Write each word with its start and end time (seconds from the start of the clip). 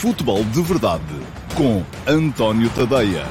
Futebol 0.00 0.42
de 0.44 0.62
Verdade 0.62 1.04
com 1.54 1.82
António 2.10 2.70
Tadeia. 2.74 3.22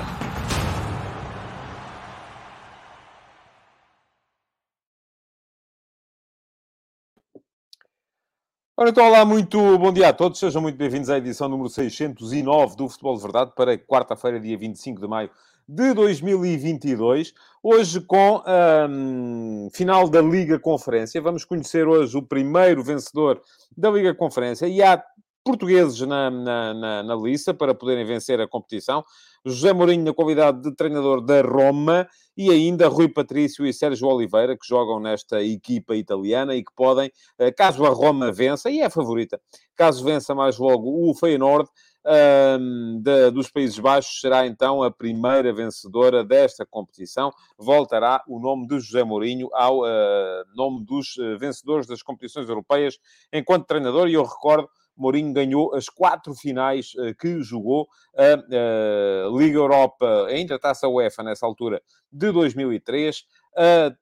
Ora, 8.78 8.92
então, 8.92 9.04
olá, 9.08 9.26
muito 9.26 9.80
bom 9.80 9.92
dia 9.92 10.10
a 10.10 10.14
todos. 10.14 10.38
Sejam 10.38 10.62
muito 10.62 10.78
bem-vindos 10.78 11.10
à 11.10 11.18
edição 11.18 11.50
número 11.50 11.70
609 11.70 12.76
do 12.76 12.88
Futebol 12.88 13.16
de 13.16 13.24
Verdade 13.24 13.52
para 13.56 13.76
quarta-feira, 13.76 14.40
dia 14.40 14.56
25 14.56 15.02
de 15.02 15.08
maio 15.08 15.32
de 15.68 15.92
2022. 15.96 17.34
Hoje 17.64 18.00
com 18.00 18.44
a 18.46 18.88
um, 18.88 19.70
final 19.74 20.08
da 20.08 20.22
Liga 20.22 20.60
Conferência. 20.60 21.20
Vamos 21.20 21.44
conhecer 21.44 21.88
hoje 21.88 22.16
o 22.16 22.22
primeiro 22.22 22.84
vencedor 22.84 23.42
da 23.76 23.90
Liga 23.90 24.14
Conferência 24.14 24.68
e 24.68 24.84
há 24.84 25.04
portugueses 25.50 26.00
na, 26.02 26.30
na, 26.30 26.74
na, 26.76 27.04
na 27.04 27.16
para 27.58 27.74
poderem 27.74 28.06
vencer 28.06 28.40
a 28.40 28.48
competição. 28.48 29.04
José 29.44 29.74
Mourinho 29.74 30.06
na 30.06 30.14
qualidade 30.14 30.62
de 30.62 30.76
treinador 30.76 31.22
da 31.22 31.42
Roma 31.42 32.08
e 32.38 32.52
ainda 32.52 32.88
Rui 32.88 33.10
Patrício 33.10 33.66
e 33.66 33.74
Sérgio 33.74 34.08
Oliveira, 34.08 34.56
que 34.56 34.68
jogam 34.68 35.00
nesta 35.00 35.42
equipa 35.42 35.96
italiana 35.96 36.56
e 36.56 36.64
que 36.64 36.72
podem, 36.76 37.12
eh, 37.40 37.52
caso 37.52 37.84
a 37.84 37.90
Roma 37.90 38.32
vença, 38.32 38.70
e 38.70 38.80
é 38.80 38.86
a 38.86 38.90
favorita, 38.92 39.42
caso 39.76 40.04
vença 40.04 40.36
mais 40.36 40.60
logo 40.60 41.10
o 41.10 41.16
Feyenoord, 41.16 41.68
um, 42.06 43.02
de, 43.02 43.32
dos 43.32 43.50
Países 43.50 43.78
Baixos, 43.80 44.22
será 44.22 44.46
então 44.46 44.84
a 44.84 44.92
primeira 44.92 45.52
vencedora 45.52 46.24
desta 46.24 46.66
competição. 46.66 47.32
Voltará 47.58 48.24
o 48.28 48.40
nome 48.40 48.68
de 48.68 48.80
José 48.80 49.04
Mourinho 49.04 49.50
ao 49.52 49.80
uh, 49.80 50.46
nome 50.56 50.86
dos 50.86 51.18
uh, 51.18 51.38
vencedores 51.38 51.88
das 51.88 52.02
competições 52.02 52.48
europeias 52.48 52.98
enquanto 53.34 53.68
treinador, 53.68 54.08
e 54.08 54.14
eu 54.14 54.24
recordo 54.24 54.70
Mourinho 55.00 55.34
ganhou 55.34 55.74
as 55.74 55.88
quatro 55.88 56.36
finais 56.36 56.94
uh, 56.96 57.16
que 57.16 57.42
jogou, 57.42 57.88
a 58.16 58.36
uh, 58.36 59.38
Liga 59.38 59.58
Europa, 59.58 60.28
ainda 60.28 60.56
a 60.56 60.60
Taça 60.60 60.88
UEFA 60.88 61.24
nessa 61.24 61.46
altura, 61.46 61.82
de 62.12 62.32
2003, 62.32 63.24
a 63.58 63.94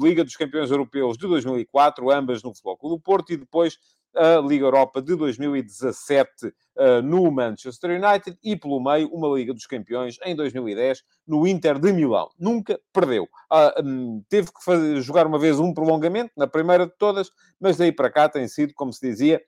Liga 0.00 0.24
dos 0.24 0.36
Campeões 0.36 0.70
Europeus 0.70 1.16
de 1.16 1.26
2004, 1.26 2.10
ambas 2.10 2.42
no 2.42 2.50
Futebol 2.50 2.76
Clube 2.76 2.96
do 2.96 3.00
Porto, 3.00 3.32
e 3.32 3.36
depois 3.36 3.78
a 4.16 4.40
Liga 4.40 4.64
Europa 4.64 5.02
de 5.02 5.14
2017 5.14 6.46
uh, 6.46 6.52
eh, 6.78 7.02
no 7.02 7.30
Manchester 7.30 7.90
United 7.90 8.38
e, 8.42 8.56
pelo 8.56 8.82
meio, 8.82 9.08
uma 9.08 9.28
Liga 9.36 9.52
dos 9.52 9.66
Campeões 9.66 10.18
em 10.24 10.34
2010 10.34 11.02
no 11.26 11.46
Inter 11.46 11.78
de 11.78 11.92
Milão. 11.92 12.30
Nunca 12.38 12.80
perdeu. 12.92 13.24
Uh, 13.52 13.84
um, 13.84 14.24
teve 14.28 14.48
que 14.48 14.64
fazer, 14.64 15.00
jogar 15.02 15.26
uma 15.26 15.38
vez 15.38 15.60
um 15.60 15.74
prolongamento, 15.74 16.32
na 16.36 16.46
primeira 16.46 16.86
de 16.86 16.92
todas, 16.96 17.30
mas 17.60 17.76
daí 17.76 17.92
para 17.92 18.10
cá 18.10 18.28
tem 18.28 18.48
sido, 18.48 18.72
como 18.74 18.92
se 18.92 19.06
dizia, 19.06 19.40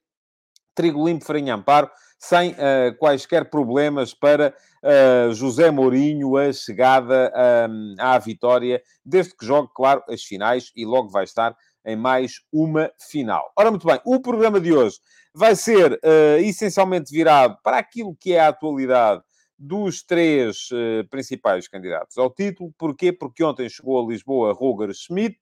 trigo 0.78 1.04
limpo, 1.04 1.24
farinha 1.24 1.56
amparo, 1.56 1.90
sem 2.20 2.52
uh, 2.52 2.96
quaisquer 2.98 3.50
problemas 3.50 4.14
para 4.14 4.54
uh, 4.84 5.34
José 5.34 5.72
Mourinho 5.72 6.36
a 6.36 6.52
chegada 6.52 7.32
um, 7.68 7.96
à 7.98 8.16
vitória, 8.16 8.80
desde 9.04 9.36
que 9.36 9.44
jogue, 9.44 9.70
claro, 9.74 10.04
as 10.08 10.22
finais 10.22 10.70
e 10.76 10.86
logo 10.86 11.08
vai 11.08 11.24
estar 11.24 11.56
em 11.84 11.96
mais 11.96 12.34
uma 12.52 12.92
final. 13.10 13.52
Ora, 13.58 13.72
muito 13.72 13.88
bem, 13.88 14.00
o 14.04 14.20
programa 14.20 14.60
de 14.60 14.72
hoje 14.72 14.98
vai 15.34 15.56
ser 15.56 15.94
uh, 15.94 16.38
essencialmente 16.38 17.12
virado 17.12 17.58
para 17.64 17.78
aquilo 17.78 18.14
que 18.14 18.34
é 18.34 18.40
a 18.40 18.48
atualidade 18.48 19.20
dos 19.58 20.04
três 20.04 20.68
uh, 20.70 21.08
principais 21.10 21.66
candidatos 21.66 22.16
ao 22.16 22.30
título. 22.30 22.72
Porquê? 22.78 23.12
Porque 23.12 23.42
ontem 23.42 23.68
chegou 23.68 24.00
a 24.00 24.08
Lisboa 24.08 24.52
Roger 24.52 24.94
Schmidt, 24.94 25.38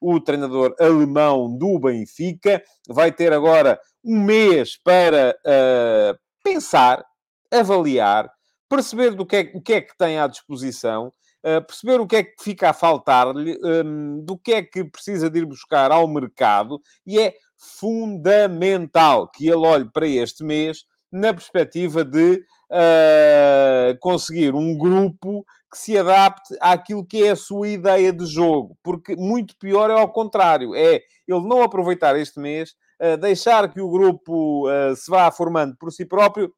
o 0.00 0.20
treinador 0.20 0.76
alemão 0.78 1.52
do 1.56 1.76
Benfica. 1.80 2.62
Vai 2.88 3.10
ter 3.10 3.32
agora 3.32 3.80
um 4.06 4.22
mês 4.22 4.78
para 4.84 5.36
uh, 5.44 6.18
pensar, 6.44 7.04
avaliar, 7.52 8.30
perceber 8.68 9.10
do 9.16 9.26
que 9.26 9.36
é, 9.36 9.52
o 9.52 9.60
que 9.60 9.72
é 9.74 9.80
que 9.80 9.98
tem 9.98 10.18
à 10.18 10.28
disposição, 10.28 11.08
uh, 11.08 11.66
perceber 11.66 12.00
o 12.00 12.06
que 12.06 12.16
é 12.16 12.22
que 12.22 12.34
fica 12.40 12.70
a 12.70 12.72
faltar-lhe, 12.72 13.58
um, 13.64 14.24
do 14.24 14.38
que 14.38 14.52
é 14.52 14.62
que 14.62 14.84
precisa 14.84 15.28
de 15.28 15.40
ir 15.40 15.44
buscar 15.44 15.90
ao 15.90 16.06
mercado, 16.06 16.80
e 17.04 17.18
é 17.18 17.34
fundamental 17.58 19.28
que 19.28 19.48
ele 19.48 19.66
olhe 19.66 19.90
para 19.90 20.06
este 20.06 20.44
mês 20.44 20.84
na 21.10 21.34
perspectiva 21.34 22.04
de 22.04 22.44
uh, 22.70 23.98
conseguir 24.00 24.54
um 24.54 24.76
grupo 24.76 25.44
que 25.70 25.78
se 25.78 25.98
adapte 25.98 26.56
àquilo 26.60 27.04
que 27.04 27.24
é 27.24 27.30
a 27.30 27.36
sua 27.36 27.68
ideia 27.68 28.12
de 28.12 28.24
jogo, 28.24 28.76
porque 28.84 29.16
muito 29.16 29.56
pior 29.58 29.90
é 29.90 29.94
ao 29.94 30.12
contrário, 30.12 30.76
é 30.76 31.00
ele 31.26 31.48
não 31.48 31.62
aproveitar 31.62 32.16
este 32.16 32.38
mês, 32.38 32.74
deixar 33.20 33.72
que 33.72 33.80
o 33.80 33.90
grupo 33.90 34.68
uh, 34.68 34.94
se 34.96 35.10
vá 35.10 35.30
formando 35.30 35.76
por 35.76 35.92
si 35.92 36.04
próprio 36.04 36.52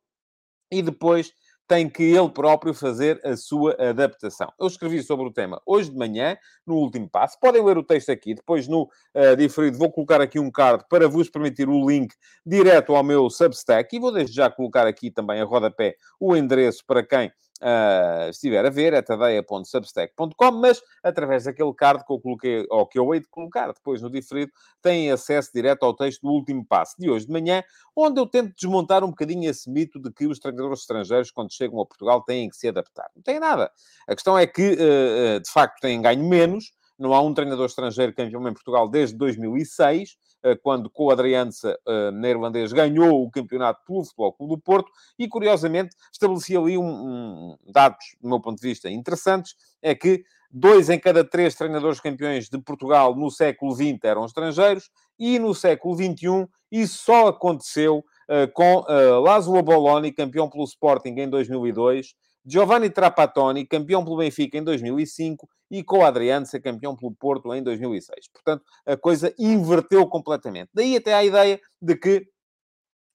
e 0.71 0.83
depois 0.83 1.33
tem 1.69 1.89
que 1.89 2.03
ele 2.03 2.31
próprio 2.31 2.73
fazer 2.73 3.21
a 3.23 3.37
sua 3.37 3.77
adaptação. 3.79 4.51
Eu 4.59 4.67
escrevi 4.67 5.03
sobre 5.03 5.27
o 5.27 5.33
tema 5.33 5.61
hoje 5.67 5.91
de 5.91 5.97
manhã, 5.99 6.35
no 6.67 6.77
último 6.77 7.09
passo. 7.09 7.39
Podem 7.39 7.63
ler 7.63 7.77
o 7.77 7.85
texto 7.85 8.11
aqui, 8.11 8.35
depois 8.35 8.67
no 8.67 8.85
uh, 8.85 9.37
diferido 9.37 9.77
vou 9.77 9.93
colocar 9.93 10.21
aqui 10.21 10.39
um 10.39 10.51
card 10.51 10.85
para 10.89 11.07
vos 11.07 11.29
permitir 11.29 11.69
o 11.69 11.87
link 11.87 12.15
direto 12.45 12.97
ao 12.97 13.05
meu 13.05 13.29
Substack 13.29 13.95
e 13.95 14.01
vou 14.01 14.11
desde 14.11 14.35
já 14.35 14.51
colocar 14.51 14.87
aqui 14.87 15.11
também 15.11 15.43
a 15.43 15.45
rodapé 15.45 15.95
o 16.19 16.35
endereço 16.35 16.83
para 16.87 17.07
quem 17.07 17.31
uh, 17.63 18.29
estiver 18.31 18.65
a 18.65 18.71
ver, 18.71 18.93
é 18.93 19.03
tadeia.substack.com, 19.03 20.53
mas 20.53 20.83
através 21.03 21.45
daquele 21.45 21.73
card 21.75 22.05
que 22.05 22.13
eu 22.13 22.21
coloquei, 22.21 22.67
ou 22.71 22.87
que 22.87 22.99
eu 22.99 23.15
hei 23.15 23.21
de 23.21 23.29
colocar 23.29 23.73
depois 23.73 24.03
no 24.03 24.11
diferido, 24.11 24.53
têm 24.83 25.11
acesso 25.11 25.51
direto 25.55 25.85
ao 25.85 25.95
texto 25.95 26.23
do 26.23 26.29
último 26.29 26.65
passo 26.65 26.95
de 26.99 27.11
hoje 27.11 27.27
de 27.27 27.33
manhã, 27.33 27.63
onde 27.95 28.21
eu 28.21 28.27
tento 28.27 28.55
desmontar 28.55 29.05
um 29.05 29.11
bocadinho 29.11 29.49
esse 29.49 29.71
mito 29.71 30.01
de 30.01 30.13
que 30.13 30.27
os 30.27 30.39
treinadores 30.39 30.81
estrangeiros, 30.81 31.31
quando 31.31 31.53
chegam 31.53 31.81
a 31.81 31.87
Portugal, 31.87 32.23
têm 32.23 32.49
que 32.49 32.57
se 32.57 32.69
adaptar. 32.69 33.11
Não 33.15 33.23
tem 33.23 33.39
nada. 33.41 33.71
A 34.07 34.15
questão 34.15 34.39
é 34.39 34.47
que, 34.47 34.73
uh, 34.73 35.41
de 35.41 35.51
facto, 35.51 35.81
têm 35.81 36.01
ganho 36.01 36.25
menos, 36.29 36.73
não 36.99 37.15
há 37.15 37.21
um 37.21 37.33
treinador 37.33 37.67
estrangeiro 37.67 38.13
campeão 38.13 38.47
em 38.49 38.53
Portugal 38.53 38.89
desde 38.89 39.17
2006, 39.17 40.11
eh, 40.11 40.15
quando 40.63 40.89
com 40.89 41.05
o 41.07 41.11
Adriança 41.11 41.79
uh, 41.87 42.11
neerlandês 42.13 42.73
ganhou 42.73 43.25
o 43.25 43.31
campeonato 43.31 43.83
pelo 43.87 44.05
Futebol 44.05 44.33
Clube 44.33 44.55
do 44.55 44.61
Porto 44.61 44.91
e, 45.19 45.29
curiosamente, 45.29 45.97
estabelecia 46.13 46.59
ali 46.59 46.79
um, 46.79 46.85
um, 46.85 47.59
dados, 47.67 48.17
do 48.21 48.29
meu 48.29 48.41
ponto 48.41 48.61
de 48.61 48.69
vista, 48.69 48.89
interessantes, 48.91 49.55
é 49.83 49.95
que 49.95 50.25
dois 50.51 50.89
em 50.89 50.99
cada 50.99 51.25
três 51.25 51.55
treinadores 51.55 52.01
campeões 52.01 52.49
de 52.49 52.59
Portugal 52.59 53.15
no 53.15 53.31
século 53.31 53.75
XX 53.75 53.99
eram 54.05 54.25
estrangeiros 54.25 54.91
e 55.19 55.39
no 55.39 55.55
século 55.55 55.95
XXI 55.95 56.49
isso 56.71 57.05
só 57.05 57.29
aconteceu 57.29 57.99
uh, 57.99 58.53
com 58.53 58.81
uh, 58.81 59.21
Laszlo 59.21 59.63
Boloni, 59.63 60.13
campeão 60.13 60.49
pelo 60.49 60.65
Sporting 60.65 61.15
em 61.17 61.29
2002, 61.29 62.15
Giovanni 62.45 62.91
Trapattoni, 62.91 63.67
campeão 63.67 64.05
pelo 64.05 64.19
Benfica 64.19 64.57
em 64.57 64.65
2005 64.65 65.49
e 65.71 65.85
com 65.85 65.99
o 65.99 66.05
Adriano 66.05 66.47
ser 66.47 66.61
campeão 66.61 66.97
pelo 66.97 67.15
Porto 67.15 67.55
em 67.55 67.63
2006. 67.63 68.29
Portanto, 68.33 68.65
a 68.87 68.97
coisa 68.97 69.35
inverteu 69.39 70.07
completamente. 70.09 70.71
Daí 70.73 70.97
até 70.97 71.15
a 71.15 71.25
ideia 71.25 71.61
de 71.81 71.97
que 71.97 72.27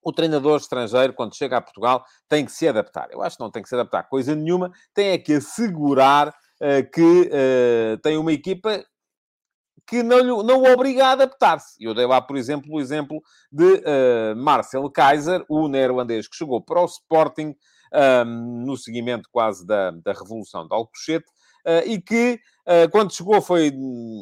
o 0.03 0.11
treinador 0.11 0.57
estrangeiro, 0.57 1.13
quando 1.13 1.35
chega 1.35 1.57
a 1.57 1.61
Portugal, 1.61 2.03
tem 2.27 2.45
que 2.45 2.51
se 2.51 2.67
adaptar. 2.67 3.07
Eu 3.11 3.21
acho 3.21 3.37
que 3.37 3.43
não 3.43 3.51
tem 3.51 3.63
que 3.63 3.69
se 3.69 3.75
adaptar 3.75 4.03
coisa 4.03 4.35
nenhuma, 4.35 4.71
tem 4.93 5.09
é 5.09 5.17
que 5.17 5.33
assegurar 5.33 6.29
uh, 6.29 6.91
que 6.91 7.01
uh, 7.01 7.97
tem 8.01 8.17
uma 8.17 8.33
equipa 8.33 8.83
que 9.87 10.01
não, 10.01 10.43
não 10.43 10.61
o 10.61 10.73
obriga 10.73 11.07
a 11.07 11.11
adaptar-se. 11.11 11.75
Eu 11.83 11.93
dei 11.93 12.05
lá, 12.05 12.21
por 12.21 12.37
exemplo, 12.37 12.73
o 12.73 12.79
exemplo 12.79 13.21
de 13.51 13.63
uh, 13.63 14.35
Marcel 14.35 14.89
Kaiser, 14.89 15.43
o 15.49 15.67
neerlandês 15.67 16.27
que 16.27 16.35
chegou 16.35 16.61
para 16.61 16.81
o 16.81 16.85
Sporting 16.85 17.55
no 18.25 18.75
seguimento 18.77 19.29
quase 19.31 19.65
da, 19.65 19.91
da 19.91 20.13
Revolução 20.13 20.67
de 20.67 20.73
Alcochete, 20.73 21.25
uh, 21.65 21.87
e 21.87 22.01
que, 22.01 22.39
uh, 22.67 22.89
quando 22.91 23.13
chegou, 23.13 23.41
foi 23.41 23.71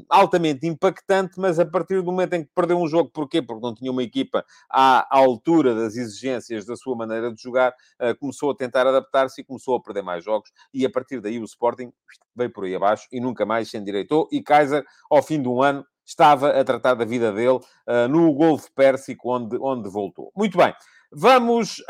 altamente 0.09 0.67
impactante, 0.67 1.39
mas 1.39 1.59
a 1.59 1.65
partir 1.65 1.95
do 1.95 2.03
momento 2.03 2.33
em 2.33 2.43
que 2.43 2.49
perdeu 2.53 2.77
um 2.77 2.87
jogo, 2.87 3.09
porquê? 3.09 3.41
Porque 3.41 3.65
não 3.65 3.73
tinha 3.73 3.91
uma 3.91 4.03
equipa 4.03 4.45
à, 4.69 5.07
à 5.09 5.19
altura 5.19 5.73
das 5.75 5.95
exigências 5.95 6.65
da 6.65 6.75
sua 6.75 6.95
maneira 6.95 7.33
de 7.33 7.41
jogar, 7.41 7.73
uh, 8.01 8.17
começou 8.19 8.51
a 8.51 8.55
tentar 8.55 8.87
adaptar-se 8.87 9.41
e 9.41 9.43
começou 9.43 9.75
a 9.75 9.81
perder 9.81 10.03
mais 10.03 10.23
jogos, 10.23 10.51
e 10.73 10.85
a 10.85 10.89
partir 10.89 11.19
daí 11.19 11.39
o 11.39 11.45
Sporting 11.45 11.91
veio 12.35 12.51
por 12.51 12.65
aí 12.65 12.75
abaixo 12.75 13.07
e 13.11 13.19
nunca 13.19 13.45
mais 13.45 13.69
se 13.69 13.77
endireitou, 13.77 14.27
e 14.31 14.41
Kaiser, 14.41 14.85
ao 15.09 15.21
fim 15.21 15.41
de 15.41 15.47
um 15.47 15.61
ano, 15.61 15.85
estava 16.05 16.49
a 16.49 16.63
tratar 16.63 16.95
da 16.95 17.05
vida 17.05 17.31
dele 17.31 17.59
uh, 17.87 18.07
no 18.09 18.33
Golfo 18.33 18.69
Pérsico, 18.73 19.33
onde, 19.33 19.57
onde 19.59 19.89
voltou. 19.89 20.31
Muito 20.35 20.57
bem. 20.57 20.73
Vamos, 21.13 21.83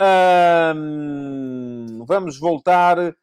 vamos 2.07 2.39
voltar 2.39 2.97
uh, 3.00 3.13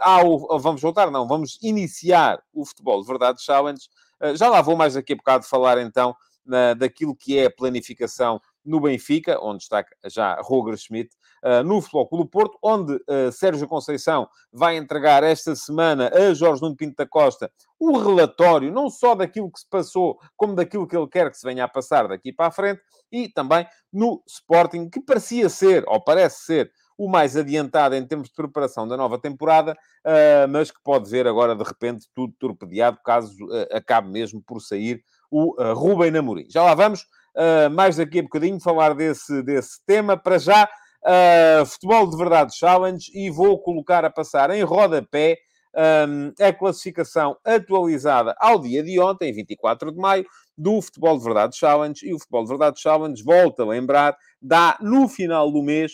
ao. 0.00 0.58
Vamos 0.58 0.80
voltar, 0.80 1.10
não, 1.10 1.28
vamos 1.28 1.58
iniciar 1.62 2.42
o 2.54 2.64
Futebol 2.64 3.02
de 3.02 3.06
Verdade 3.06 3.42
Challenge. 3.42 3.82
Uh, 4.22 4.34
já 4.34 4.48
lá 4.48 4.62
vou 4.62 4.76
mais 4.76 4.94
daqui 4.94 5.12
a 5.12 5.16
bocado 5.16 5.44
falar 5.44 5.78
então 5.78 6.16
na, 6.44 6.72
daquilo 6.72 7.14
que 7.14 7.38
é 7.38 7.46
a 7.46 7.50
planificação 7.50 8.40
no 8.64 8.80
Benfica, 8.80 9.38
onde 9.42 9.62
está 9.64 9.84
já 10.06 10.40
Roger 10.40 10.78
Schmidt. 10.78 11.14
Uh, 11.42 11.62
no 11.64 11.80
Futebol 11.80 12.08
Clube 12.08 12.30
Porto, 12.30 12.58
onde 12.62 12.94
uh, 12.94 13.32
Sérgio 13.32 13.68
Conceição 13.68 14.28
vai 14.52 14.76
entregar 14.76 15.22
esta 15.22 15.54
semana 15.54 16.10
a 16.14 16.34
Jorge 16.34 16.62
Nuno 16.62 16.76
Pinto 16.76 16.96
da 16.96 17.06
Costa 17.06 17.50
o 17.78 17.98
relatório, 17.98 18.72
não 18.72 18.88
só 18.88 19.14
daquilo 19.14 19.50
que 19.50 19.60
se 19.60 19.68
passou, 19.68 20.18
como 20.36 20.54
daquilo 20.54 20.86
que 20.86 20.96
ele 20.96 21.08
quer 21.08 21.30
que 21.30 21.36
se 21.36 21.46
venha 21.46 21.64
a 21.64 21.68
passar 21.68 22.08
daqui 22.08 22.32
para 22.32 22.46
a 22.46 22.50
frente, 22.50 22.80
e 23.12 23.28
também 23.28 23.66
no 23.92 24.22
Sporting, 24.26 24.88
que 24.88 25.00
parecia 25.00 25.48
ser, 25.48 25.84
ou 25.86 26.02
parece 26.02 26.44
ser, 26.44 26.72
o 26.96 27.06
mais 27.08 27.36
adiantado 27.36 27.94
em 27.94 28.06
termos 28.06 28.28
de 28.28 28.34
preparação 28.34 28.88
da 28.88 28.96
nova 28.96 29.18
temporada, 29.18 29.72
uh, 29.72 30.48
mas 30.48 30.70
que 30.70 30.80
pode 30.82 31.10
ver 31.10 31.26
agora, 31.26 31.54
de 31.54 31.62
repente, 31.62 32.06
tudo 32.14 32.32
torpedeado, 32.38 32.98
caso 33.04 33.36
acabe 33.70 34.08
mesmo 34.08 34.42
por 34.42 34.60
sair 34.60 35.02
o 35.30 35.54
Rubem 35.74 36.10
Namorim. 36.10 36.46
Já 36.48 36.62
lá 36.62 36.74
vamos, 36.74 37.04
mais 37.72 37.96
daqui 37.96 38.20
a 38.20 38.22
bocadinho, 38.22 38.60
falar 38.60 38.94
desse, 38.94 39.42
desse 39.42 39.84
tema. 39.84 40.16
Para 40.16 40.38
já, 40.38 40.68
Futebol 41.66 42.10
de 42.10 42.16
Verdade 42.16 42.56
Challenge, 42.56 43.10
e 43.14 43.30
vou 43.30 43.60
colocar 43.62 44.04
a 44.04 44.10
passar 44.10 44.50
em 44.50 44.62
rodapé 44.62 45.38
um, 45.76 46.32
a 46.42 46.52
classificação 46.52 47.36
atualizada 47.44 48.34
ao 48.40 48.58
dia 48.58 48.82
de 48.82 48.98
ontem, 48.98 49.32
24 49.32 49.92
de 49.92 49.98
maio, 49.98 50.26
do 50.56 50.80
Futebol 50.80 51.18
de 51.18 51.24
Verdade 51.24 51.56
Challenge. 51.56 52.06
E 52.06 52.14
o 52.14 52.18
Futebol 52.18 52.44
de 52.44 52.48
Verdade 52.48 52.80
Challenge, 52.80 53.22
volta 53.22 53.62
a 53.62 53.66
lembrar, 53.66 54.16
dá 54.40 54.78
no 54.80 55.08
final 55.08 55.52
do 55.52 55.62
mês 55.62 55.92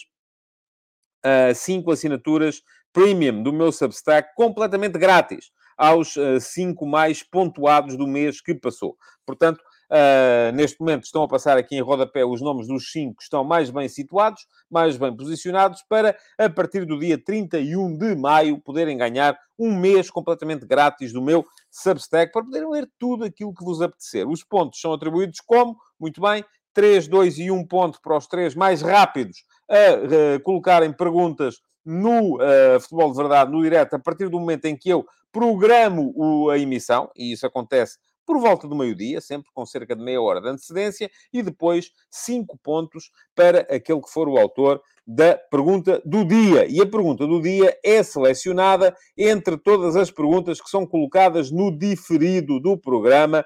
uh, 1.24 1.54
cinco 1.54 1.90
assinaturas 1.90 2.62
premium 2.92 3.42
do 3.42 3.52
meu 3.52 3.72
Substack 3.72 4.34
completamente 4.36 4.98
grátis 4.98 5.50
aos 5.76 6.16
uh, 6.16 6.38
cinco 6.40 6.86
mais 6.86 7.22
pontuados 7.22 7.96
do 7.96 8.06
mês 8.06 8.40
que 8.40 8.54
passou. 8.54 8.96
Portanto, 9.26 9.60
uh, 9.92 10.52
neste 10.54 10.80
momento 10.80 11.04
estão 11.04 11.22
a 11.22 11.28
passar 11.28 11.58
aqui 11.58 11.76
em 11.76 11.82
rodapé 11.82 12.24
os 12.24 12.40
nomes 12.40 12.66
dos 12.66 12.90
cinco 12.90 13.16
que 13.16 13.22
estão 13.22 13.44
mais 13.44 13.70
bem 13.70 13.88
situados, 13.88 14.46
mais 14.70 14.96
bem 14.96 15.14
posicionados, 15.14 15.84
para, 15.88 16.16
a 16.38 16.48
partir 16.48 16.86
do 16.86 16.98
dia 16.98 17.22
31 17.22 17.96
de 17.98 18.16
maio, 18.16 18.58
poderem 18.58 18.96
ganhar 18.96 19.38
um 19.58 19.76
mês 19.76 20.10
completamente 20.10 20.66
grátis 20.66 21.12
do 21.12 21.20
meu 21.20 21.44
Substack, 21.70 22.32
para 22.32 22.42
poderem 22.42 22.70
ler 22.70 22.90
tudo 22.98 23.24
aquilo 23.24 23.54
que 23.54 23.64
vos 23.64 23.82
apetecer. 23.82 24.26
Os 24.26 24.42
pontos 24.42 24.80
são 24.80 24.92
atribuídos 24.92 25.40
como? 25.40 25.76
Muito 26.00 26.20
bem, 26.20 26.44
3, 26.72 27.06
2 27.06 27.38
e 27.38 27.50
1 27.50 27.66
ponto 27.66 28.00
para 28.00 28.16
os 28.16 28.26
três 28.26 28.54
mais 28.54 28.80
rápidos 28.80 29.44
a 29.68 30.40
colocarem 30.40 30.92
perguntas 30.92 31.60
no 31.84 32.36
uh, 32.36 32.80
Futebol 32.80 33.10
de 33.10 33.16
Verdade, 33.16 33.50
no 33.50 33.62
direto, 33.62 33.94
a 33.94 33.98
partir 33.98 34.28
do 34.28 34.38
momento 34.38 34.66
em 34.66 34.76
que 34.76 34.88
eu 34.88 35.06
programo 35.32 36.12
o, 36.14 36.50
a 36.50 36.58
emissão, 36.58 37.10
e 37.16 37.32
isso 37.32 37.46
acontece 37.46 37.98
por 38.26 38.40
volta 38.40 38.68
do 38.68 38.76
meio-dia, 38.76 39.20
sempre 39.20 39.50
com 39.52 39.64
cerca 39.66 39.94
de 39.96 40.02
meia 40.02 40.20
hora 40.20 40.40
de 40.40 40.48
antecedência, 40.48 41.10
e 41.32 41.42
depois 41.42 41.90
cinco 42.10 42.58
pontos 42.62 43.10
para 43.34 43.60
aquele 43.60 44.00
que 44.00 44.10
for 44.10 44.28
o 44.28 44.38
autor 44.38 44.80
da 45.06 45.36
pergunta 45.36 46.00
do 46.04 46.24
dia. 46.24 46.66
E 46.68 46.80
a 46.80 46.86
pergunta 46.86 47.26
do 47.26 47.40
dia 47.40 47.76
é 47.84 48.02
selecionada 48.02 48.94
entre 49.16 49.56
todas 49.56 49.96
as 49.96 50.10
perguntas 50.10 50.60
que 50.60 50.70
são 50.70 50.86
colocadas 50.86 51.50
no 51.50 51.76
diferido 51.76 52.60
do 52.60 52.78
programa, 52.78 53.44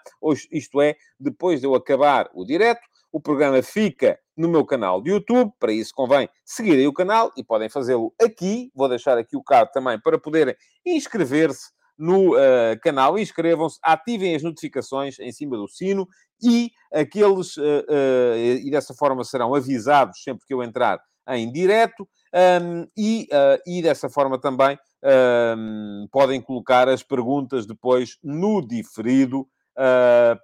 isto 0.52 0.80
é, 0.80 0.96
depois 1.18 1.60
de 1.60 1.66
eu 1.66 1.74
acabar 1.74 2.28
o 2.34 2.44
direto, 2.44 2.82
o 3.10 3.20
programa 3.20 3.62
fica 3.62 4.18
no 4.36 4.48
meu 4.48 4.64
canal 4.64 5.00
de 5.00 5.10
YouTube. 5.10 5.50
Para 5.58 5.72
isso 5.72 5.92
convém 5.94 6.28
seguirem 6.44 6.86
o 6.86 6.92
canal 6.92 7.32
e 7.36 7.42
podem 7.42 7.68
fazê-lo 7.68 8.12
aqui. 8.20 8.70
Vou 8.74 8.88
deixar 8.88 9.16
aqui 9.16 9.36
o 9.36 9.42
card 9.42 9.72
também 9.72 9.98
para 9.98 10.18
poderem 10.18 10.54
inscrever-se 10.84 11.70
no 11.98 12.34
uh, 12.34 12.78
canal. 12.82 13.18
Inscrevam-se, 13.18 13.78
ativem 13.82 14.34
as 14.34 14.42
notificações 14.42 15.18
em 15.18 15.32
cima 15.32 15.56
do 15.56 15.68
sino 15.68 16.06
e 16.42 16.70
aqueles... 16.92 17.56
Uh, 17.56 17.84
uh, 17.88 18.36
e 18.64 18.70
dessa 18.70 18.94
forma 18.94 19.24
serão 19.24 19.54
avisados 19.54 20.22
sempre 20.22 20.46
que 20.46 20.54
eu 20.54 20.62
entrar 20.62 21.00
em 21.28 21.50
direto. 21.50 22.08
Um, 22.62 22.86
e, 22.96 23.28
e 23.66 23.80
dessa 23.80 24.10
forma 24.10 24.38
também 24.38 24.78
um, 25.56 26.06
podem 26.12 26.40
colocar 26.40 26.86
as 26.86 27.02
perguntas 27.02 27.66
depois 27.66 28.18
no 28.22 28.60
diferido 28.60 29.48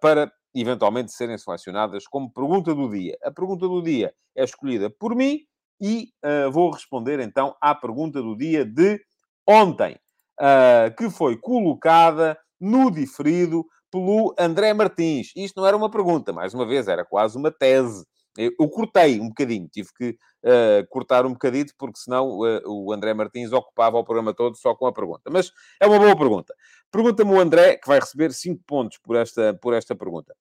para 0.01 0.33
eventualmente 0.55 1.13
serem 1.13 1.37
selecionadas 1.39 2.07
como 2.07 2.33
pergunta 2.33 2.75
do 2.75 2.89
dia. 2.91 3.17
A 3.23 3.31
pergunta 3.31 3.67
do 3.69 3.83
dia 3.83 4.15
é 4.37 4.45
escolhida 4.45 4.91
por 4.91 5.15
mim 5.15 5.41
e 5.81 6.13
uh, 6.25 6.51
vou 6.51 6.71
responder 6.71 7.19
então 7.21 7.57
à 7.61 7.75
pergunta 7.75 8.23
do 8.23 8.37
dia 8.37 8.65
de 8.65 9.01
ontem, 9.47 9.99
uh, 10.43 10.95
que 10.97 11.09
foi 11.09 11.37
colocada 11.37 12.37
no 12.61 12.91
diferido 12.91 13.65
pelo 13.91 14.35
André 14.39 14.75
Martins. 14.75 15.33
Isto 15.37 15.61
não 15.61 15.67
era 15.67 15.77
uma 15.77 15.91
pergunta, 15.91 16.33
mais 16.33 16.53
uma 16.53 16.67
vez, 16.67 16.89
era 16.89 17.05
quase 17.05 17.37
uma 17.37 17.51
tese. 17.51 18.05
Eu, 18.37 18.67
cortei 18.71 19.21
um 19.21 19.29
bocadinho, 19.29 19.69
tive 19.69 19.91
que 19.95 20.11
uh, 20.11 20.87
cortar 20.89 21.27
um 21.27 21.35
bocadito, 21.35 21.75
porque 21.77 21.99
senão 21.99 22.39
uh, 22.39 22.63
o 22.65 22.91
André 22.91 23.13
Martins 23.13 23.53
ocupava 23.53 23.99
o 23.99 24.05
programa 24.05 24.33
todo 24.33 24.57
só 24.57 24.75
com 24.75 24.87
a 24.87 24.93
pergunta. 24.93 25.31
Mas 25.31 25.53
é 25.79 25.87
uma 25.87 25.99
boa 25.99 26.17
pergunta. 26.17 26.55
Pergunta-me 26.91 27.31
o 27.31 27.39
André, 27.39 27.77
que 27.77 27.87
vai 27.87 28.01
receber 28.01 28.33
5 28.33 28.63
pontos 28.67 28.99
por 28.99 29.17
esta, 29.17 29.53
por 29.61 29.75
esta 29.75 29.95
pergunta. 29.95 30.35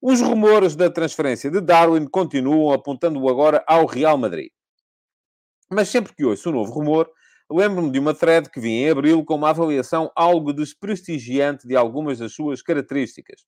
Os 0.00 0.20
rumores 0.20 0.76
da 0.76 0.88
transferência 0.88 1.50
de 1.50 1.60
Darwin 1.60 2.06
continuam 2.06 2.72
apontando 2.72 3.28
agora 3.28 3.64
ao 3.66 3.84
Real 3.84 4.16
Madrid. 4.16 4.50
Mas 5.68 5.88
sempre 5.88 6.14
que 6.14 6.24
ouço 6.24 6.50
um 6.50 6.52
novo 6.52 6.70
rumor, 6.72 7.10
lembro-me 7.54 7.90
de 7.90 7.98
uma 7.98 8.12
thread 8.12 8.50
que 8.50 8.58
vi 8.58 8.70
em 8.70 8.90
abril 8.90 9.24
com 9.24 9.36
uma 9.36 9.50
avaliação 9.50 10.10
algo 10.16 10.52
desprestigiante 10.52 11.68
de 11.68 11.76
algumas 11.76 12.18
das 12.18 12.34
suas 12.34 12.60
características. 12.60 13.42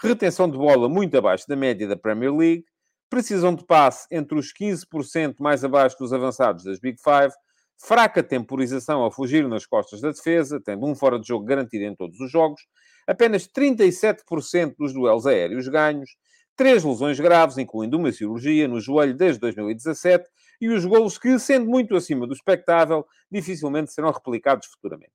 Retenção 0.00 0.48
de 0.48 0.56
bola 0.56 0.88
muito 0.88 1.16
abaixo 1.18 1.46
da 1.48 1.56
média 1.56 1.88
da 1.88 1.96
Premier 1.96 2.32
League, 2.32 2.64
precisão 3.10 3.54
de 3.54 3.66
passe 3.66 4.06
entre 4.10 4.38
os 4.38 4.52
15% 4.52 5.34
mais 5.40 5.64
abaixo 5.64 5.96
dos 5.98 6.12
avançados 6.12 6.62
das 6.62 6.78
Big 6.78 6.96
Five, 7.02 7.34
fraca 7.76 8.22
temporização 8.22 9.04
a 9.04 9.10
fugir 9.10 9.48
nas 9.48 9.66
costas 9.66 10.00
da 10.00 10.10
defesa, 10.12 10.60
tendo 10.64 10.86
um 10.86 10.94
fora 10.94 11.18
de 11.18 11.26
jogo 11.26 11.44
garantido 11.44 11.84
em 11.84 11.94
todos 11.96 12.20
os 12.20 12.30
jogos, 12.30 12.60
apenas 13.06 13.48
37% 13.48 14.74
dos 14.78 14.92
duelos 14.92 15.26
aéreos 15.26 15.66
ganhos, 15.66 16.10
três 16.54 16.84
lesões 16.84 17.18
graves, 17.18 17.58
incluindo 17.58 17.96
uma 17.98 18.12
cirurgia 18.12 18.68
no 18.68 18.80
joelho 18.80 19.16
desde 19.16 19.40
2017, 19.40 20.28
e 20.60 20.68
os 20.68 20.84
golos 20.84 21.16
que, 21.16 21.38
sendo 21.38 21.66
muito 21.66 21.96
acima 21.96 22.26
do 22.26 22.34
expectável, 22.34 23.06
dificilmente 23.30 23.92
serão 23.92 24.10
replicados 24.10 24.66
futuramente. 24.66 25.12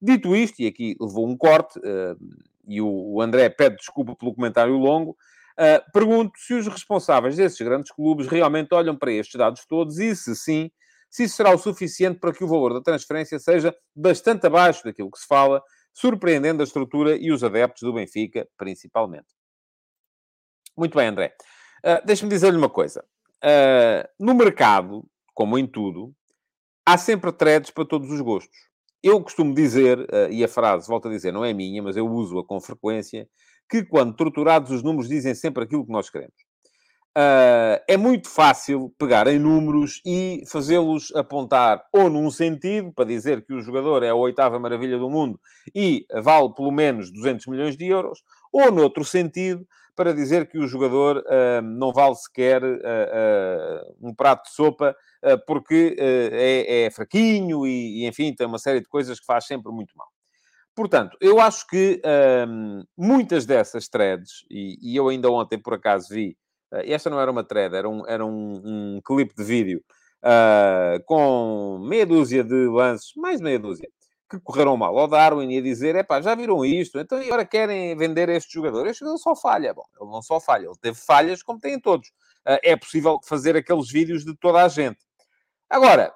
Dito 0.00 0.36
isto, 0.36 0.60
e 0.60 0.66
aqui 0.66 0.96
levou 1.00 1.28
um 1.28 1.36
corte, 1.36 1.78
uh, 1.80 2.16
e 2.66 2.80
o 2.80 3.20
André 3.20 3.48
pede 3.48 3.76
desculpa 3.76 4.14
pelo 4.14 4.34
comentário 4.34 4.76
longo, 4.76 5.12
uh, 5.12 5.92
pergunto 5.92 6.38
se 6.38 6.54
os 6.54 6.68
responsáveis 6.68 7.36
desses 7.36 7.60
grandes 7.60 7.90
clubes 7.90 8.28
realmente 8.28 8.72
olham 8.72 8.96
para 8.96 9.10
estes 9.10 9.36
dados 9.36 9.64
todos 9.66 9.98
e, 9.98 10.14
se 10.14 10.36
sim, 10.36 10.70
se 11.10 11.24
isso 11.24 11.36
será 11.36 11.52
o 11.52 11.58
suficiente 11.58 12.20
para 12.20 12.32
que 12.32 12.44
o 12.44 12.48
valor 12.48 12.74
da 12.74 12.82
transferência 12.82 13.38
seja 13.38 13.74
bastante 13.96 14.46
abaixo 14.46 14.84
daquilo 14.84 15.10
que 15.10 15.18
se 15.18 15.26
fala, 15.26 15.62
surpreendendo 15.92 16.62
a 16.62 16.64
estrutura 16.64 17.16
e 17.16 17.32
os 17.32 17.42
adeptos 17.42 17.82
do 17.82 17.92
Benfica, 17.92 18.46
principalmente. 18.56 19.26
Muito 20.76 20.96
bem, 20.96 21.08
André. 21.08 21.34
Uh, 21.84 22.06
Deixa-me 22.06 22.30
dizer-lhe 22.30 22.56
uma 22.56 22.70
coisa. 22.70 23.04
Uh, 23.44 24.08
no 24.18 24.34
mercado, 24.34 25.04
como 25.34 25.58
em 25.58 25.66
tudo, 25.66 26.12
há 26.84 26.98
sempre 26.98 27.32
threads 27.32 27.70
para 27.70 27.84
todos 27.84 28.10
os 28.10 28.20
gostos. 28.20 28.56
Eu 29.02 29.22
costumo 29.22 29.54
dizer, 29.54 30.00
uh, 30.00 30.30
e 30.30 30.42
a 30.42 30.48
frase, 30.48 30.88
volto 30.88 31.08
a 31.08 31.10
dizer, 31.10 31.32
não 31.32 31.44
é 31.44 31.52
minha, 31.52 31.82
mas 31.82 31.96
eu 31.96 32.06
uso-a 32.06 32.44
com 32.44 32.60
frequência, 32.60 33.28
que 33.70 33.84
quando 33.84 34.16
torturados 34.16 34.72
os 34.72 34.82
números 34.82 35.08
dizem 35.08 35.34
sempre 35.34 35.64
aquilo 35.64 35.86
que 35.86 35.92
nós 35.92 36.10
queremos. 36.10 36.34
Uh, 37.16 37.82
é 37.88 37.96
muito 37.96 38.28
fácil 38.28 38.94
pegar 38.98 39.26
em 39.26 39.38
números 39.38 40.00
e 40.06 40.42
fazê-los 40.46 41.12
apontar 41.16 41.84
ou 41.92 42.08
num 42.08 42.30
sentido, 42.30 42.92
para 42.92 43.04
dizer 43.04 43.44
que 43.44 43.52
o 43.52 43.60
jogador 43.60 44.02
é 44.02 44.10
a 44.10 44.14
oitava 44.14 44.58
maravilha 44.58 44.98
do 44.98 45.10
mundo 45.10 45.40
e 45.74 46.06
vale 46.22 46.54
pelo 46.54 46.70
menos 46.70 47.10
200 47.12 47.46
milhões 47.46 47.76
de 47.76 47.86
euros, 47.86 48.22
ou 48.52 48.70
noutro 48.70 49.04
sentido, 49.04 49.66
para 49.94 50.14
dizer 50.14 50.48
que 50.48 50.58
o 50.58 50.66
jogador 50.66 51.18
uh, 51.18 51.60
não 51.62 51.92
vale 51.92 52.14
sequer 52.14 52.62
uh, 52.62 53.96
um 54.00 54.14
prato 54.14 54.44
de 54.44 54.54
sopa 54.54 54.96
porque 55.48 55.96
é, 55.98 56.84
é, 56.84 56.90
fraquinho 56.92 57.66
e, 57.66 58.04
e, 58.04 58.06
enfim, 58.06 58.32
tem 58.32 58.46
uma 58.46 58.56
série 58.56 58.78
de 58.80 58.86
coisas 58.86 59.18
que 59.18 59.26
faz 59.26 59.46
sempre 59.46 59.72
muito 59.72 59.92
mal. 59.96 60.06
Portanto, 60.76 61.18
eu 61.20 61.40
acho 61.40 61.66
que 61.66 62.00
muitas 62.96 63.44
dessas 63.44 63.88
threads, 63.88 64.44
e, 64.48 64.78
e 64.80 64.94
eu 64.94 65.08
ainda 65.08 65.28
ontem 65.28 65.58
por 65.60 65.74
acaso 65.74 66.06
vi 66.10 66.36
Uh, 66.72 66.84
esta 66.84 67.08
não 67.08 67.20
era 67.20 67.30
uma 67.30 67.44
thread, 67.44 67.74
era 67.74 67.88
um, 67.88 68.06
era 68.06 68.24
um, 68.24 68.96
um 68.96 69.00
clipe 69.02 69.34
de 69.34 69.42
vídeo 69.42 69.82
uh, 70.22 71.02
com 71.06 71.78
meia 71.88 72.04
dúzia 72.04 72.44
de 72.44 72.66
lances, 72.66 73.12
mais 73.16 73.40
meia 73.40 73.58
dúzia, 73.58 73.88
que 74.28 74.38
correram 74.40 74.76
mal 74.76 74.96
ao 74.98 75.08
Darwin 75.08 75.50
e 75.50 75.58
a 75.58 75.62
dizer: 75.62 75.94
é 75.96 76.02
pá, 76.02 76.20
já 76.20 76.34
viram 76.34 76.64
isto, 76.64 76.98
então 76.98 77.18
agora 77.18 77.44
querem 77.44 77.96
vender 77.96 78.28
este 78.28 78.52
jogador. 78.52 78.86
Este 78.86 79.00
jogador 79.00 79.18
só 79.18 79.34
falha. 79.34 79.72
Bom, 79.72 79.84
ele 80.00 80.10
não 80.10 80.22
só 80.22 80.38
falha, 80.38 80.66
ele 80.66 80.78
teve 80.80 80.98
falhas 80.98 81.42
como 81.42 81.58
têm 81.58 81.80
todos. 81.80 82.08
Uh, 82.46 82.58
é 82.62 82.76
possível 82.76 83.18
fazer 83.24 83.56
aqueles 83.56 83.90
vídeos 83.90 84.24
de 84.24 84.36
toda 84.36 84.62
a 84.64 84.68
gente. 84.68 84.98
Agora, 85.68 86.12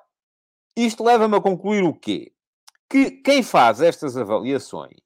isto 0.77 1.05
leva-me 1.05 1.37
a 1.37 1.41
concluir 1.41 1.83
o 1.85 1.95
quê? 1.95 2.33
Que 2.89 3.11
quem 3.11 3.43
faz 3.43 3.81
estas 3.81 4.17
avaliações 4.17 4.97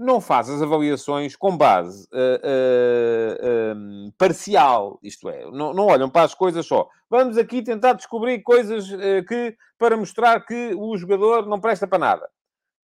não 0.00 0.18
faz 0.18 0.48
as 0.48 0.62
avaliações 0.62 1.36
com 1.36 1.54
base 1.54 2.08
uh, 2.10 3.76
uh, 3.76 4.12
parcial, 4.16 4.98
isto 5.02 5.28
é, 5.28 5.44
não, 5.50 5.74
não, 5.74 5.86
olham 5.86 6.08
para 6.08 6.22
as 6.22 6.34
coisas 6.34 6.64
só. 6.64 6.88
Vamos 7.10 7.36
aqui 7.36 7.62
tentar 7.62 7.92
descobrir 7.92 8.42
coisas 8.42 8.88
que 9.28 9.54
para 9.78 9.96
mostrar 9.96 10.40
que 10.40 10.72
o 10.74 10.96
jogador 10.96 11.46
não 11.46 11.60
presta 11.60 11.86
para 11.86 11.98
nada. 11.98 12.28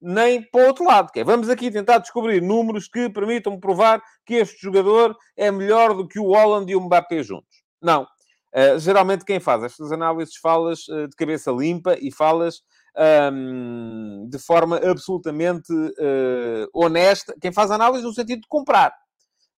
Nem 0.01 0.41
para 0.41 0.63
o 0.63 0.67
outro 0.67 0.83
lado, 0.83 1.11
que 1.11 1.21
é, 1.21 1.23
vamos 1.23 1.49
aqui 1.49 1.71
tentar 1.71 1.99
descobrir 1.99 2.41
números 2.41 2.87
que 2.87 3.09
permitam 3.09 3.59
provar 3.59 4.01
que 4.25 4.33
este 4.33 4.61
jogador 4.61 5.15
é 5.37 5.49
melhor 5.51 5.93
do 5.93 6.07
que 6.07 6.19
o 6.19 6.33
Holland 6.33 6.69
e 6.69 6.75
o 6.75 6.81
Mbappé 6.81 7.23
juntos. 7.23 7.63
Não. 7.81 8.05
geralmente 8.79 9.23
quem 9.23 9.39
faz 9.39 9.63
estas 9.63 9.91
análises 9.91 10.35
falas 10.35 10.79
de 10.79 11.15
cabeça 11.15 11.51
limpa 11.51 11.95
e 12.01 12.11
falas 12.11 12.61
um, 12.97 14.27
de 14.29 14.39
forma 14.39 14.77
absolutamente 14.77 15.71
uh, 15.73 16.69
honesta. 16.73 17.35
Quem 17.41 17.51
faz 17.51 17.71
análise 17.71 18.03
no 18.03 18.13
sentido 18.13 18.41
de 18.41 18.47
comprar, 18.47 18.89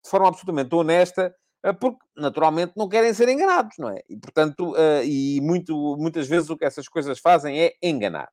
de 0.04 0.10
forma 0.10 0.28
absolutamente 0.28 0.74
honesta, 0.74 1.34
uh, 1.66 1.74
porque 1.74 2.00
naturalmente 2.16 2.74
não 2.76 2.90
querem 2.90 3.14
ser 3.14 3.30
enganados, 3.30 3.76
não 3.78 3.90
é? 3.90 4.02
E 4.10 4.18
portanto, 4.18 4.72
uh, 4.72 5.04
e 5.04 5.40
muito, 5.42 5.96
muitas 5.98 6.28
vezes 6.28 6.50
o 6.50 6.58
que 6.58 6.66
essas 6.66 6.88
coisas 6.88 7.20
fazem 7.20 7.60
é 7.62 7.74
enganar. 7.82 8.30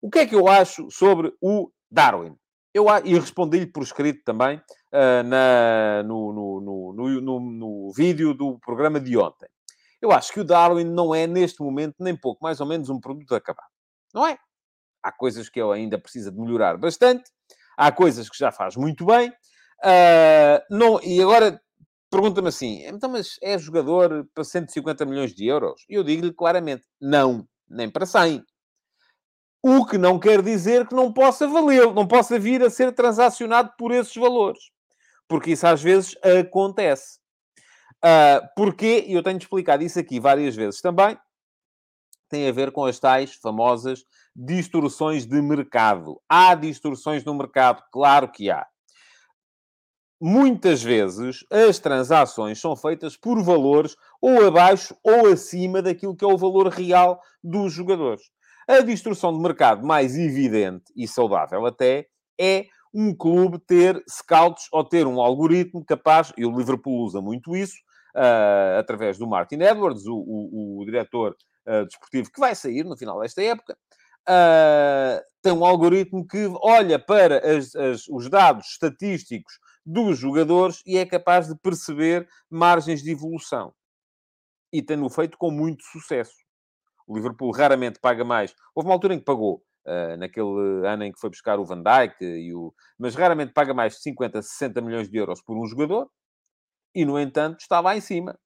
O 0.00 0.10
que 0.10 0.20
é 0.20 0.26
que 0.26 0.34
eu 0.34 0.46
acho 0.46 0.90
sobre 0.90 1.32
o 1.40 1.70
Darwin? 1.90 2.36
Eu, 2.72 2.86
e 3.04 3.18
respondi-lhe 3.18 3.66
por 3.66 3.82
escrito 3.82 4.22
também 4.24 4.60
na, 5.24 6.04
no, 6.04 6.32
no, 6.32 6.92
no, 6.92 7.40
no, 7.40 7.92
vídeo 7.92 8.32
do 8.32 8.58
programa 8.60 9.00
de 9.00 9.16
ontem. 9.16 9.48
Eu 10.00 10.12
acho 10.12 10.32
que 10.32 10.38
o 10.38 10.44
Darwin 10.44 10.84
não 10.84 11.12
é, 11.12 11.26
neste 11.26 11.60
momento, 11.60 11.96
nem 11.98 12.14
pouco 12.14 12.44
mais 12.44 12.60
ou 12.60 12.66
menos 12.66 12.88
um 12.88 13.00
produto 13.00 13.34
acabado. 13.34 13.77
Não 14.14 14.26
é? 14.26 14.38
Há 15.02 15.12
coisas 15.12 15.48
que 15.48 15.60
ele 15.60 15.72
ainda 15.72 15.98
precisa 15.98 16.30
de 16.30 16.38
melhorar 16.38 16.76
bastante, 16.76 17.30
há 17.76 17.90
coisas 17.92 18.28
que 18.28 18.38
já 18.38 18.50
faz 18.50 18.76
muito 18.76 19.06
bem. 19.06 19.30
Uh, 19.80 20.60
não, 20.70 21.00
e 21.02 21.22
agora 21.22 21.60
pergunta-me 22.10 22.48
assim: 22.48 22.84
então, 22.84 23.10
mas 23.10 23.38
é 23.42 23.56
jogador 23.58 24.28
para 24.34 24.44
150 24.44 25.04
milhões 25.04 25.34
de 25.34 25.46
euros? 25.46 25.84
E 25.88 25.94
eu 25.94 26.02
digo-lhe 26.02 26.32
claramente: 26.32 26.84
não, 27.00 27.46
nem 27.68 27.88
para 27.88 28.06
100. 28.06 28.44
O 29.62 29.84
que 29.84 29.98
não 29.98 30.18
quer 30.18 30.40
dizer 30.42 30.86
que 30.86 30.94
não 30.94 31.12
possa 31.12 31.46
valer, 31.46 31.92
não 31.92 32.06
possa 32.06 32.38
vir 32.38 32.62
a 32.62 32.70
ser 32.70 32.92
transacionado 32.92 33.72
por 33.76 33.92
esses 33.92 34.14
valores. 34.14 34.70
Porque 35.28 35.50
isso 35.50 35.66
às 35.66 35.82
vezes 35.82 36.16
acontece. 36.22 37.18
Uh, 37.96 38.46
porquê? 38.56 39.04
E 39.06 39.14
eu 39.14 39.22
tenho 39.22 39.38
explicado 39.38 39.82
isso 39.82 39.98
aqui 39.98 40.20
várias 40.20 40.54
vezes 40.54 40.80
também 40.80 41.18
tem 42.28 42.48
a 42.48 42.52
ver 42.52 42.70
com 42.72 42.84
as 42.84 42.98
tais 42.98 43.34
famosas 43.34 44.04
distorções 44.34 45.26
de 45.26 45.40
mercado. 45.42 46.20
Há 46.28 46.54
distorções 46.54 47.24
no 47.24 47.34
mercado? 47.34 47.82
Claro 47.92 48.30
que 48.30 48.50
há. 48.50 48.66
Muitas 50.20 50.82
vezes 50.82 51.44
as 51.50 51.78
transações 51.78 52.60
são 52.60 52.74
feitas 52.76 53.16
por 53.16 53.40
valores 53.42 53.96
ou 54.20 54.44
abaixo 54.46 54.96
ou 55.04 55.28
acima 55.28 55.80
daquilo 55.80 56.16
que 56.16 56.24
é 56.24 56.28
o 56.28 56.36
valor 56.36 56.68
real 56.68 57.20
dos 57.42 57.72
jogadores. 57.72 58.22
A 58.68 58.80
distorção 58.80 59.32
de 59.32 59.40
mercado 59.40 59.86
mais 59.86 60.16
evidente 60.16 60.92
e 60.96 61.06
saudável 61.06 61.64
até 61.66 62.06
é 62.38 62.66
um 62.92 63.14
clube 63.14 63.58
ter 63.58 64.02
scouts 64.08 64.66
ou 64.72 64.84
ter 64.84 65.06
um 65.06 65.20
algoritmo 65.20 65.84
capaz, 65.84 66.32
e 66.36 66.44
o 66.44 66.56
Liverpool 66.56 67.04
usa 67.04 67.20
muito 67.20 67.56
isso, 67.56 67.76
uh, 68.16 68.78
através 68.78 69.18
do 69.18 69.26
Martin 69.26 69.62
Edwards, 69.62 70.06
o, 70.06 70.16
o, 70.16 70.80
o 70.80 70.84
diretor 70.84 71.36
uh, 71.68 71.84
desportivo 71.86 72.30
que 72.32 72.40
vai 72.40 72.54
sair 72.54 72.84
no 72.84 72.96
final 72.96 73.20
desta 73.20 73.42
época, 73.42 73.76
uh, 74.28 75.22
tem 75.42 75.52
um 75.52 75.64
algoritmo 75.64 76.26
que 76.26 76.48
olha 76.60 76.98
para 76.98 77.38
as, 77.56 77.74
as, 77.74 78.08
os 78.08 78.28
dados 78.28 78.66
estatísticos 78.68 79.58
dos 79.84 80.18
jogadores 80.18 80.82
e 80.86 80.98
é 80.98 81.06
capaz 81.06 81.48
de 81.48 81.56
perceber 81.56 82.28
margens 82.50 83.02
de 83.02 83.10
evolução. 83.10 83.72
E 84.72 84.82
tem-no 84.82 85.08
feito 85.08 85.38
com 85.38 85.50
muito 85.50 85.82
sucesso. 85.84 86.36
O 87.06 87.16
Liverpool 87.16 87.50
raramente 87.52 87.98
paga 87.98 88.24
mais. 88.24 88.54
Houve 88.74 88.88
uma 88.88 88.94
altura 88.94 89.14
em 89.14 89.18
que 89.18 89.24
pagou, 89.24 89.62
uh, 89.86 90.16
naquele 90.18 90.86
ano 90.86 91.04
em 91.04 91.12
que 91.12 91.18
foi 91.18 91.30
buscar 91.30 91.58
o 91.58 91.64
Van 91.64 91.82
Dijk, 91.82 92.22
e 92.22 92.52
o... 92.54 92.74
mas 92.98 93.14
raramente 93.14 93.52
paga 93.54 93.72
mais 93.72 93.94
de 93.94 94.02
50, 94.02 94.42
60 94.42 94.80
milhões 94.82 95.08
de 95.08 95.16
euros 95.16 95.40
por 95.42 95.56
um 95.56 95.66
jogador. 95.66 96.10
E, 96.94 97.04
no 97.04 97.18
entanto, 97.18 97.60
está 97.60 97.80
lá 97.80 97.96
em 97.96 98.00
cima. 98.00 98.38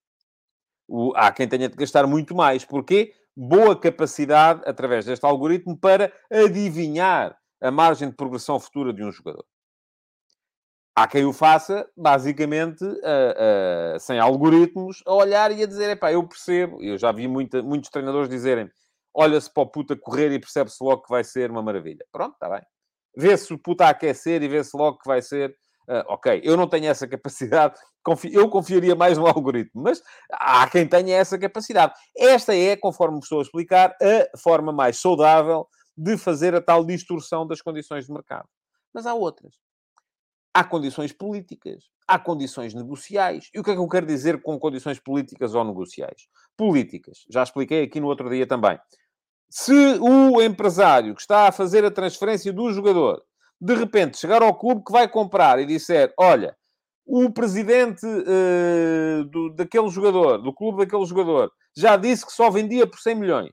O, 0.89 1.13
há 1.17 1.31
quem 1.33 1.49
tenha 1.49 1.69
de 1.69 1.77
gastar 1.77 2.07
muito 2.07 2.35
mais. 2.35 2.65
Porquê? 2.65 3.15
Boa 3.37 3.79
capacidade, 3.79 4.63
através 4.67 5.05
deste 5.05 5.25
algoritmo, 5.25 5.77
para 5.77 6.13
adivinhar 6.31 7.37
a 7.61 7.71
margem 7.71 8.11
de 8.11 8.17
progressão 8.17 8.59
futura 8.61 8.93
de 8.93 9.03
um 9.03 9.11
jogador. 9.11 9.45
Há 10.95 11.07
quem 11.07 11.25
o 11.25 11.33
faça, 11.33 11.89
basicamente, 11.97 12.85
uh, 12.85 13.97
uh, 13.97 13.99
sem 14.01 14.19
algoritmos, 14.19 15.03
a 15.07 15.15
olhar 15.15 15.51
e 15.51 15.63
a 15.63 15.67
dizer, 15.67 15.89
epá, 15.91 16.13
eu 16.13 16.27
percebo. 16.29 16.83
Eu 16.83 16.99
já 16.99 17.11
vi 17.11 17.27
muita, 17.27 17.63
muitos 17.63 17.89
treinadores 17.89 18.29
dizerem, 18.29 18.71
olha-se 19.15 19.51
para 19.51 19.63
o 19.63 19.67
puta 19.67 19.97
correr 19.97 20.31
e 20.33 20.39
percebe-se 20.39 20.85
logo 20.85 21.03
que 21.03 21.09
vai 21.09 21.25
ser 21.25 21.51
uma 21.51 21.63
maravilha. 21.63 22.05
Pronto, 22.13 22.35
está 22.35 22.51
bem. 22.51 22.63
Vê-se 23.17 23.55
o 23.55 23.59
puta 23.59 23.87
a 23.87 23.91
aquecer 23.91 24.43
e 24.43 24.49
vê-se 24.49 24.77
logo 24.77 24.99
que 24.99 25.09
vai 25.09 25.23
ser 25.23 25.57
Uh, 25.89 26.05
ok, 26.09 26.41
eu 26.45 26.57
não 26.57 26.69
tenho 26.69 26.87
essa 26.87 27.09
capacidade, 27.09 27.75
eu 28.31 28.49
confiaria 28.49 28.95
mais 28.95 29.19
no 29.19 29.27
algoritmo, 29.29 29.83
mas 29.83 30.03
há 30.33 30.69
quem 30.69 30.87
tenha 30.87 31.17
essa 31.17 31.39
capacidade. 31.39 31.93
Esta 32.17 32.55
é, 32.55 32.77
conforme 32.77 33.19
estou 33.19 33.41
a 33.41 33.43
explicar, 33.43 33.97
a 34.01 34.39
forma 34.39 34.73
mais 34.73 35.01
saudável 35.01 35.67
de 35.97 36.17
fazer 36.17 36.55
a 36.55 36.61
tal 36.61 36.85
distorção 36.85 37.47
das 37.47 37.61
condições 37.61 38.07
de 38.07 38.13
mercado. 38.13 38.49
Mas 38.95 39.07
há 39.07 39.15
outras. 39.15 39.55
Há 40.55 40.65
condições 40.65 41.13
políticas, 41.13 41.85
há 42.07 42.19
condições 42.19 42.75
negociais. 42.75 43.49
E 43.55 43.59
o 43.59 43.63
que 43.63 43.71
é 43.71 43.75
que 43.75 43.81
eu 43.81 43.89
quero 43.89 44.07
dizer 44.07 44.43
com 44.43 44.59
condições 44.59 44.99
políticas 45.01 45.55
ou 45.55 45.65
negociais? 45.65 46.29
Políticas, 46.57 47.25
já 47.31 47.43
expliquei 47.43 47.85
aqui 47.85 48.01
no 48.01 48.07
outro 48.07 48.29
dia 48.29 48.47
também. 48.47 48.79
Se 49.51 49.99
o 50.01 50.41
empresário 50.41 51.15
que 51.15 51.21
está 51.21 51.49
a 51.49 51.53
fazer 51.53 51.85
a 51.85 51.91
transferência 51.91 52.53
do 52.53 52.73
jogador 52.73 53.23
de 53.63 53.77
repente 53.77 54.19
chegar 54.19 54.43
ao 54.43 54.59
clube 54.59 54.83
que 54.85 54.91
vai 54.91 55.09
comprar 55.09 55.61
e 55.61 55.65
disser: 55.67 56.13
olha, 56.19 56.57
o 57.07 57.31
presidente 57.31 58.05
uh, 58.05 59.25
do, 59.27 59.55
daquele 59.55 59.89
jogador, 59.89 60.39
do 60.39 60.53
clube 60.53 60.79
daquele 60.85 61.07
jogador, 61.07 61.49
já 61.77 61.97
disse 61.97 62.27
que 62.27 62.33
só 62.33 62.51
vendia 62.51 62.89
por 62.89 62.99
100 62.99 63.15
milhões. 63.15 63.53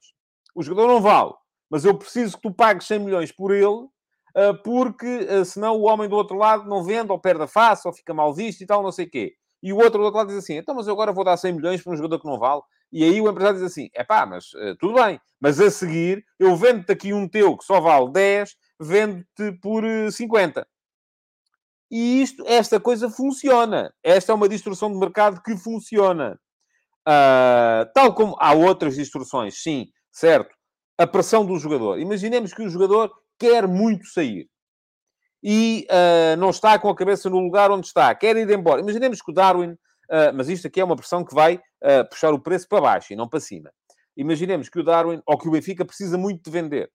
O 0.55 0.63
jogador 0.63 0.87
não 0.87 0.99
vale, 0.99 1.33
mas 1.69 1.85
eu 1.85 1.95
preciso 1.95 2.37
que 2.37 2.41
tu 2.41 2.51
pagues 2.51 2.87
100 2.87 2.99
milhões 2.99 3.31
por 3.31 3.51
ele, 3.53 3.67
uh, 3.67 4.63
porque 4.63 5.05
uh, 5.05 5.45
senão 5.45 5.75
o 5.75 5.83
homem 5.83 6.09
do 6.09 6.15
outro 6.15 6.35
lado 6.35 6.67
não 6.67 6.83
vende, 6.83 7.11
ou 7.11 7.19
perde 7.19 7.43
a 7.43 7.47
face, 7.47 7.87
ou 7.87 7.93
fica 7.93 8.11
mal 8.11 8.33
visto 8.33 8.61
e 8.61 8.65
tal, 8.65 8.81
não 8.81 8.91
sei 8.91 9.05
o 9.05 9.09
quê. 9.11 9.33
E 9.61 9.71
o 9.71 9.77
outro 9.77 9.99
do 9.99 10.05
outro 10.05 10.17
lado 10.17 10.29
diz 10.29 10.37
assim: 10.37 10.55
então, 10.55 10.73
mas 10.73 10.87
eu 10.87 10.93
agora 10.93 11.13
vou 11.13 11.23
dar 11.23 11.37
100 11.37 11.53
milhões 11.53 11.83
para 11.83 11.93
um 11.93 11.95
jogador 11.95 12.19
que 12.19 12.27
não 12.27 12.39
vale. 12.39 12.61
E 12.91 13.03
aí 13.03 13.21
o 13.21 13.29
empresário 13.29 13.59
diz 13.59 13.71
assim: 13.71 13.89
é 13.93 14.03
pá, 14.03 14.25
mas 14.25 14.45
tudo 14.79 14.95
bem, 14.95 15.21
mas 15.39 15.59
a 15.59 15.69
seguir 15.69 16.25
eu 16.39 16.55
vendo-te 16.55 16.91
aqui 16.91 17.13
um 17.13 17.27
teu 17.27 17.55
que 17.55 17.63
só 17.63 17.79
vale 17.79 18.11
10 18.11 18.55
vende-te 18.79 19.51
por 19.61 19.83
50. 20.11 20.61
Eh, 20.61 20.65
e 21.91 22.21
isto, 22.21 22.43
esta 22.47 22.79
coisa 22.79 23.09
funciona. 23.09 23.93
Esta 24.03 24.31
é 24.31 24.35
uma 24.35 24.47
distorção 24.47 24.91
de 24.91 24.97
mercado 24.97 25.41
que 25.41 25.57
funciona. 25.57 26.39
Uh, 27.07 27.89
tal 27.93 28.13
como 28.13 28.35
há 28.39 28.53
outras 28.53 28.95
distorções, 28.95 29.61
sim, 29.61 29.87
certo. 30.11 30.55
A 30.97 31.07
pressão 31.07 31.45
do 31.45 31.57
jogador. 31.57 31.99
Imaginemos 31.99 32.53
que 32.53 32.61
o 32.61 32.69
jogador 32.69 33.11
quer 33.39 33.67
muito 33.67 34.05
sair. 34.07 34.47
E 35.41 35.87
uh, 35.89 36.37
não 36.37 36.51
está 36.51 36.77
com 36.77 36.89
a 36.89 36.95
cabeça 36.95 37.29
no 37.29 37.39
lugar 37.39 37.71
onde 37.71 37.87
está. 37.87 38.13
Quer 38.13 38.37
ir 38.37 38.49
embora. 38.51 38.81
Imaginemos 38.81 39.21
que 39.21 39.31
o 39.31 39.33
Darwin... 39.33 39.71
Uh, 40.11 40.33
mas 40.33 40.49
isto 40.49 40.67
aqui 40.67 40.81
é 40.81 40.83
uma 40.83 40.95
pressão 40.95 41.23
que 41.23 41.35
vai 41.35 41.59
puxar 42.09 42.33
o 42.33 42.41
preço 42.41 42.67
para 42.67 42.81
baixo 42.81 43.13
e 43.13 43.15
não 43.15 43.29
para 43.29 43.39
cima. 43.39 43.71
Imaginemos 44.17 44.67
que 44.67 44.79
o 44.79 44.83
Darwin, 44.83 45.21
ou 45.25 45.37
que 45.37 45.47
o 45.47 45.51
Benfica, 45.51 45.85
precisa 45.85 46.17
muito 46.17 46.43
de 46.43 46.51
vender. 46.51 46.91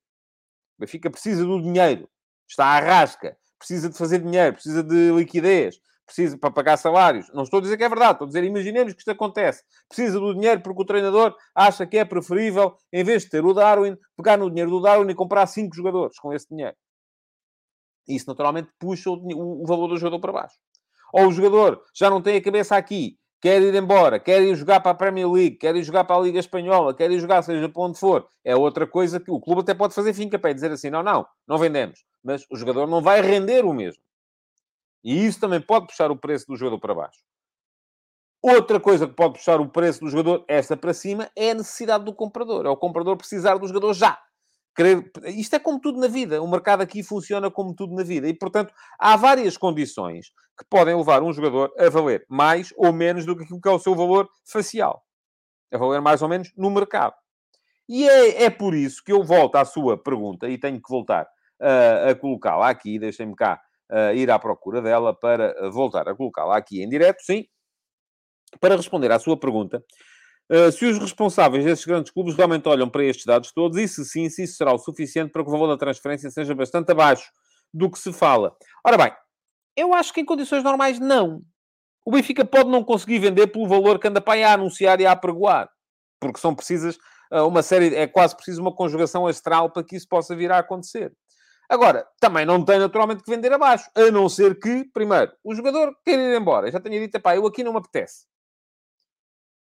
O 0.76 0.81
Benfica 0.81 1.11
precisa 1.11 1.45
do 1.45 1.61
dinheiro. 1.61 2.09
Está 2.49 2.66
à 2.66 2.81
rasca. 2.81 3.37
Precisa 3.59 3.88
de 3.88 3.97
fazer 3.97 4.19
dinheiro. 4.21 4.54
Precisa 4.54 4.83
de 4.83 5.12
liquidez. 5.12 5.78
Precisa 6.07 6.37
para 6.37 6.50
pagar 6.50 6.76
salários. 6.76 7.33
Não 7.33 7.45
estou 7.45 7.59
a 7.59 7.62
dizer 7.62 7.76
que 7.76 7.85
é 7.85 7.88
verdade. 7.88 8.12
Estou 8.12 8.26
a 8.26 8.28
dizer, 8.28 8.45
imaginemos 8.45 8.93
que 8.93 8.99
isto 8.99 9.11
acontece. 9.11 9.62
Precisa 9.88 10.21
do 10.21 10.35
dinheiro 10.35 10.61
porque 10.61 10.83
o 10.83 10.87
treinador 10.87 11.35
acha 11.54 11.87
que 11.87 11.97
é 11.97 12.04
preferível, 12.04 12.76
em 12.93 13.02
vez 13.02 13.23
de 13.23 13.31
ter 13.31 13.45
o 13.45 13.54
Darwin, 13.54 13.97
pegar 14.16 14.37
no 14.37 14.50
dinheiro 14.50 14.71
do 14.71 14.81
Darwin 14.81 15.11
e 15.11 15.14
comprar 15.14 15.47
cinco 15.47 15.75
jogadores 15.75 16.19
com 16.19 16.33
esse 16.33 16.49
dinheiro. 16.49 16.76
Isso, 18.07 18.26
naturalmente, 18.28 18.69
puxa 18.78 19.09
o, 19.11 19.62
o 19.62 19.66
valor 19.66 19.88
do 19.88 19.97
jogador 19.97 20.21
para 20.21 20.33
baixo. 20.33 20.57
Ou 21.12 21.28
o 21.28 21.33
jogador 21.33 21.83
já 21.95 22.11
não 22.11 22.21
tem 22.21 22.37
a 22.37 22.43
cabeça 22.43 22.76
aqui 22.76 23.16
quer 23.45 23.61
ir 23.61 23.75
embora, 23.75 24.19
quer 24.19 24.41
ir 24.41 24.57
jogar 24.57 24.81
para 24.81 24.93
a 24.93 24.95
Premier 24.95 25.31
League, 25.31 25.57
quer 25.57 25.77
ir 25.77 25.83
jogar 25.83 26.05
para 26.05 26.17
a 26.17 26.21
Liga 26.21 26.39
Espanhola, 26.39 26.95
quer 26.95 27.11
ir 27.11 27.21
jogar 27.21 27.43
seja 27.43 27.69
para 27.69 27.83
onde 27.83 27.99
for, 27.99 28.27
é 28.43 28.57
outra 28.57 28.87
coisa 28.87 29.21
que 29.21 29.31
o 29.31 29.39
clube 29.39 29.61
até 29.61 29.75
pode 29.75 29.95
fazer 29.95 30.15
finca 30.15 30.39
para 30.39 30.55
dizer 30.55 30.73
assim, 30.73 30.89
não, 30.89 31.03
não, 31.03 31.27
não 31.47 31.59
vendemos. 31.59 32.07
Mas 32.23 32.47
o 32.51 32.57
jogador 32.57 32.87
não 32.87 33.03
vai 33.03 33.21
render 33.21 33.67
o 33.67 33.75
mesmo. 33.75 34.03
E 35.05 35.27
isso 35.27 35.39
também 35.39 35.61
pode 35.61 35.89
puxar 35.89 36.11
o 36.11 36.17
preço 36.17 36.47
do 36.47 36.57
jogador 36.57 36.81
para 36.81 36.95
baixo. 36.95 37.19
Outra 38.41 38.81
coisa 38.81 39.07
que 39.07 39.13
pode 39.13 39.35
puxar 39.35 39.61
o 39.61 39.69
preço 39.69 40.01
do 40.01 40.09
jogador, 40.09 40.43
esta 40.49 40.75
para 40.75 40.95
cima, 40.95 41.31
é 41.37 41.51
a 41.51 41.55
necessidade 41.55 42.03
do 42.03 42.15
comprador. 42.15 42.65
É 42.65 42.71
o 42.71 42.77
comprador 42.79 43.15
precisar 43.19 43.59
do 43.59 43.67
jogador 43.67 43.93
já. 43.93 44.19
Querer... 44.75 45.11
Isto 45.26 45.57
é 45.57 45.59
como 45.59 45.81
tudo 45.81 45.99
na 45.99 46.09
vida. 46.09 46.43
O 46.43 46.49
mercado 46.49 46.83
aqui 46.83 47.02
funciona 47.02 47.50
como 47.50 47.75
tudo 47.75 47.95
na 47.95 48.02
vida. 48.02 48.28
E, 48.28 48.35
portanto, 48.35 48.73
há 48.99 49.16
várias 49.16 49.57
condições 49.57 50.33
que 50.59 50.64
podem 50.69 50.97
levar 50.97 51.23
um 51.23 51.33
jogador 51.33 51.73
a 51.78 51.88
valer 51.88 52.25
mais 52.28 52.73
ou 52.76 52.93
menos 52.93 53.26
do 53.26 53.37
que 53.37 53.45
aquilo 53.45 53.61
que 53.61 53.69
é 53.69 53.73
o 53.73 53.78
seu 53.78 53.95
valor 53.95 54.28
facial. 54.45 55.04
A 55.73 55.78
valer 55.78 56.00
mais 56.00 56.23
ou 56.23 56.28
menos 56.28 56.52
no 56.57 56.71
mercado. 56.71 57.14
E 57.88 58.09
é, 58.09 58.45
é 58.45 58.50
por 58.50 58.75
isso 58.75 59.02
que 59.04 59.12
eu 59.12 59.23
volto 59.23 59.57
à 59.57 59.64
sua 59.64 59.97
pergunta 59.97 60.49
e 60.49 60.59
tenho 60.59 60.81
que 60.81 60.88
voltar 60.88 61.26
uh, 61.61 62.11
a 62.11 62.14
colocá-la 62.14 62.71
aqui. 62.71 62.99
Deixem-me 62.99 63.35
cá 63.35 63.61
uh, 63.90 64.14
ir 64.14 64.31
à 64.31 64.38
procura 64.38 64.81
dela 64.81 65.14
para 65.14 65.71
voltar 65.71 66.09
a 66.09 66.14
colocá-la 66.14 66.57
aqui 66.57 66.83
em 66.83 66.88
direto, 66.88 67.23
sim. 67.23 67.45
Para 68.61 68.76
responder 68.76 69.11
à 69.11 69.19
sua 69.19 69.37
pergunta, 69.37 69.85
Uh, 70.51 70.71
se 70.71 70.85
os 70.85 70.99
responsáveis 70.99 71.65
desses 71.65 71.85
grandes 71.87 72.13
clubes 72.13 72.35
realmente 72.35 72.69
olham 72.69 72.89
para 72.89 73.03
estes 73.05 73.25
dados 73.25 73.51
todos, 73.51 73.79
e 73.79 73.89
se 73.89 74.05
sim, 74.05 74.29
se 74.29 74.43
isso 74.43 74.57
será 74.57 74.75
o 74.75 74.79
suficiente 74.79 75.33
para 75.33 75.43
que 75.43 75.49
o 75.49 75.53
valor 75.53 75.69
da 75.69 75.77
transferência 75.77 76.31
seja 76.31 76.55
bastante 76.55 76.93
abaixo 76.93 77.31
do 77.73 77.91
que 77.91 77.99
se 77.99 78.13
fala. 78.13 78.55
Ora 78.87 78.99
bem, 78.99 79.13
eu 79.75 79.95
acho 79.95 80.13
que 80.13 80.21
em 80.21 80.25
condições 80.25 80.63
normais, 80.63 81.01
não. 81.01 81.43
O 82.05 82.11
Benfica 82.11 82.45
pode 82.45 82.69
não 82.69 82.85
conseguir 82.85 83.19
vender 83.19 83.47
pelo 83.47 83.67
valor 83.67 83.99
que 83.99 84.07
anda 84.07 84.21
para 84.21 84.35
aí 84.35 84.45
a 84.45 84.53
anunciar 84.53 85.01
e 85.01 85.07
a 85.07 85.13
apregoar. 85.13 85.71
Porque 86.21 86.39
são 86.39 86.55
precisas 86.55 86.97
uh, 87.33 87.47
uma 87.49 87.63
série, 87.63 87.95
é 87.95 88.07
quase 88.07 88.37
preciso 88.37 88.61
uma 88.61 88.75
conjugação 88.75 89.27
astral 89.27 89.71
para 89.71 89.83
que 89.83 89.97
isso 89.97 90.07
possa 90.07 90.37
vir 90.37 90.53
a 90.53 90.59
acontecer. 90.59 91.11
Agora, 91.71 92.07
também 92.21 92.45
não 92.45 92.63
tem 92.63 92.79
naturalmente 92.79 93.23
que 93.23 93.31
vender 93.31 93.51
abaixo, 93.51 93.91
a 93.95 94.11
não 94.11 94.29
ser 94.29 94.61
que, 94.61 94.85
primeiro, 94.93 95.33
o 95.43 95.55
jogador 95.55 95.97
queira 96.05 96.21
ir 96.21 96.39
embora. 96.39 96.69
Eu 96.69 96.73
já 96.73 96.81
tenho 96.81 97.01
dito, 97.01 97.19
pá, 97.19 97.35
eu 97.35 97.47
aqui 97.47 97.65
não 97.65 97.73
me 97.73 97.79
apetece 97.79 98.27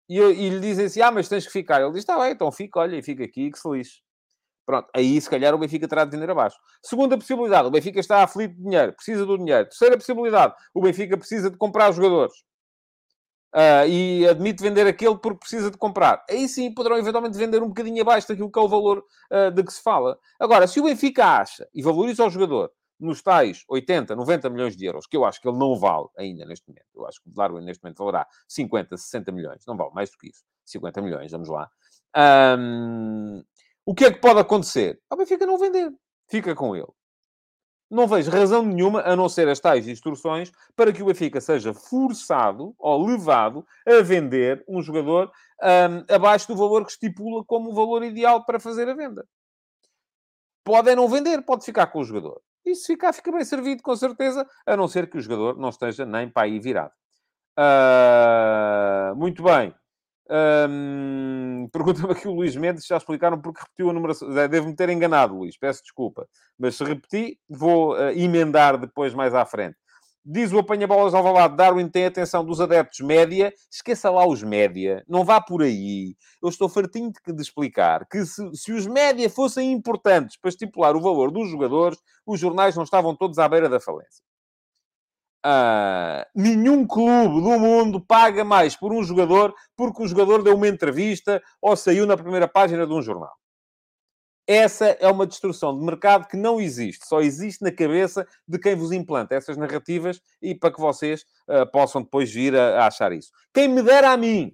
e, 0.10 0.18
e 0.18 0.50
lhe 0.50 0.60
dizem 0.60 0.88
assim: 0.88 1.02
ah, 1.02 1.12
mas 1.12 1.30
tens 1.30 1.46
que 1.46 1.52
ficar. 1.52 1.82
Ele 1.82 1.92
diz: 1.92 2.00
está 2.00 2.20
bem, 2.20 2.32
então 2.32 2.52
fica, 2.52 2.80
olha, 2.80 2.98
e 2.98 3.04
fica 3.04 3.24
aqui, 3.24 3.52
que 3.52 3.60
se 3.60 3.70
lixe. 3.70 4.02
Pronto, 4.66 4.88
aí 4.96 5.20
se 5.20 5.28
calhar 5.30 5.56
o 5.56 5.58
Benfica 5.58 5.88
terá 5.88 6.06
de 6.06 6.12
vender 6.12 6.30
abaixo. 6.30 6.56
Segunda 6.84 7.18
possibilidade, 7.18 7.68
o 7.68 7.72
Benfica 7.72 8.00
está 8.00 8.24
aflito 8.24 8.56
de 8.56 8.62
dinheiro, 8.62 8.94
precisa 8.94 9.26
do 9.26 9.38
dinheiro. 9.38 9.66
Terceira 9.66 9.98
possibilidade, 9.98 10.54
o 10.76 10.82
Benfica 10.82 11.18
precisa 11.18 11.50
de 11.50 11.58
comprar 11.58 11.92
jogadores. 11.92 12.34
Uh, 13.52 13.88
e 13.88 14.28
admite 14.28 14.62
vender 14.62 14.86
aquele 14.86 15.18
porque 15.18 15.40
precisa 15.40 15.72
de 15.72 15.78
comprar. 15.78 16.24
Aí 16.30 16.48
sim 16.48 16.72
poderão 16.72 17.00
eventualmente 17.00 17.36
vender 17.36 17.64
um 17.64 17.70
bocadinho 17.70 18.00
abaixo 18.04 18.28
daquilo 18.28 18.52
que 18.52 18.60
é 18.60 18.62
o 18.62 18.68
valor 18.68 19.04
uh, 19.32 19.50
de 19.52 19.64
que 19.64 19.74
se 19.74 19.82
fala. 19.82 20.20
Agora, 20.40 20.68
se 20.68 20.80
o 20.80 20.84
Benfica 20.84 21.26
acha 21.26 21.68
e 21.74 21.82
valoriza 21.82 22.24
o 22.24 22.30
jogador 22.30 22.72
nos 23.00 23.22
tais 23.22 23.64
80, 23.68 24.16
90 24.16 24.50
milhões 24.50 24.76
de 24.76 24.86
euros, 24.86 25.08
que 25.08 25.16
eu 25.16 25.24
acho 25.24 25.42
que 25.42 25.48
ele 25.48 25.58
não 25.58 25.76
vale 25.78 26.08
ainda 26.18 26.46
neste 26.46 26.68
momento. 26.68 26.86
Eu 26.94 27.08
acho 27.08 27.22
que 27.22 27.30
o 27.30 27.34
Darwin 27.34 27.64
neste 27.64 27.84
momento 27.84 28.00
valerá 28.00 28.28
50, 28.48 28.98
60 28.98 29.32
milhões. 29.32 29.64
Não 29.66 29.78
vale 29.78 29.92
mais 29.94 30.10
do 30.10 30.18
que 30.18 30.30
isso. 30.30 30.44
50 30.66 31.02
milhões, 31.02 31.32
vamos 31.32 31.50
lá. 31.50 31.70
Um, 32.58 33.44
o 33.86 33.96
que 33.96 34.06
é 34.06 34.12
que 34.12 34.20
pode 34.20 34.40
acontecer? 34.40 35.00
O 35.10 35.16
Benfica 35.16 35.46
não 35.46 35.58
vender. 35.58 35.92
Fica 36.28 36.54
com 36.54 36.76
ele. 36.76 36.88
Não 37.90 38.08
vejo 38.08 38.30
razão 38.30 38.64
nenhuma, 38.64 39.02
a 39.02 39.16
não 39.16 39.28
ser 39.28 39.48
as 39.48 39.60
tais 39.60 39.88
instruções, 39.88 40.52
para 40.76 40.94
que 40.94 41.02
o 41.02 41.08
Benfica 41.08 41.42
seja 41.42 41.74
forçado 41.74 42.76
ou 42.78 43.08
levado 43.08 43.66
a 43.88 44.02
vender 44.04 44.64
um 44.68 44.80
jogador 44.80 45.32
um, 45.64 46.14
abaixo 46.14 46.48
do 46.48 46.56
valor 46.56 46.86
que 46.86 46.92
estipula 46.92 47.44
como 47.46 47.72
o 47.72 47.74
valor 47.74 48.04
ideal 48.04 48.46
para 48.46 48.60
fazer 48.60 48.88
a 48.88 48.94
venda. 48.94 49.28
Pode 50.64 50.92
é 50.92 50.96
não 50.96 51.08
vender, 51.08 51.42
pode 51.42 51.66
ficar 51.66 51.88
com 51.88 52.00
o 52.00 52.04
jogador. 52.04 52.40
Se 52.76 52.88
ficar, 52.88 53.14
fica 53.14 53.32
bem 53.32 53.44
servido, 53.44 53.82
com 53.84 53.96
certeza, 53.96 54.48
a 54.66 54.78
não 54.78 54.88
ser 54.88 55.10
que 55.10 55.18
o 55.18 55.22
jogador 55.22 55.58
não 55.58 55.70
esteja 55.70 56.06
nem 56.06 56.30
para 56.30 56.44
aí 56.44 56.60
virado. 56.60 56.92
Uh, 57.58 59.16
muito 59.16 59.44
bem. 59.44 59.74
Um, 60.30 61.68
Pergunta-me 61.74 62.12
aqui 62.12 62.28
o 62.28 62.34
Luís 62.34 62.56
Mendes, 62.56 62.86
já 62.86 62.98
explicaram 62.98 63.42
porque 63.42 63.62
repetiu 63.62 63.90
a 63.90 63.94
numeração. 63.94 64.30
Devo-me 64.48 64.76
ter 64.76 64.90
enganado, 64.90 65.36
Luís, 65.36 65.58
peço 65.58 65.82
desculpa. 65.82 66.28
Mas 66.58 66.76
se 66.76 66.84
repeti, 66.84 67.40
vou 67.50 67.94
uh, 67.94 68.12
emendar 68.12 68.78
depois 68.78 69.14
mais 69.14 69.34
à 69.34 69.46
frente. 69.46 69.78
Diz 70.32 70.54
o 70.54 70.60
apanha-bolas 70.60 71.16
ao 71.16 71.24
lado, 71.34 71.56
Darwin 71.56 71.90
tem 71.90 72.06
atenção 72.06 72.46
dos 72.46 72.62
adeptos 72.62 73.00
média. 73.00 73.52
Esqueça 73.72 74.12
lá 74.12 74.28
os 74.28 74.44
média. 74.44 75.04
Não 75.08 75.26
vá 75.26 75.42
por 75.42 75.64
aí. 75.64 76.16
Eu 76.40 76.50
estou 76.50 76.70
fartinho 76.70 77.12
de, 77.12 77.34
de 77.34 77.42
explicar 77.42 78.08
que 78.08 78.24
se, 78.24 78.48
se, 78.54 78.72
os 78.72 78.86
média 78.86 79.28
fossem 79.28 79.72
importantes 79.72 80.38
para 80.40 80.50
estipular 80.50 80.96
o 80.96 81.02
valor 81.02 81.32
dos 81.32 81.50
jogadores, 81.50 81.98
os 82.28 82.40
jornais 82.40 82.76
não 82.76 82.84
estavam 82.84 83.16
todos 83.16 83.40
à 83.40 83.50
beira 83.50 83.68
da 83.68 83.80
falência. 83.80 84.24
Ah, 85.44 86.28
nenhum 86.36 86.86
clube 86.86 87.42
do 87.42 87.58
mundo 87.58 88.00
paga 88.00 88.46
mais 88.46 88.76
por 88.76 88.94
um 88.94 89.02
jogador 89.02 89.52
porque 89.76 90.04
o 90.04 90.08
jogador 90.08 90.44
deu 90.44 90.56
uma 90.56 90.68
entrevista 90.68 91.42
ou 91.60 91.76
saiu 91.76 92.06
na 92.06 92.16
primeira 92.16 92.48
página 92.48 92.86
de 92.86 92.94
um 92.94 93.02
jornal. 93.02 93.34
Essa 94.50 94.98
é 95.00 95.08
uma 95.08 95.28
destrução 95.28 95.78
de 95.78 95.86
mercado 95.86 96.28
que 96.28 96.36
não 96.36 96.60
existe, 96.60 97.06
só 97.06 97.22
existe 97.22 97.62
na 97.62 97.72
cabeça 97.72 98.28
de 98.48 98.58
quem 98.58 98.76
vos 98.76 98.92
implanta 98.92 99.36
essas 99.36 99.56
narrativas 99.56 100.20
e 100.42 100.56
para 100.56 100.74
que 100.74 100.82
vocês 100.82 101.24
uh, 101.48 101.72
possam 101.72 102.02
depois 102.02 102.34
vir 102.34 102.56
a, 102.56 102.80
a, 102.80 102.88
achar 102.88 103.12
isso. 103.12 103.30
Quem 103.54 103.68
me 103.68 103.84
dera 103.84 104.10
a 104.10 104.18
mim 104.18 104.52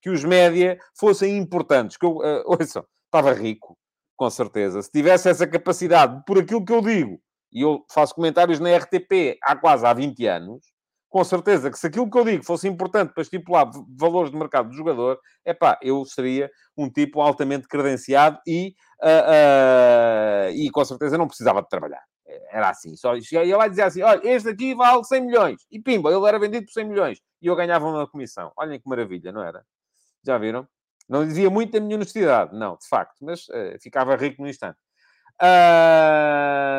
que 0.00 0.10
os 0.10 0.22
média 0.22 0.78
fossem 0.96 1.36
importantes, 1.36 1.96
que 1.96 2.06
eu, 2.06 2.18
uh, 2.22 2.44
ouçam, 2.46 2.86
estava 3.06 3.32
rico, 3.32 3.76
com 4.16 4.30
certeza. 4.30 4.80
Se 4.80 4.92
tivesse 4.92 5.28
essa 5.28 5.44
capacidade, 5.44 6.22
por 6.24 6.38
aquilo 6.38 6.64
que 6.64 6.72
eu 6.72 6.80
digo, 6.80 7.20
e 7.52 7.62
eu 7.62 7.84
faço 7.90 8.14
comentários 8.14 8.60
na 8.60 8.76
RTP 8.76 9.38
há 9.42 9.56
quase 9.56 9.84
há 9.84 9.92
20 9.92 10.24
anos, 10.24 10.71
com 11.12 11.22
certeza 11.22 11.70
que 11.70 11.78
se 11.78 11.86
aquilo 11.86 12.10
que 12.10 12.18
eu 12.18 12.24
digo 12.24 12.42
fosse 12.42 12.66
importante 12.66 13.12
para 13.12 13.22
estipular 13.22 13.70
valores 13.86 14.30
de 14.30 14.36
mercado 14.38 14.70
do 14.70 14.74
jogador, 14.74 15.20
é 15.44 15.52
pá, 15.52 15.78
eu 15.82 16.02
seria 16.06 16.50
um 16.74 16.88
tipo 16.88 17.20
altamente 17.20 17.68
credenciado 17.68 18.40
e, 18.46 18.74
uh, 19.02 20.48
uh, 20.48 20.50
e 20.52 20.70
com 20.70 20.82
certeza 20.82 21.18
não 21.18 21.28
precisava 21.28 21.60
de 21.60 21.68
trabalhar. 21.68 22.02
Era 22.50 22.70
assim, 22.70 22.96
só 22.96 23.14
ia 23.14 23.56
lá 23.58 23.66
e 23.66 23.70
dizia 23.70 23.84
assim: 23.84 24.00
olha, 24.00 24.22
este 24.24 24.48
aqui 24.48 24.74
vale 24.74 25.04
100 25.04 25.20
milhões. 25.20 25.66
E 25.70 25.78
pimba, 25.78 26.10
ele 26.10 26.26
era 26.26 26.38
vendido 26.38 26.64
por 26.64 26.72
100 26.72 26.88
milhões. 26.88 27.18
E 27.42 27.46
eu 27.46 27.54
ganhava 27.54 27.86
uma 27.86 28.08
comissão. 28.08 28.50
Olhem 28.56 28.80
que 28.80 28.88
maravilha, 28.88 29.30
não 29.30 29.42
era? 29.42 29.62
Já 30.24 30.38
viram? 30.38 30.66
Não 31.06 31.26
dizia 31.26 31.50
muito 31.50 31.72
da 31.72 31.80
minha 31.80 31.96
honestidade, 31.96 32.56
não, 32.56 32.78
de 32.78 32.88
facto, 32.88 33.16
mas 33.20 33.42
uh, 33.48 33.78
ficava 33.82 34.16
rico 34.16 34.40
no 34.40 34.48
instante. 34.48 34.78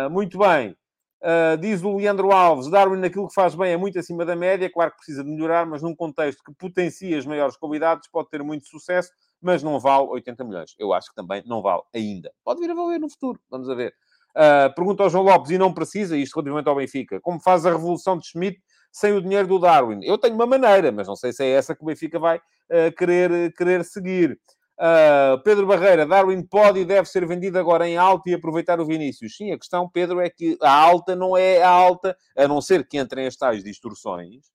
muito 0.09 0.39
bem. 0.39 0.75
Uh, 1.23 1.57
diz 1.57 1.81
o 1.81 1.95
Leandro 1.95 2.33
Alves, 2.33 2.69
Darwin 2.69 2.99
naquilo 2.99 3.29
que 3.29 3.33
faz 3.33 3.55
bem 3.55 3.71
é 3.71 3.77
muito 3.77 3.97
acima 3.97 4.25
da 4.25 4.35
média, 4.35 4.69
claro 4.69 4.91
que 4.91 4.97
precisa 4.97 5.23
de 5.23 5.29
melhorar, 5.29 5.65
mas 5.65 5.81
num 5.81 5.95
contexto 5.95 6.43
que 6.43 6.53
potencia 6.53 7.17
as 7.17 7.25
maiores 7.25 7.55
qualidades 7.55 8.09
pode 8.11 8.29
ter 8.29 8.43
muito 8.43 8.67
sucesso, 8.67 9.09
mas 9.41 9.63
não 9.63 9.79
vale 9.79 10.05
80 10.07 10.43
milhões. 10.43 10.75
Eu 10.77 10.91
acho 10.91 11.07
que 11.07 11.15
também 11.15 11.41
não 11.45 11.61
vale 11.61 11.81
ainda. 11.95 12.29
Pode 12.43 12.59
vir 12.59 12.69
a 12.71 12.73
valer 12.73 12.99
no 12.99 13.09
futuro, 13.09 13.39
vamos 13.49 13.69
a 13.69 13.73
ver. 13.73 13.93
Uh, 14.35 14.75
pergunta 14.75 15.03
ao 15.03 15.09
João 15.09 15.23
Lopes, 15.23 15.49
e 15.51 15.57
não 15.57 15.73
precisa, 15.73 16.17
isto 16.17 16.35
relativamente 16.35 16.67
ao 16.67 16.75
Benfica, 16.75 17.21
como 17.21 17.39
faz 17.39 17.65
a 17.65 17.71
revolução 17.71 18.17
de 18.17 18.27
Schmidt 18.27 18.59
sem 18.91 19.13
o 19.13 19.21
dinheiro 19.21 19.47
do 19.47 19.59
Darwin? 19.59 20.01
Eu 20.03 20.17
tenho 20.17 20.35
uma 20.35 20.45
maneira, 20.45 20.91
mas 20.91 21.07
não 21.07 21.15
sei 21.15 21.31
se 21.31 21.41
é 21.41 21.51
essa 21.51 21.73
que 21.73 21.83
o 21.83 21.85
Benfica 21.85 22.19
vai 22.19 22.37
uh, 22.37 22.93
querer, 22.97 23.53
querer 23.53 23.85
seguir. 23.85 24.37
Uh, 24.79 25.37
Pedro 25.43 25.67
Barreira, 25.67 26.05
Darwin 26.05 26.41
pode 26.41 26.79
e 26.79 26.85
deve 26.85 27.07
ser 27.07 27.25
vendido 27.27 27.59
agora 27.59 27.87
em 27.87 27.95
alta 27.95 28.29
e 28.29 28.33
aproveitar 28.33 28.79
o 28.79 28.85
Vinícius. 28.85 29.37
Sim, 29.37 29.51
a 29.51 29.57
questão, 29.57 29.87
Pedro, 29.87 30.19
é 30.19 30.29
que 30.29 30.57
a 30.61 30.71
alta 30.71 31.15
não 31.15 31.37
é 31.37 31.61
a 31.61 31.69
alta, 31.69 32.17
a 32.35 32.47
não 32.47 32.59
ser 32.59 32.87
que 32.87 32.97
entrem 32.97 33.27
as 33.27 33.35
tais 33.35 33.63
distorções, 33.63 34.51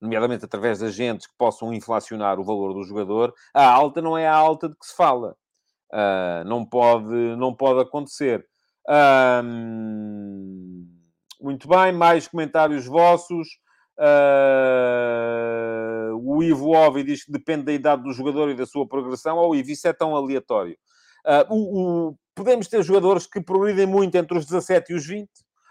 nomeadamente 0.00 0.44
através 0.44 0.80
de 0.80 0.86
agentes 0.86 1.26
que 1.26 1.34
possam 1.38 1.72
inflacionar 1.72 2.40
o 2.40 2.44
valor 2.44 2.74
do 2.74 2.82
jogador, 2.82 3.32
a 3.54 3.64
alta 3.64 4.02
não 4.02 4.18
é 4.18 4.26
a 4.26 4.34
alta 4.34 4.68
de 4.68 4.76
que 4.76 4.86
se 4.86 4.94
fala. 4.94 5.36
Uh, 5.92 6.44
não, 6.46 6.66
pode, 6.66 7.36
não 7.36 7.54
pode 7.54 7.80
acontecer. 7.80 8.44
muito 11.40 11.68
bem, 11.68 11.92
mais 11.92 12.26
comentários 12.26 12.86
vossos. 12.86 13.48
Uh, 13.98 15.57
o 16.18 16.42
Ivo 16.42 16.70
Ovi 16.70 17.02
diz 17.02 17.24
que 17.24 17.32
depende 17.32 17.64
da 17.64 17.72
idade 17.72 18.02
do 18.02 18.12
jogador 18.12 18.50
e 18.50 18.54
da 18.54 18.66
sua 18.66 18.86
progressão. 18.86 19.36
Ou 19.36 19.54
Ivo, 19.54 19.70
isso 19.70 19.86
é 19.86 19.92
tão 19.92 20.14
aleatório. 20.14 20.76
Uh, 21.26 21.54
o, 21.54 22.08
o, 22.08 22.18
podemos 22.34 22.68
ter 22.68 22.82
jogadores 22.82 23.26
que 23.26 23.40
progridem 23.40 23.86
muito 23.86 24.14
entre 24.16 24.36
os 24.36 24.46
17 24.46 24.92
e 24.92 24.96
os 24.96 25.06
20. 25.06 25.28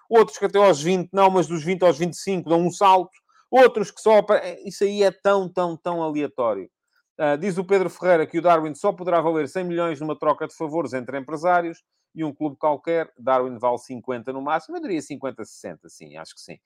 Outros 0.10 0.38
que 0.38 0.46
até 0.46 0.58
aos 0.58 0.82
20 0.82 1.10
não, 1.12 1.30
mas 1.30 1.48
dos 1.48 1.64
20 1.64 1.84
aos 1.84 1.98
25 1.98 2.50
dão 2.50 2.62
um 2.62 2.72
salto. 2.72 3.12
Outros 3.50 3.92
que 3.92 4.02
só... 4.02 4.26
Isso 4.66 4.84
aí 4.84 5.04
é 5.04 5.12
tão, 5.12 5.52
tão, 5.52 5.76
tão 5.76 6.02
aleatório. 6.02 6.70
Uh, 7.20 7.38
diz 7.38 7.58
o 7.58 7.66
Pedro 7.66 7.90
Ferreira 7.90 8.28
que 8.28 8.38
o 8.38 8.42
Darwin 8.42 8.76
só 8.76 8.94
poderá 8.94 9.20
valer 9.20 9.48
100 9.50 9.64
milhões 9.64 10.00
numa 10.00 10.18
troca 10.18 10.48
de 10.48 10.56
favores 10.56 10.94
entre 10.94 11.18
empresários 11.18 11.84
e 12.14 12.24
um 12.24 12.34
clube 12.34 12.58
qualquer. 12.58 13.12
Darwin 13.18 13.58
vale 13.58 13.80
50 13.80 14.32
no 14.32 14.42
máximo. 14.42 14.78
Eu 14.78 14.82
diria 14.82 15.02
50, 15.02 15.44
60, 15.44 15.90
sim, 15.90 16.16
acho 16.16 16.36
que 16.36 16.42
sim. 16.42 16.58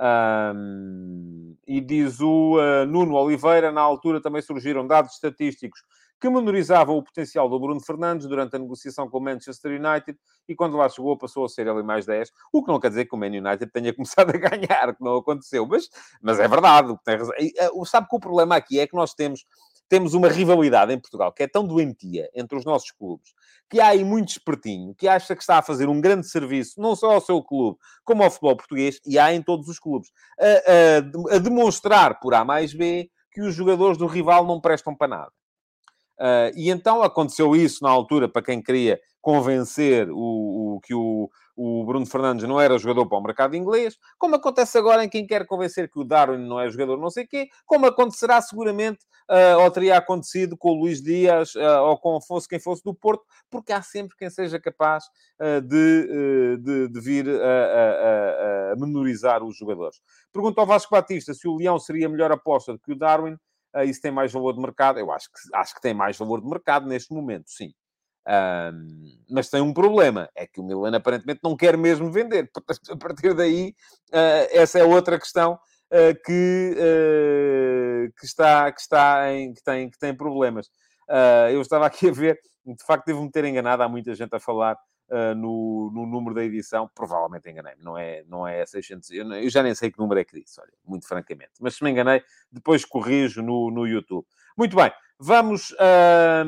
Um, 0.00 1.56
e 1.66 1.80
diz 1.80 2.20
o 2.20 2.56
uh, 2.56 2.86
Nuno 2.86 3.14
Oliveira, 3.14 3.72
na 3.72 3.80
altura 3.80 4.20
também 4.20 4.40
surgiram 4.40 4.86
dados 4.86 5.14
estatísticos 5.14 5.80
que 6.20 6.28
menorizavam 6.28 6.96
o 6.96 7.02
potencial 7.02 7.48
do 7.48 7.58
Bruno 7.60 7.80
Fernandes 7.80 8.26
durante 8.26 8.56
a 8.56 8.58
negociação 8.58 9.08
com 9.08 9.18
o 9.18 9.20
Manchester 9.20 9.72
United 9.72 10.18
e 10.48 10.54
quando 10.54 10.76
lá 10.76 10.88
chegou 10.88 11.16
passou 11.16 11.44
a 11.44 11.48
ser 11.48 11.66
ele 11.66 11.82
mais 11.82 12.06
10, 12.06 12.32
o 12.52 12.62
que 12.62 12.72
não 12.72 12.80
quer 12.80 12.88
dizer 12.88 13.04
que 13.04 13.14
o 13.14 13.18
Man 13.18 13.26
United 13.26 13.66
tenha 13.72 13.94
começado 13.94 14.30
a 14.30 14.38
ganhar, 14.38 14.94
que 14.94 15.02
não 15.02 15.16
aconteceu, 15.16 15.66
mas, 15.66 15.88
mas 16.20 16.40
é 16.40 16.48
verdade. 16.48 16.96
Tem 17.04 17.18
uh, 17.18 17.86
sabe 17.86 18.08
que 18.08 18.16
o 18.16 18.20
problema 18.20 18.56
aqui 18.56 18.80
é 18.80 18.86
que 18.86 18.96
nós 18.96 19.14
temos 19.14 19.44
temos 19.88 20.14
uma 20.14 20.28
rivalidade 20.28 20.92
em 20.92 20.98
Portugal 20.98 21.32
que 21.32 21.42
é 21.42 21.48
tão 21.48 21.66
doentia 21.66 22.28
entre 22.34 22.56
os 22.56 22.64
nossos 22.64 22.90
clubes, 22.90 23.32
que 23.68 23.80
há 23.80 23.88
aí 23.88 24.04
muito 24.04 24.30
espertinho, 24.30 24.94
que 24.94 25.06
acha 25.06 25.34
que 25.34 25.42
está 25.42 25.58
a 25.58 25.62
fazer 25.62 25.88
um 25.88 26.00
grande 26.00 26.26
serviço, 26.28 26.80
não 26.80 26.94
só 26.96 27.12
ao 27.12 27.20
seu 27.20 27.42
clube, 27.42 27.78
como 28.04 28.22
ao 28.22 28.30
futebol 28.30 28.56
português, 28.56 29.00
e 29.06 29.18
há 29.18 29.32
em 29.32 29.42
todos 29.42 29.68
os 29.68 29.78
clubes, 29.78 30.10
a, 30.38 31.32
a, 31.32 31.36
a 31.36 31.38
demonstrar 31.38 32.18
por 32.20 32.34
A 32.34 32.44
mais 32.44 32.72
B 32.72 33.10
que 33.32 33.42
os 33.42 33.54
jogadores 33.54 33.98
do 33.98 34.06
rival 34.06 34.46
não 34.46 34.60
prestam 34.60 34.94
para 34.94 35.08
nada. 35.08 35.32
Uh, 36.18 36.50
e 36.56 36.70
então 36.70 37.02
aconteceu 37.02 37.54
isso 37.54 37.84
na 37.84 37.90
altura 37.90 38.28
para 38.28 38.42
quem 38.42 38.60
queria 38.60 39.00
convencer 39.20 40.10
o, 40.10 40.76
o 40.76 40.80
que 40.80 40.92
o, 40.92 41.30
o, 41.58 41.84
Bruno 41.84 42.06
Fernandes 42.06 42.46
não 42.48 42.60
era 42.60 42.78
jogador 42.78 43.06
para 43.06 43.18
o 43.18 43.22
mercado 43.22 43.56
inglês, 43.56 43.96
como 44.16 44.36
acontece 44.36 44.78
agora 44.78 45.04
em 45.04 45.08
quem 45.08 45.26
quer 45.26 45.44
convencer 45.46 45.90
que 45.90 45.98
o 45.98 46.04
Darwin 46.04 46.46
não 46.46 46.60
é 46.60 46.70
jogador 46.70 46.96
não 46.96 47.10
sei 47.10 47.26
quê, 47.26 47.48
como 47.66 47.86
acontecerá 47.86 48.40
seguramente, 48.40 49.04
uh, 49.28 49.60
ou 49.60 49.70
teria 49.70 49.96
acontecido 49.96 50.56
com 50.56 50.70
o 50.70 50.74
Luís 50.74 51.02
Dias, 51.02 51.54
uh, 51.56 51.82
ou 51.82 51.98
com 51.98 52.20
fosse 52.20 52.48
quem 52.48 52.60
fosse 52.60 52.82
do 52.84 52.94
Porto, 52.94 53.24
porque 53.50 53.72
há 53.72 53.82
sempre 53.82 54.16
quem 54.16 54.30
seja 54.30 54.60
capaz 54.60 55.04
de, 55.64 56.58
de, 56.58 56.88
de, 56.88 57.00
vir 57.00 57.28
a, 57.28 57.32
a, 57.32 58.72
a, 58.72 58.76
menorizar 58.76 59.42
os 59.42 59.56
jogadores. 59.56 60.00
Pergunta 60.32 60.60
ao 60.60 60.66
Vasco 60.66 60.94
Batista 60.94 61.32
se 61.32 61.48
o 61.48 61.56
Leão 61.56 61.78
seria 61.78 62.08
melhor 62.08 62.30
aposta 62.32 62.72
do 62.72 62.78
que 62.78 62.92
o 62.92 62.96
Darwin. 62.96 63.36
Uh, 63.74 63.82
isso 63.84 64.00
tem 64.00 64.10
mais 64.10 64.32
valor 64.32 64.52
de 64.52 64.60
mercado? 64.60 64.98
Eu 64.98 65.12
acho 65.12 65.26
que, 65.26 65.56
acho 65.56 65.74
que 65.74 65.80
tem 65.80 65.94
mais 65.94 66.16
valor 66.16 66.40
de 66.40 66.48
mercado 66.48 66.86
neste 66.86 67.12
momento, 67.12 67.48
sim. 67.48 67.72
Um, 68.28 69.08
mas 69.30 69.48
tem 69.48 69.62
um 69.62 69.72
problema, 69.72 70.28
é 70.34 70.46
que 70.46 70.60
o 70.60 70.62
Milan 70.62 70.94
aparentemente 70.94 71.40
não 71.42 71.56
quer 71.56 71.76
mesmo 71.78 72.12
vender. 72.12 72.48
Portanto, 72.52 72.92
a 72.92 72.96
partir 72.96 73.34
daí, 73.34 73.74
uh, 74.10 74.48
essa 74.50 74.78
é 74.78 74.84
outra 74.84 75.18
questão 75.18 75.54
uh, 75.54 76.14
que, 76.24 76.74
uh, 76.76 78.12
que, 78.18 78.26
está, 78.26 78.70
que, 78.70 78.80
está 78.80 79.32
em, 79.32 79.54
que, 79.54 79.62
tem, 79.62 79.90
que 79.90 79.98
tem 79.98 80.14
problemas. 80.14 80.68
eu 81.50 81.62
estava 81.62 81.86
aqui 81.86 82.08
a 82.08 82.12
ver, 82.12 82.38
de 82.66 82.84
facto, 82.84 83.06
devo-me 83.06 83.30
ter 83.30 83.44
enganado, 83.46 83.82
há 83.82 83.88
muita 83.88 84.14
gente 84.14 84.34
a 84.34 84.40
falar 84.40 84.76
uh, 85.10 85.34
no, 85.34 85.90
no, 85.92 86.06
número 86.06 86.34
da 86.34 86.44
edição, 86.44 86.88
provavelmente 86.94 87.48
enganei-me, 87.48 87.82
não 87.82 87.96
é, 87.96 88.24
não 88.28 88.46
é 88.46 88.64
600, 88.64 89.10
eu, 89.10 89.32
eu, 89.32 89.50
já 89.50 89.62
nem 89.62 89.74
sei 89.74 89.90
que 89.90 89.98
número 89.98 90.20
é 90.20 90.24
que 90.24 90.40
disse, 90.40 90.60
olha, 90.60 90.72
muito 90.86 91.06
francamente. 91.06 91.52
Mas 91.60 91.76
se 91.76 91.84
me 91.84 91.90
enganei, 91.90 92.22
depois 92.50 92.84
corrijo 92.84 93.42
no, 93.42 93.70
no 93.70 93.86
YouTube. 93.86 94.26
Muito 94.56 94.76
bem, 94.76 94.90
vamos, 95.18 95.72
uh, 95.72 96.44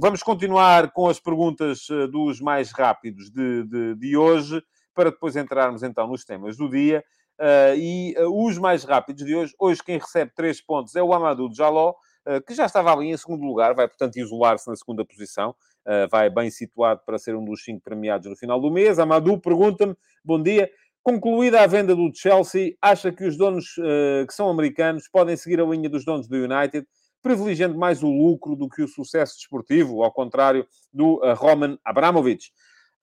vamos 0.00 0.22
continuar 0.22 0.90
com 0.92 1.08
as 1.08 1.18
perguntas 1.18 1.88
ah, 1.90 2.06
dos 2.06 2.40
mais 2.40 2.70
rápidos 2.72 3.30
de, 3.30 3.64
de, 3.64 3.94
de 3.96 4.16
hoje, 4.16 4.62
para 4.94 5.10
depois 5.10 5.36
entrarmos 5.36 5.82
então 5.82 6.06
nos 6.06 6.24
temas 6.24 6.56
do 6.56 6.68
dia. 6.68 7.04
Uh, 7.42 7.74
e 7.76 8.14
uh, 8.18 8.46
os 8.46 8.58
mais 8.58 8.84
rápidos 8.84 9.24
de 9.24 9.34
hoje, 9.34 9.54
hoje 9.58 9.82
quem 9.82 9.98
recebe 9.98 10.30
3 10.34 10.60
pontos 10.60 10.94
é 10.94 11.02
o 11.02 11.12
Amadou 11.12 11.52
Jaló, 11.52 11.94
uh, 12.26 12.40
que 12.46 12.54
já 12.54 12.66
estava 12.66 12.92
ali 12.92 13.08
em 13.08 13.16
segundo 13.16 13.44
lugar, 13.44 13.74
vai 13.74 13.88
portanto 13.88 14.16
isolar-se 14.16 14.68
na 14.68 14.76
segunda 14.76 15.04
posição. 15.04 15.54
Eh, 15.84 16.06
vai 16.06 16.30
bem 16.30 16.48
situado 16.48 17.00
para 17.04 17.18
ser 17.18 17.34
um 17.34 17.44
dos 17.44 17.64
cinco 17.64 17.82
premiados 17.82 18.30
no 18.30 18.36
final 18.36 18.60
do 18.60 18.70
mês. 18.70 19.00
Amadou 19.00 19.36
pergunta-me, 19.36 19.96
bom 20.24 20.40
dia, 20.40 20.70
concluída 21.02 21.60
a 21.60 21.66
venda 21.66 21.96
do 21.96 22.08
Chelsea, 22.14 22.76
acha 22.80 23.10
que 23.10 23.24
os 23.24 23.36
donos 23.36 23.76
uh, 23.78 24.24
que 24.24 24.32
são 24.32 24.48
americanos 24.48 25.08
podem 25.08 25.36
seguir 25.36 25.60
a 25.60 25.64
linha 25.64 25.90
dos 25.90 26.04
donos 26.04 26.28
do 26.28 26.36
United, 26.36 26.86
privilegiando 27.20 27.76
mais 27.76 28.00
o 28.00 28.08
lucro 28.08 28.54
do 28.54 28.68
que 28.68 28.80
o 28.80 28.86
sucesso 28.86 29.34
desportivo, 29.36 30.04
ao 30.04 30.12
contrário 30.12 30.64
do 30.92 31.16
uh, 31.16 31.34
Roman 31.34 31.76
Abramovich? 31.84 32.52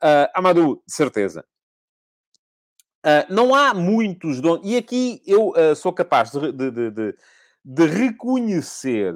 Uh, 0.01 0.31
Amadou, 0.33 0.81
de 0.87 0.93
certeza. 0.93 1.43
Uh, 3.05 3.27
não 3.29 3.53
há 3.53 3.73
muitos 3.73 4.39
donos... 4.39 4.61
E 4.63 4.77
aqui 4.77 5.21
eu 5.27 5.53
sou 5.75 5.91
capaz 5.91 6.31
de, 6.31 6.53
de, 6.53 6.91
de, 6.91 7.15
de 7.65 7.85
reconhecer 7.87 9.13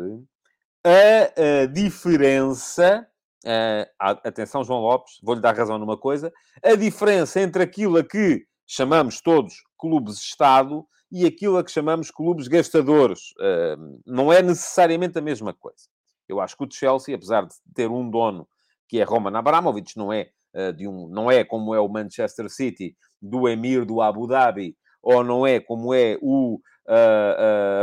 a, 0.84 1.62
a 1.62 1.65
diferença 1.65 3.08
Uh, 3.44 3.86
atenção, 4.00 4.64
João 4.64 4.80
Lopes, 4.80 5.20
vou-lhe 5.22 5.42
dar 5.42 5.56
razão 5.56 5.78
numa 5.78 5.98
coisa. 5.98 6.32
A 6.64 6.76
diferença 6.76 7.42
entre 7.42 7.62
aquilo 7.62 7.98
a 7.98 8.04
que 8.04 8.46
chamamos 8.66 9.20
todos 9.20 9.56
clubes-Estado 9.78 10.86
e 11.12 11.26
aquilo 11.26 11.58
a 11.58 11.64
que 11.64 11.72
chamamos 11.72 12.10
clubes 12.10 12.48
gastadores 12.48 13.32
uh, 13.40 14.02
não 14.06 14.32
é 14.32 14.42
necessariamente 14.42 15.18
a 15.18 15.22
mesma 15.22 15.54
coisa. 15.54 15.88
Eu 16.28 16.40
acho 16.40 16.56
que 16.56 16.64
o 16.64 16.72
Chelsea, 16.72 17.14
apesar 17.14 17.46
de 17.46 17.54
ter 17.76 17.90
um 17.90 18.10
dono 18.10 18.48
que 18.88 19.00
é 19.00 19.04
Roman 19.04 19.38
Abramovich, 19.38 19.98
não 19.98 20.14
é, 20.14 20.30
uh, 20.56 20.72
de 20.72 20.88
um, 20.88 21.10
não 21.10 21.30
é 21.30 21.44
como 21.44 21.76
é 21.76 21.80
o 21.82 21.90
Manchester 21.90 22.50
City 22.50 22.96
do 23.22 23.48
Emir 23.50 23.86
do 23.86 24.02
Abu 24.02 24.26
Dhabi, 24.26 24.78
ou 25.02 25.22
não 25.22 25.46
é 25.46 25.60
como 25.60 25.94
é 25.94 26.18
o 26.22 26.62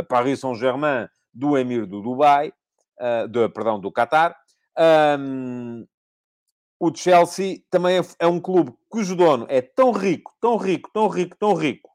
Paris 0.09 0.39
Saint-Germain 0.39 1.07
do 1.31 1.55
Emir 1.55 1.85
do 1.85 2.01
Dubai, 2.01 2.51
do, 3.29 3.47
perdão, 3.49 3.79
do 3.79 3.91
Qatar. 3.91 4.35
Um, 4.77 5.85
o 6.79 6.93
Chelsea 6.95 7.61
também 7.69 7.99
é, 7.99 8.01
é, 8.19 8.27
um 8.27 8.39
clube 8.39 8.73
cujo 8.89 9.15
dono 9.15 9.45
é 9.49 9.61
tão 9.61 9.91
rico, 9.91 10.33
tão 10.41 10.57
rico, 10.57 10.89
tão 10.91 11.07
rico, 11.07 11.37
tão 11.37 11.53
rico, 11.53 11.89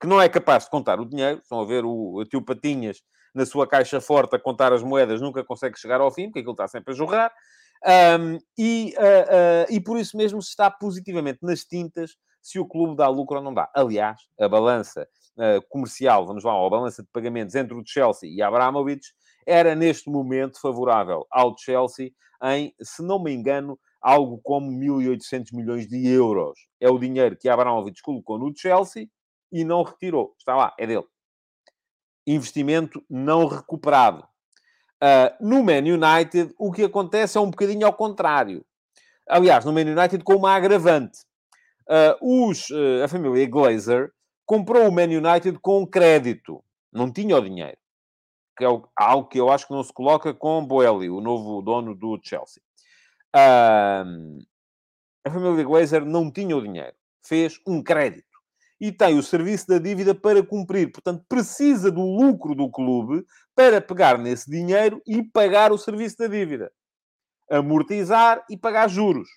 que 0.00 0.06
não 0.06 0.20
é 0.20 0.28
capaz 0.28 0.64
de 0.64 0.70
contar 0.70 1.00
o 1.00 1.04
dinheiro. 1.04 1.38
Estão 1.38 1.60
a 1.60 1.64
ver 1.64 1.84
o, 1.84 2.16
o 2.16 2.24
tio 2.24 2.42
Patinhas 2.42 3.02
na 3.34 3.46
sua 3.46 3.66
caixa 3.66 4.00
forte 4.00 4.34
a 4.34 4.38
contar 4.38 4.72
as 4.72 4.82
moedas, 4.82 5.20
nunca 5.20 5.44
consegue 5.44 5.78
chegar 5.78 6.00
ao 6.00 6.10
fim, 6.10 6.24
porque 6.24 6.40
aquilo 6.40 6.52
está 6.52 6.68
sempre 6.68 6.92
a 6.92 6.96
jorrar. 6.96 7.32
Um, 7.84 8.38
e, 8.56 8.94
uh, 8.96 9.00
uh, 9.00 9.74
e 9.74 9.80
por 9.80 9.98
isso 9.98 10.16
mesmo 10.16 10.40
se 10.40 10.50
está 10.50 10.70
positivamente 10.70 11.40
nas 11.42 11.64
tintas 11.64 12.16
se 12.40 12.58
o 12.58 12.66
clube 12.66 12.96
dá 12.96 13.08
lucro 13.08 13.38
ou 13.38 13.42
não 13.42 13.54
dá. 13.54 13.70
Aliás, 13.74 14.20
a 14.40 14.48
balança 14.48 15.08
uh, 15.36 15.62
comercial, 15.68 16.26
vamos 16.26 16.44
lá, 16.44 16.52
a 16.52 16.70
balança 16.70 17.02
de 17.02 17.08
pagamentos 17.12 17.54
entre 17.54 17.74
o 17.74 17.82
Chelsea 17.84 18.28
e 18.28 18.42
a 18.42 18.48
Abramovich 18.48 19.12
era 19.46 19.74
neste 19.74 20.10
momento 20.10 20.60
favorável 20.60 21.26
ao 21.30 21.56
Chelsea 21.56 22.12
em, 22.42 22.74
se 22.80 23.02
não 23.02 23.22
me 23.22 23.32
engano, 23.32 23.78
algo 24.00 24.40
como 24.42 24.70
1.800 24.70 25.52
milhões 25.52 25.86
de 25.86 26.08
euros. 26.08 26.58
É 26.80 26.90
o 26.90 26.98
dinheiro 26.98 27.36
que 27.36 27.48
Abramovich 27.48 28.02
colocou 28.02 28.38
no 28.38 28.52
Chelsea 28.56 29.06
e 29.52 29.64
não 29.64 29.82
retirou. 29.82 30.34
Está 30.38 30.56
lá, 30.56 30.74
é 30.78 30.86
dele. 30.86 31.06
Investimento 32.26 33.04
não 33.08 33.46
recuperado. 33.46 34.26
Uh, 35.02 35.34
no 35.40 35.62
Man 35.62 35.82
United, 35.82 36.54
o 36.58 36.72
que 36.72 36.84
acontece 36.84 37.38
é 37.38 37.40
um 37.40 37.50
bocadinho 37.50 37.86
ao 37.86 37.92
contrário. 37.92 38.64
Aliás, 39.28 39.64
no 39.64 39.72
Man 39.72 39.82
United, 39.82 40.22
com 40.24 40.34
uma 40.34 40.52
agravante. 40.52 41.20
Uh, 41.88 42.48
os, 42.48 42.70
uh, 42.70 43.04
a 43.04 43.08
família 43.08 43.46
Glazer 43.48 44.12
comprou 44.46 44.88
o 44.88 44.92
Man 44.92 45.04
United 45.04 45.58
com 45.60 45.86
crédito. 45.86 46.62
Não 46.92 47.12
tinha 47.12 47.36
o 47.36 47.40
dinheiro 47.40 47.76
que 48.56 48.64
é 48.64 48.68
algo 48.96 49.28
que 49.28 49.38
eu 49.38 49.50
acho 49.50 49.66
que 49.66 49.72
não 49.72 49.82
se 49.82 49.92
coloca 49.92 50.34
com 50.34 50.64
Boeli, 50.64 51.08
o 51.08 51.20
novo 51.20 51.62
dono 51.62 51.94
do 51.94 52.18
Chelsea. 52.22 52.62
Um, 53.34 54.38
a 55.24 55.30
família 55.30 55.64
Glazer 55.64 56.04
não 56.04 56.30
tinha 56.30 56.56
o 56.56 56.62
dinheiro, 56.62 56.94
fez 57.24 57.58
um 57.66 57.82
crédito 57.82 58.26
e 58.80 58.90
tem 58.90 59.16
o 59.16 59.22
serviço 59.22 59.68
da 59.68 59.78
dívida 59.78 60.14
para 60.14 60.42
cumprir. 60.42 60.90
Portanto, 60.90 61.24
precisa 61.28 61.90
do 61.90 62.02
lucro 62.02 62.54
do 62.54 62.68
clube 62.68 63.24
para 63.54 63.80
pegar 63.80 64.18
nesse 64.18 64.50
dinheiro 64.50 65.00
e 65.06 65.22
pagar 65.22 65.72
o 65.72 65.78
serviço 65.78 66.18
da 66.18 66.26
dívida, 66.26 66.70
amortizar 67.50 68.44
e 68.50 68.56
pagar 68.56 68.88
juros. 68.88 69.28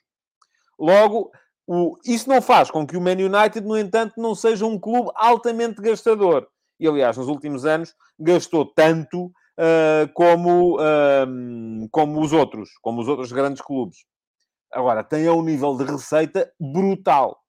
Logo, 0.77 1.31
o, 1.67 1.97
isso 2.05 2.27
não 2.27 2.41
faz 2.41 2.69
com 2.69 2.85
que 2.85 2.97
o 2.97 3.01
Man 3.01 3.11
United, 3.11 3.61
no 3.61 3.77
entanto, 3.77 4.19
não 4.19 4.35
seja 4.35 4.65
um 4.65 4.79
clube 4.79 5.11
altamente 5.15 5.81
gastador 5.81 6.49
e 6.79 6.87
aliás, 6.87 7.17
nos 7.17 7.27
últimos 7.27 7.65
anos 7.65 7.95
gastou 8.19 8.65
tanto 8.65 9.25
uh, 9.25 10.11
como, 10.13 10.77
uh, 10.79 11.89
como 11.91 12.21
os 12.21 12.33
outros, 12.33 12.69
como 12.81 13.01
os 13.01 13.07
outros 13.07 13.31
grandes 13.31 13.61
clubes. 13.61 14.05
Agora, 14.71 15.03
tem 15.03 15.29
um 15.29 15.43
nível 15.43 15.77
de 15.77 15.85
receita 15.85 16.51
brutal. 16.59 17.41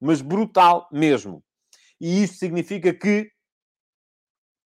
Mas 0.00 0.20
brutal 0.20 0.88
mesmo. 0.92 1.42
E 2.00 2.22
isto 2.22 2.36
significa 2.36 2.92
que 2.92 3.30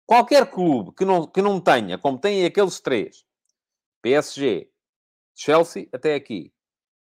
qualquer 0.06 0.50
clube 0.50 0.92
que 0.96 1.04
não, 1.04 1.26
que 1.26 1.40
não 1.40 1.60
tenha, 1.60 1.96
como 1.96 2.18
tem 2.18 2.44
aqueles 2.44 2.80
três, 2.80 3.24
PSG, 4.02 4.68
Chelsea, 5.34 5.88
até 5.92 6.14
aqui, 6.14 6.52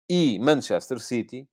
e 0.08 0.38
Manchester 0.39 1.00
City, 1.00 1.50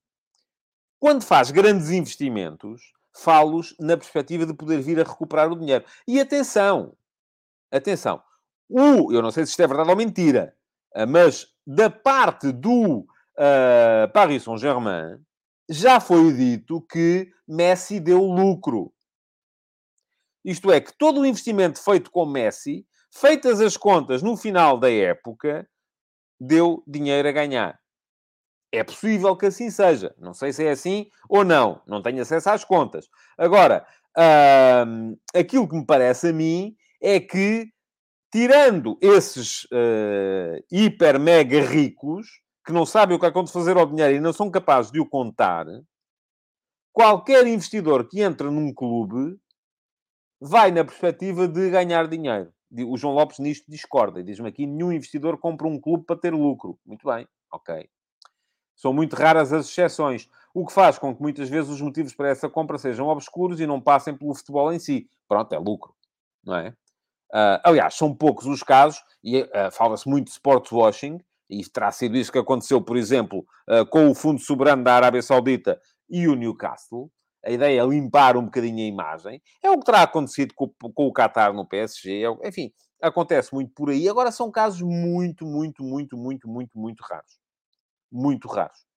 quando 0.99 1.23
faz 1.23 1.49
grandes 1.49 1.89
investimentos, 1.89 2.93
falo-os 3.15 3.75
na 3.79 3.97
perspectiva 3.97 4.45
de 4.45 4.53
poder 4.53 4.81
vir 4.81 4.99
a 4.99 5.03
recuperar 5.03 5.51
o 5.51 5.57
dinheiro. 5.57 5.85
E 6.07 6.19
atenção, 6.19 6.95
atenção, 7.71 8.21
o, 8.69 9.11
eu 9.11 9.21
não 9.21 9.31
sei 9.31 9.45
se 9.45 9.51
isto 9.51 9.61
é 9.61 9.67
verdade 9.67 9.89
ou 9.89 9.95
mentira, 9.95 10.55
ah, 10.93 11.05
mas 11.05 11.47
da 11.65 11.89
parte 11.89 12.51
do 12.51 12.99
uh, 12.99 14.11
Paris 14.13 14.43
Saint-Germain 14.43 15.19
já 15.69 15.99
foi 15.99 16.33
dito 16.33 16.81
que 16.81 17.31
Messi 17.47 17.99
deu 17.99 18.23
lucro. 18.23 18.91
Isto 20.43 20.71
é, 20.71 20.81
que 20.81 20.97
todo 20.97 21.21
o 21.21 21.25
investimento 21.25 21.83
feito 21.83 22.09
com 22.09 22.25
Messi, 22.25 22.87
feitas 23.13 23.61
as 23.61 23.77
contas 23.77 24.23
no 24.23 24.35
final 24.35 24.79
da 24.79 24.91
época, 24.91 25.67
deu 26.39 26.83
dinheiro 26.87 27.27
a 27.27 27.31
ganhar. 27.31 27.78
É 28.71 28.83
possível 28.83 29.35
que 29.35 29.47
assim 29.47 29.69
seja. 29.69 30.13
Não 30.17 30.33
sei 30.33 30.53
se 30.53 30.65
é 30.65 30.71
assim 30.71 31.09
ou 31.27 31.43
não. 31.43 31.81
Não 31.87 32.01
tenho 32.01 32.21
acesso 32.21 32.49
às 32.49 32.63
contas. 32.63 33.09
Agora, 33.37 33.85
hum, 34.87 35.17
aquilo 35.33 35.67
que 35.67 35.75
me 35.75 35.85
parece 35.85 36.29
a 36.29 36.33
mim 36.33 36.75
é 37.01 37.19
que 37.19 37.71
tirando 38.31 38.97
esses 39.01 39.63
uh, 39.65 40.63
hiper 40.71 41.19
mega 41.19 41.61
ricos, 41.61 42.27
que 42.65 42.71
não 42.71 42.85
sabem 42.85 43.17
o 43.17 43.19
que 43.19 43.25
é 43.25 43.31
de 43.31 43.51
fazer 43.51 43.77
ao 43.77 43.87
dinheiro 43.87 44.15
e 44.15 44.19
não 44.19 44.31
são 44.31 44.51
capazes 44.51 44.91
de 44.91 44.99
o 44.99 45.09
contar, 45.09 45.65
qualquer 46.93 47.47
investidor 47.47 48.07
que 48.07 48.21
entra 48.21 48.51
num 48.51 48.73
clube 48.73 49.39
vai 50.39 50.71
na 50.71 50.85
perspectiva 50.85 51.47
de 51.47 51.69
ganhar 51.69 52.07
dinheiro. 52.07 52.53
O 52.87 52.97
João 52.97 53.15
Lopes 53.15 53.39
nisto 53.39 53.65
discorda 53.67 54.19
e 54.19 54.23
diz-me 54.23 54.47
aqui: 54.47 54.67
nenhum 54.67 54.91
investidor 54.91 55.39
compra 55.39 55.67
um 55.67 55.79
clube 55.79 56.05
para 56.05 56.19
ter 56.19 56.33
lucro. 56.33 56.79
Muito 56.85 57.07
bem, 57.07 57.27
ok. 57.51 57.89
São 58.79 58.93
muito 58.93 59.13
raras 59.13 59.51
as 59.51 59.67
exceções, 59.67 60.29
o 60.53 60.65
que 60.65 60.71
faz 60.71 60.97
com 60.97 61.13
que 61.13 61.21
muitas 61.21 61.49
vezes 61.49 61.69
os 61.69 61.81
motivos 61.81 62.15
para 62.15 62.29
essa 62.29 62.47
compra 62.47 62.77
sejam 62.77 63.07
obscuros 63.07 63.59
e 63.59 63.67
não 63.67 63.81
passem 63.81 64.15
pelo 64.15 64.33
futebol 64.33 64.71
em 64.71 64.79
si. 64.79 65.09
Pronto, 65.27 65.53
é 65.53 65.59
lucro, 65.59 65.93
não 66.45 66.55
é? 66.55 66.69
Uh, 66.69 67.59
aliás, 67.61 67.95
são 67.95 68.15
poucos 68.15 68.45
os 68.45 68.63
casos, 68.63 69.03
e 69.21 69.41
uh, 69.41 69.69
fala-se 69.73 70.07
muito 70.07 70.27
de 70.27 70.31
sports 70.31 70.71
washing, 70.71 71.19
e 71.49 71.61
terá 71.69 71.91
sido 71.91 72.15
isso 72.15 72.31
que 72.31 72.39
aconteceu, 72.39 72.81
por 72.81 72.95
exemplo, 72.95 73.45
uh, 73.69 73.85
com 73.87 74.09
o 74.09 74.15
Fundo 74.15 74.39
Soberano 74.39 74.81
da 74.81 74.95
Arábia 74.95 75.21
Saudita 75.21 75.77
e 76.09 76.29
o 76.29 76.35
Newcastle. 76.35 77.11
A 77.45 77.51
ideia 77.51 77.81
é 77.81 77.85
limpar 77.85 78.37
um 78.37 78.45
bocadinho 78.45 78.77
a 78.77 78.87
imagem. 78.87 79.41
É 79.61 79.69
o 79.69 79.77
que 79.77 79.85
terá 79.85 80.03
acontecido 80.03 80.53
com, 80.55 80.69
com 80.69 81.05
o 81.05 81.13
Qatar 81.13 81.53
no 81.53 81.67
PSG. 81.67 82.23
É, 82.23 82.47
enfim, 82.47 82.71
acontece 83.01 83.53
muito 83.53 83.73
por 83.73 83.89
aí. 83.89 84.07
Agora 84.07 84.31
são 84.31 84.49
casos 84.49 84.81
muito, 84.81 85.45
muito, 85.45 85.83
muito, 85.83 86.17
muito, 86.17 86.47
muito, 86.47 86.79
muito 86.79 87.01
raros. 87.03 87.38
Muito 88.11 88.47
raros. 88.47 88.89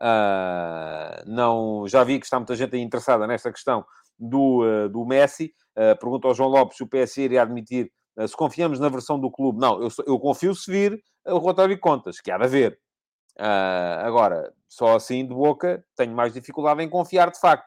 Uh, 0.00 1.24
não, 1.26 1.86
já 1.86 2.02
vi 2.04 2.18
que 2.18 2.26
está 2.26 2.38
muita 2.38 2.56
gente 2.56 2.76
interessada 2.76 3.26
nesta 3.26 3.50
questão 3.52 3.84
do, 4.18 4.62
uh, 4.62 4.88
do 4.88 5.04
Messi. 5.06 5.54
Uh, 5.76 5.98
pergunta 5.98 6.28
ao 6.28 6.34
João 6.34 6.50
Lopes 6.50 6.76
se 6.76 6.82
o 6.82 6.86
PSG 6.86 7.22
iria 7.22 7.42
admitir, 7.42 7.90
se 8.28 8.36
confiamos 8.36 8.78
na 8.78 8.88
versão 8.88 9.18
do 9.18 9.30
clube. 9.30 9.58
Não, 9.58 9.82
eu, 9.82 9.88
eu 10.06 10.18
confio 10.18 10.54
se 10.54 10.70
vir 10.70 11.02
o 11.26 11.38
relatório 11.38 11.74
de 11.74 11.80
contas, 11.80 12.20
que 12.20 12.30
há 12.30 12.38
de 12.38 12.44
haver. 12.44 12.78
agora, 14.04 14.52
só 14.68 14.94
assim 14.94 15.26
de 15.26 15.34
boca 15.34 15.84
tenho 15.96 16.14
mais 16.14 16.32
dificuldade 16.32 16.82
em 16.82 16.88
confiar 16.88 17.30
de 17.32 17.40
facto. 17.40 17.66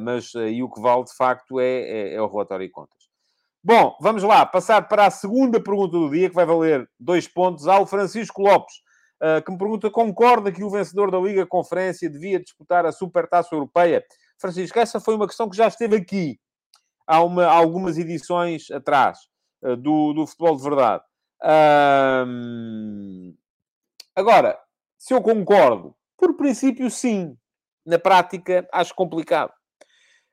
mas 0.00 0.32
e 0.34 0.62
o 0.62 0.70
que 0.70 0.80
vale 0.80 1.04
de 1.04 1.14
facto 1.16 1.58
é, 1.58 1.66
é, 1.66 2.14
é 2.14 2.22
o 2.22 2.28
relatório 2.28 2.66
de 2.66 2.72
contas. 2.72 2.96
Bom, 3.64 3.96
vamos 4.00 4.22
lá, 4.22 4.46
passar 4.46 4.86
para 4.86 5.06
a 5.06 5.10
segunda 5.10 5.60
pergunta 5.60 5.98
do 5.98 6.08
dia, 6.08 6.28
que 6.28 6.36
vai 6.36 6.46
valer 6.46 6.88
dois 7.00 7.26
pontos 7.26 7.66
ao 7.66 7.84
Francisco 7.84 8.42
Lopes. 8.42 8.74
Uh, 9.22 9.42
que 9.42 9.50
me 9.50 9.58
pergunta: 9.58 9.90
concorda 9.90 10.52
que 10.52 10.62
o 10.62 10.70
vencedor 10.70 11.10
da 11.10 11.18
Liga 11.18 11.46
Conferência 11.46 12.10
devia 12.10 12.38
disputar 12.40 12.84
a 12.84 12.92
Supertaça 12.92 13.54
Europeia? 13.54 14.04
Francisco, 14.38 14.78
essa 14.78 15.00
foi 15.00 15.14
uma 15.14 15.26
questão 15.26 15.48
que 15.48 15.56
já 15.56 15.66
esteve 15.66 15.96
aqui 15.96 16.38
há, 17.06 17.22
uma, 17.22 17.46
algumas 17.46 17.96
edições 17.96 18.70
atrás 18.70 19.18
uh, 19.62 19.76
do, 19.76 20.12
do 20.12 20.26
Futebol 20.26 20.56
de 20.56 20.62
Verdade. 20.62 21.02
Agora, 24.14 24.58
se 24.98 25.12
eu 25.14 25.22
concordo, 25.22 25.94
por 26.16 26.34
princípio, 26.36 26.90
sim. 26.90 27.36
Na 27.84 27.98
prática, 27.98 28.66
acho 28.72 28.94
complicado. 28.94 29.52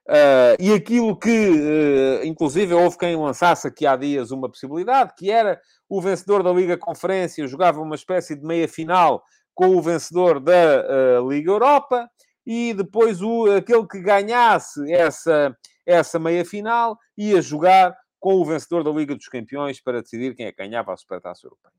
Uh, 0.08 0.60
e 0.60 0.74
aquilo 0.74 1.18
que, 1.18 1.30
uh, 1.30 2.26
inclusive, 2.26 2.74
houve 2.74 2.98
quem 2.98 3.16
lançasse 3.16 3.68
aqui 3.68 3.86
há 3.86 3.96
dias 3.96 4.32
uma 4.32 4.50
possibilidade, 4.50 5.14
que 5.18 5.32
era 5.32 5.62
o 5.88 6.02
vencedor 6.02 6.44
da 6.44 6.52
Liga 6.52 6.78
Conferência 6.78 7.48
jogava 7.48 7.80
uma 7.80 7.96
espécie 7.96 8.36
de 8.36 8.46
meia-final 8.46 9.24
com 9.56 9.68
o 9.78 9.82
vencedor 9.82 10.42
da 10.42 11.22
uh, 11.22 11.30
Liga 11.30 11.52
Europa, 11.52 12.10
e 12.46 12.74
depois 12.74 13.22
o, 13.22 13.46
aquele 13.56 13.88
que 13.88 14.02
ganhasse 14.02 14.92
essa, 14.92 15.56
essa 15.86 16.20
meia-final 16.20 16.98
ia 17.18 17.42
jogar 17.42 17.96
com 18.20 18.36
o 18.36 18.46
vencedor 18.46 18.84
da 18.84 18.92
Liga 18.92 19.16
dos 19.16 19.28
Campeões 19.28 19.82
para 19.82 20.02
decidir 20.02 20.36
quem 20.36 20.48
é 20.48 20.52
que 20.52 20.62
ganhava 20.62 20.92
a 20.92 20.98
Supertaça 20.98 21.46
Europeia. 21.46 21.74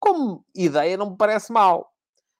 Como 0.00 0.44
ideia, 0.56 0.96
não 0.96 1.10
me 1.10 1.16
parece 1.16 1.52
mal. 1.52 1.92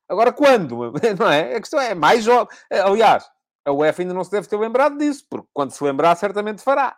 Agora, 0.09 0.33
quando? 0.33 0.93
Não 1.19 1.31
é? 1.31 1.55
A 1.55 1.61
questão 1.61 1.81
é 1.81 1.95
mais 1.95 2.25
jogos. 2.25 2.57
Aliás, 2.69 3.31
a 3.65 3.73
UEFA 3.73 4.03
ainda 4.03 4.15
não 4.15 4.25
se 4.25 4.31
deve 4.31 4.49
ter 4.49 4.57
lembrado 4.57 4.99
disso, 4.99 5.27
porque 5.29 5.49
quando 5.53 5.71
se 5.71 5.83
lembrar, 5.85 6.17
certamente 6.17 6.63
fará. 6.63 6.97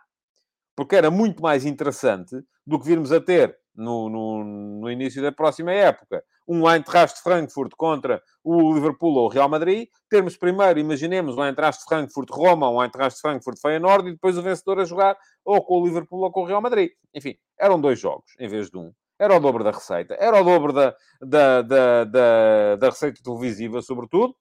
Porque 0.75 0.95
era 0.95 1.11
muito 1.11 1.41
mais 1.41 1.65
interessante 1.65 2.35
do 2.65 2.79
que 2.79 2.85
virmos 2.85 3.11
a 3.11 3.21
ter 3.21 3.57
no, 3.75 4.09
no, 4.09 4.43
no 4.81 4.91
início 4.91 5.21
da 5.21 5.31
próxima 5.31 5.71
época 5.71 6.23
um 6.47 6.69
Eintracht 6.69 7.21
Frankfurt 7.21 7.71
contra 7.77 8.21
o 8.43 8.73
Liverpool 8.73 9.15
ou 9.15 9.25
o 9.25 9.29
Real 9.29 9.47
Madrid, 9.47 9.87
termos 10.09 10.35
primeiro, 10.35 10.79
imaginemos, 10.79 11.37
um 11.37 11.43
Eintracht 11.43 11.83
Frankfurt-Roma, 11.87 12.69
um 12.69 12.81
Eintracht 12.81 13.19
Frankfurt-Feyenoord 13.21 14.09
e 14.09 14.11
depois 14.13 14.37
o 14.37 14.41
vencedor 14.41 14.79
a 14.79 14.85
jogar 14.85 15.17
ou 15.45 15.63
com 15.63 15.81
o 15.81 15.85
Liverpool 15.85 16.21
ou 16.21 16.31
com 16.31 16.41
o 16.41 16.45
Real 16.45 16.61
Madrid. 16.61 16.91
Enfim, 17.13 17.35
eram 17.57 17.79
dois 17.79 17.99
jogos 17.99 18.33
em 18.39 18.47
vez 18.47 18.69
de 18.69 18.77
um. 18.77 18.91
Era 19.17 19.37
o 19.37 19.39
dobro 19.39 19.63
da 19.63 19.71
receita. 19.71 20.15
Era 20.19 20.41
o 20.41 20.43
dobro 20.43 20.73
da, 20.73 20.93
da, 21.21 21.61
da, 21.61 22.03
da, 22.03 22.75
da 22.75 22.89
receita 22.89 23.21
televisiva, 23.23 23.81
sobretudo. 23.81 24.35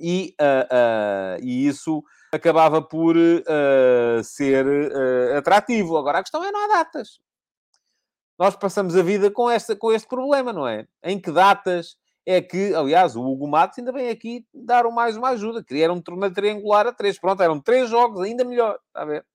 E, 0.00 0.34
uh, 0.40 1.38
uh, 1.40 1.44
e 1.44 1.66
isso 1.66 2.02
acabava 2.32 2.80
por 2.80 3.16
uh, 3.16 4.24
ser 4.24 4.64
atrativo. 5.36 5.96
Agora, 5.96 6.18
a 6.18 6.22
questão 6.22 6.42
é 6.42 6.50
não 6.50 6.64
há 6.64 6.68
datas 6.78 7.20
nós 8.40 8.56
passamos 8.56 8.96
a 8.96 9.02
vida 9.02 9.30
com, 9.30 9.50
esta, 9.50 9.76
com 9.76 9.92
este 9.92 10.08
problema, 10.08 10.50
não 10.50 10.66
é? 10.66 10.88
Em 11.02 11.20
que 11.20 11.30
datas 11.30 11.98
é 12.24 12.40
que, 12.40 12.74
aliás, 12.74 13.14
o 13.14 13.22
Hugo 13.22 13.46
Matos 13.46 13.78
ainda 13.78 13.92
vem 13.92 14.08
aqui 14.08 14.46
dar 14.54 14.84
mais 14.84 15.14
uma 15.14 15.28
ajuda, 15.28 15.62
criar 15.62 15.90
um 15.90 16.00
torneio 16.00 16.32
triangular 16.32 16.86
a 16.86 16.92
três. 16.92 17.18
Pronto, 17.18 17.42
eram 17.42 17.60
três 17.60 17.90
jogos, 17.90 18.22
ainda 18.22 18.42
melhor, 18.42 18.80
está 18.86 19.02
a 19.02 19.04
ver? 19.04 19.26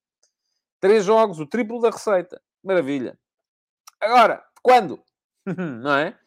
Três 0.80 1.06
jogos, 1.06 1.39
o 1.39 1.45
triplo 1.45 1.80
da 1.80 1.91
receita. 1.91 2.41
Maravilha. 2.63 3.15
Agora, 4.01 4.43
quando? 4.63 4.99
não 5.45 5.93
é? 5.97 6.17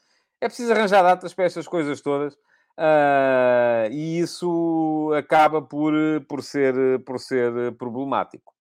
É 0.41 0.47
preciso 0.47 0.73
arranjar 0.73 1.03
datas 1.03 1.35
para 1.35 1.47
estas 1.47 1.67
coisas 1.67 2.01
todas. 2.01 2.39
Uh, 2.79 3.91
e 3.91 4.21
isso 4.21 5.13
acaba 5.19 5.61
por, 5.61 5.93
por, 6.29 6.45
ser, 6.45 7.03
por 7.05 7.19
ser 7.19 7.73
problemático. 7.77 8.55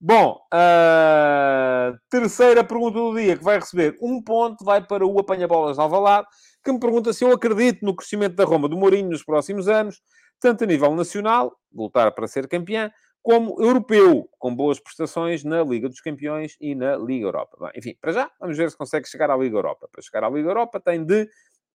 Bom, 0.00 0.40
a 0.50 1.92
terceira 2.08 2.64
pergunta 2.64 2.98
do 2.98 3.14
dia 3.14 3.36
que 3.36 3.44
vai 3.44 3.58
receber 3.58 3.98
um 4.00 4.22
ponto 4.22 4.64
vai 4.64 4.82
para 4.82 5.06
o 5.06 5.20
Apanha-Bolas 5.20 5.76
de 5.76 5.82
Alvalade, 5.82 6.26
que 6.64 6.72
me 6.72 6.80
pergunta 6.80 7.12
se 7.12 7.22
eu 7.22 7.32
acredito 7.32 7.84
no 7.84 7.94
crescimento 7.94 8.34
da 8.34 8.46
Roma 8.46 8.66
do 8.66 8.78
Mourinho 8.78 9.10
nos 9.10 9.22
próximos 9.22 9.68
anos, 9.68 10.00
tanto 10.40 10.64
a 10.64 10.66
nível 10.66 10.94
nacional, 10.94 11.54
voltar 11.70 12.12
para 12.12 12.26
ser 12.26 12.48
campeã, 12.48 12.90
como 13.22 13.62
europeu, 13.62 14.26
com 14.38 14.54
boas 14.54 14.80
prestações 14.80 15.44
na 15.44 15.62
Liga 15.62 15.86
dos 15.86 16.00
Campeões 16.00 16.56
e 16.58 16.74
na 16.74 16.96
Liga 16.96 17.26
Europa. 17.26 17.58
Bem, 17.60 17.72
enfim, 17.76 17.94
para 18.00 18.12
já, 18.12 18.30
vamos 18.40 18.56
ver 18.56 18.70
se 18.70 18.78
consegue 18.78 19.06
chegar 19.06 19.30
à 19.30 19.36
Liga 19.36 19.58
Europa. 19.58 19.86
Para 19.92 20.00
chegar 20.00 20.24
à 20.24 20.30
Liga 20.30 20.48
Europa 20.48 20.80
tem 20.80 21.04
de... 21.04 21.28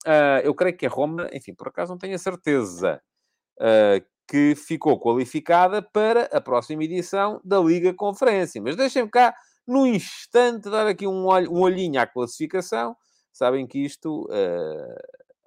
Uh, 0.06 0.40
eu 0.44 0.54
creio 0.54 0.78
que 0.78 0.86
a 0.86 0.90
Roma, 0.90 1.28
enfim, 1.34 1.54
por 1.54 1.68
acaso 1.68 1.92
não 1.92 1.98
tenho 1.98 2.16
a 2.16 2.20
certeza, 2.20 3.02
uh, 3.60 4.06
que 4.28 4.56
ficou 4.56 5.00
qualificada 5.00 5.82
para 5.82 6.26
a 6.32 6.40
próxima 6.40 6.84
edição 6.84 7.42
da 7.44 7.60
Liga 7.60 7.94
Conferência. 7.94 8.62
Mas 8.62 8.76
deixem-me 8.76 9.10
cá, 9.10 9.34
no 9.68 9.86
instante, 9.86 10.70
dar 10.70 10.88
aqui 10.88 11.08
um, 11.08 11.26
olho, 11.26 11.52
um 11.52 11.62
olhinho 11.62 12.00
à 12.00 12.06
classificação. 12.06 12.96
Sabem 13.34 13.66
que 13.68 13.80
isto 13.84 14.26
uh, 14.26 14.96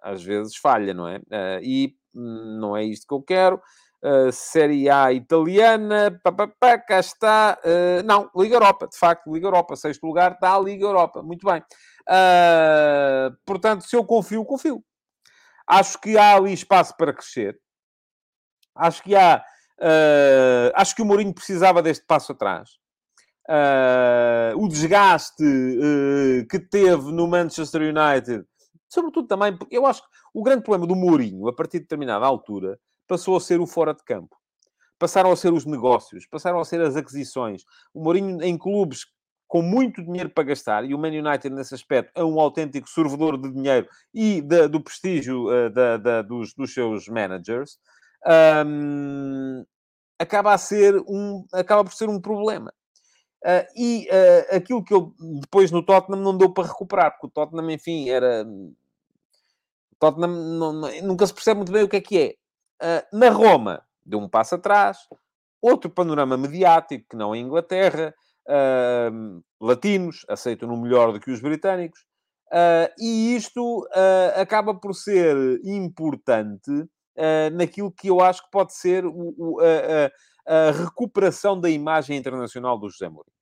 às 0.02 0.22
vezes 0.22 0.56
falha, 0.56 0.92
não 0.92 1.08
é? 1.08 1.20
E 1.62 1.94
não 2.12 2.76
é 2.76 2.84
isto 2.84 3.06
que 3.06 3.14
eu 3.14 3.22
quero. 3.22 3.60
Uh, 4.00 4.30
Série 4.30 4.88
A 4.88 5.12
italiana, 5.12 6.20
pá, 6.22 6.30
pá, 6.30 6.46
pá, 6.46 6.78
cá 6.78 7.00
está. 7.00 7.58
Uh, 7.64 8.02
não, 8.04 8.30
Liga 8.36 8.54
Europa, 8.54 8.86
de 8.86 8.96
facto, 8.96 9.32
Liga 9.32 9.48
Europa, 9.48 9.74
sexto 9.74 10.06
lugar, 10.06 10.32
está 10.32 10.54
a 10.54 10.60
Liga 10.60 10.84
Europa, 10.84 11.20
muito 11.20 11.44
bem. 11.44 11.60
Uh, 12.08 13.36
portanto, 13.44 13.82
se 13.82 13.94
eu 13.94 14.04
confio, 14.04 14.44
confio. 14.44 14.82
Acho 15.66 16.00
que 16.00 16.16
há 16.16 16.36
ali 16.36 16.52
espaço 16.52 16.96
para 16.96 17.12
crescer. 17.12 17.60
Acho 18.74 19.02
que 19.02 19.14
há. 19.14 19.44
Uh, 19.78 20.72
acho 20.74 20.96
que 20.96 21.02
o 21.02 21.04
Mourinho 21.04 21.34
precisava 21.34 21.82
deste 21.82 22.04
passo 22.06 22.32
atrás. 22.32 22.70
Uh, 23.48 24.56
o 24.58 24.68
desgaste 24.68 25.42
que 26.50 26.58
teve 26.58 27.12
no 27.12 27.26
Manchester 27.26 27.82
United, 27.82 28.44
sobretudo 28.88 29.26
também, 29.26 29.56
porque 29.56 29.76
eu 29.76 29.86
acho 29.86 30.02
que 30.02 30.08
o 30.34 30.42
grande 30.42 30.62
problema 30.62 30.86
do 30.86 30.96
Mourinho, 30.96 31.48
a 31.48 31.54
partir 31.54 31.78
de 31.78 31.84
determinada 31.84 32.26
altura, 32.26 32.78
passou 33.06 33.36
a 33.36 33.40
ser 33.40 33.60
o 33.60 33.66
fora 33.66 33.94
de 33.94 34.02
campo. 34.04 34.36
Passaram 34.98 35.30
a 35.30 35.36
ser 35.36 35.52
os 35.52 35.64
negócios, 35.64 36.26
passaram 36.26 36.60
a 36.60 36.64
ser 36.64 36.80
as 36.80 36.96
aquisições. 36.96 37.62
O 37.94 38.02
Mourinho, 38.02 38.42
em 38.42 38.58
clubes 38.58 39.06
com 39.48 39.62
muito 39.62 40.04
dinheiro 40.04 40.28
para 40.28 40.44
gastar, 40.44 40.84
e 40.84 40.94
o 40.94 40.98
Man 40.98 41.08
United, 41.08 41.50
nesse 41.50 41.74
aspecto, 41.74 42.12
é 42.14 42.22
um 42.22 42.38
autêntico 42.38 42.88
sorvedor 42.88 43.40
de 43.40 43.50
dinheiro 43.50 43.88
e 44.12 44.42
do 44.42 44.80
prestígio 44.80 45.46
uh, 45.48 45.70
da, 45.70 45.96
da, 45.96 46.22
dos, 46.22 46.52
dos 46.52 46.74
seus 46.74 47.08
managers, 47.08 47.78
um, 48.66 49.64
acaba 50.18 50.52
a 50.52 50.58
ser 50.58 50.96
um, 51.08 51.46
acaba 51.52 51.82
por 51.82 51.94
ser 51.94 52.08
um 52.08 52.20
problema. 52.20 52.72
Uh, 53.44 53.64
e 53.76 54.08
uh, 54.10 54.56
aquilo 54.56 54.84
que 54.84 54.92
eu 54.92 55.14
depois 55.40 55.70
no 55.70 55.82
Tottenham 55.82 56.20
não 56.20 56.36
deu 56.36 56.52
para 56.52 56.68
recuperar, 56.68 57.12
porque 57.12 57.28
o 57.28 57.30
Tottenham, 57.30 57.70
enfim, 57.70 58.08
era. 58.08 58.44
O 58.44 59.96
Tottenham 59.98 60.28
não, 60.28 60.72
não, 60.72 61.02
nunca 61.02 61.26
se 61.26 61.32
percebe 61.32 61.58
muito 61.58 61.72
bem 61.72 61.84
o 61.84 61.88
que 61.88 61.96
é 61.96 62.00
que 62.00 62.18
é. 62.18 62.34
Uh, 62.84 63.16
na 63.16 63.30
Roma, 63.30 63.82
deu 64.04 64.18
um 64.18 64.28
passo 64.28 64.56
atrás, 64.56 64.98
outro 65.62 65.88
panorama 65.88 66.36
mediático, 66.36 67.06
que 67.10 67.16
não 67.16 67.34
em 67.34 67.44
Inglaterra, 67.44 68.12
uh, 68.48 69.42
latinos, 69.60 70.24
aceitam-no 70.28 70.76
melhor 70.80 71.12
do 71.12 71.20
que 71.20 71.30
os 71.30 71.40
britânicos, 71.40 72.00
uh, 72.50 72.90
e 72.98 73.36
isto 73.36 73.80
uh, 73.82 74.40
acaba 74.40 74.74
por 74.74 74.94
ser 74.94 75.36
importante 75.64 76.88
naquilo 77.52 77.90
que 77.90 78.06
eu 78.06 78.20
acho 78.20 78.44
que 78.44 78.50
pode 78.52 78.72
ser 78.72 79.04
o, 79.04 79.34
o, 79.36 79.58
a, 79.60 80.68
a, 80.68 80.70
recuperação 80.70 81.60
da 81.60 81.68
imagem 81.68 82.16
internacional 82.16 82.78
do 82.78 82.88
José 82.88 83.08
Mourinho. 83.08 83.34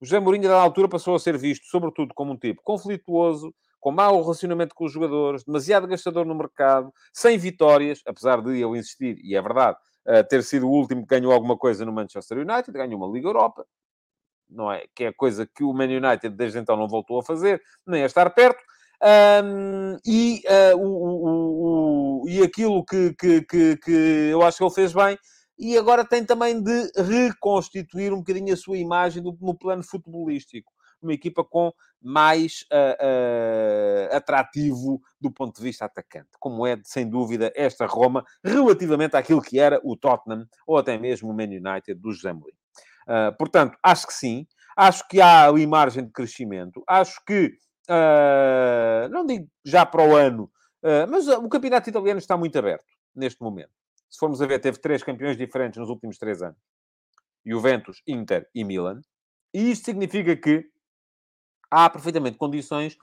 O 0.00 0.04
José 0.04 0.20
Mourinho, 0.20 0.48
da 0.48 0.54
altura, 0.54 0.88
passou 0.88 1.16
a 1.16 1.18
ser 1.18 1.36
visto, 1.36 1.66
sobretudo, 1.66 2.14
como 2.14 2.34
um 2.34 2.36
tipo 2.36 2.62
conflituoso, 2.62 3.52
com 3.80 3.90
mau 3.90 4.22
relacionamento 4.22 4.76
com 4.76 4.84
os 4.84 4.92
jogadores, 4.92 5.42
demasiado 5.42 5.88
gastador 5.88 6.24
no 6.24 6.36
mercado, 6.36 6.92
sem 7.12 7.36
vitórias, 7.36 8.00
apesar 8.06 8.40
de 8.42 8.60
eu 8.60 8.76
insistir, 8.76 9.18
e 9.24 9.34
é 9.34 9.42
verdade, 9.42 9.76
ter 10.28 10.44
sido 10.44 10.68
o 10.68 10.70
último 10.70 11.00
que 11.00 11.08
ganhou 11.08 11.32
alguma 11.32 11.56
coisa 11.56 11.84
no 11.84 11.92
Manchester 11.92 12.38
United, 12.38 12.70
ganhou 12.70 12.96
uma 12.96 13.12
Liga 13.12 13.26
Europa, 13.26 13.66
não 14.50 14.70
é? 14.72 14.84
Que 14.94 15.04
é 15.04 15.12
coisa 15.12 15.46
que 15.46 15.64
o 15.64 15.72
Man 15.72 15.84
United 15.84 16.30
desde 16.30 16.58
então 16.58 16.76
não 16.76 16.88
voltou 16.88 17.18
a 17.18 17.22
fazer, 17.22 17.62
nem 17.86 18.02
a 18.02 18.06
estar 18.06 18.28
perto. 18.30 18.60
Um, 19.02 19.96
e, 20.04 20.42
uh, 20.46 20.76
o, 20.76 20.86
o, 20.86 22.22
o, 22.24 22.28
e 22.28 22.42
aquilo 22.42 22.84
que, 22.84 23.14
que, 23.14 23.40
que, 23.42 23.76
que, 23.78 23.90
eu 24.30 24.42
acho 24.42 24.58
que 24.58 24.64
ele 24.64 24.74
fez 24.74 24.92
bem, 24.92 25.18
e 25.58 25.76
agora 25.76 26.04
tem 26.04 26.24
também 26.24 26.62
de 26.62 26.90
reconstituir 26.96 28.12
um 28.12 28.18
bocadinho 28.18 28.52
a 28.52 28.56
sua 28.56 28.76
imagem 28.76 29.22
do, 29.22 29.36
no 29.40 29.54
plano 29.54 29.82
futebolístico. 29.82 30.70
Uma 31.02 31.14
equipa 31.14 31.42
com 31.42 31.72
mais 32.02 32.66
uh, 32.70 34.12
uh, 34.12 34.16
atrativo 34.16 35.00
do 35.18 35.30
ponto 35.30 35.56
de 35.56 35.62
vista 35.62 35.86
atacante, 35.86 36.28
como 36.38 36.66
é, 36.66 36.78
sem 36.84 37.08
dúvida, 37.08 37.50
esta 37.56 37.86
Roma, 37.86 38.22
relativamente 38.44 39.16
àquilo 39.16 39.40
que 39.40 39.58
era 39.58 39.80
o 39.82 39.96
Tottenham, 39.96 40.46
ou 40.66 40.76
até 40.76 40.98
mesmo 40.98 41.30
o 41.30 41.34
Man 41.34 41.44
United 41.44 41.94
do 41.94 42.12
José 42.12 42.34
Mourinho. 42.34 42.59
Uh, 43.10 43.36
portanto, 43.36 43.76
acho 43.82 44.06
que 44.06 44.14
sim. 44.14 44.46
Acho 44.76 45.06
que 45.08 45.20
há 45.20 45.48
ali 45.48 45.66
margem 45.66 46.04
de 46.04 46.12
crescimento. 46.12 46.82
Acho 46.88 47.20
que, 47.26 47.58
uh, 47.90 49.08
não 49.10 49.26
digo 49.26 49.48
já 49.64 49.84
para 49.84 50.08
o 50.08 50.14
ano, 50.14 50.44
uh, 50.84 51.10
mas 51.10 51.26
o 51.26 51.48
campeonato 51.48 51.90
italiano 51.90 52.18
está 52.18 52.36
muito 52.36 52.56
aberto 52.56 52.86
neste 53.14 53.42
momento. 53.42 53.72
Se 54.08 54.18
formos 54.18 54.40
a 54.40 54.46
ver, 54.46 54.60
teve 54.60 54.78
três 54.78 55.02
campeões 55.02 55.36
diferentes 55.36 55.78
nos 55.78 55.90
últimos 55.90 56.18
três 56.18 56.40
anos. 56.40 56.58
Juventus, 57.44 58.00
Inter 58.06 58.48
e 58.54 58.62
Milan. 58.62 59.00
E 59.52 59.72
isto 59.72 59.86
significa 59.86 60.36
que 60.36 60.70
há 61.70 61.90
perfeitamente 61.90 62.36
condições 62.36 62.96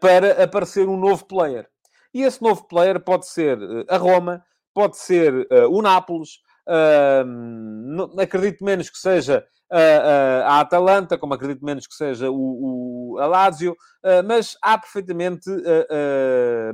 para 0.00 0.44
aparecer 0.44 0.88
um 0.88 0.96
novo 0.96 1.26
player. 1.26 1.68
E 2.12 2.22
esse 2.22 2.40
novo 2.42 2.64
player 2.68 3.00
pode 3.00 3.26
ser 3.26 3.58
a 3.88 3.96
Roma, 3.96 4.44
pode 4.72 4.98
ser 4.98 5.48
o 5.70 5.82
Nápoles, 5.82 6.40
Uh, 6.66 8.20
acredito 8.20 8.64
menos 8.64 8.88
que 8.88 8.98
seja 8.98 9.46
a, 9.70 10.60
Atalanta, 10.60 11.18
como 11.18 11.34
acredito 11.34 11.64
menos 11.64 11.86
que 11.86 11.94
seja 11.94 12.30
o, 12.30 13.14
o 13.14 13.18
a 13.18 13.26
Lazio, 13.26 13.72
uh, 13.72 14.22
mas 14.26 14.56
há 14.62 14.78
perfeitamente 14.78 15.50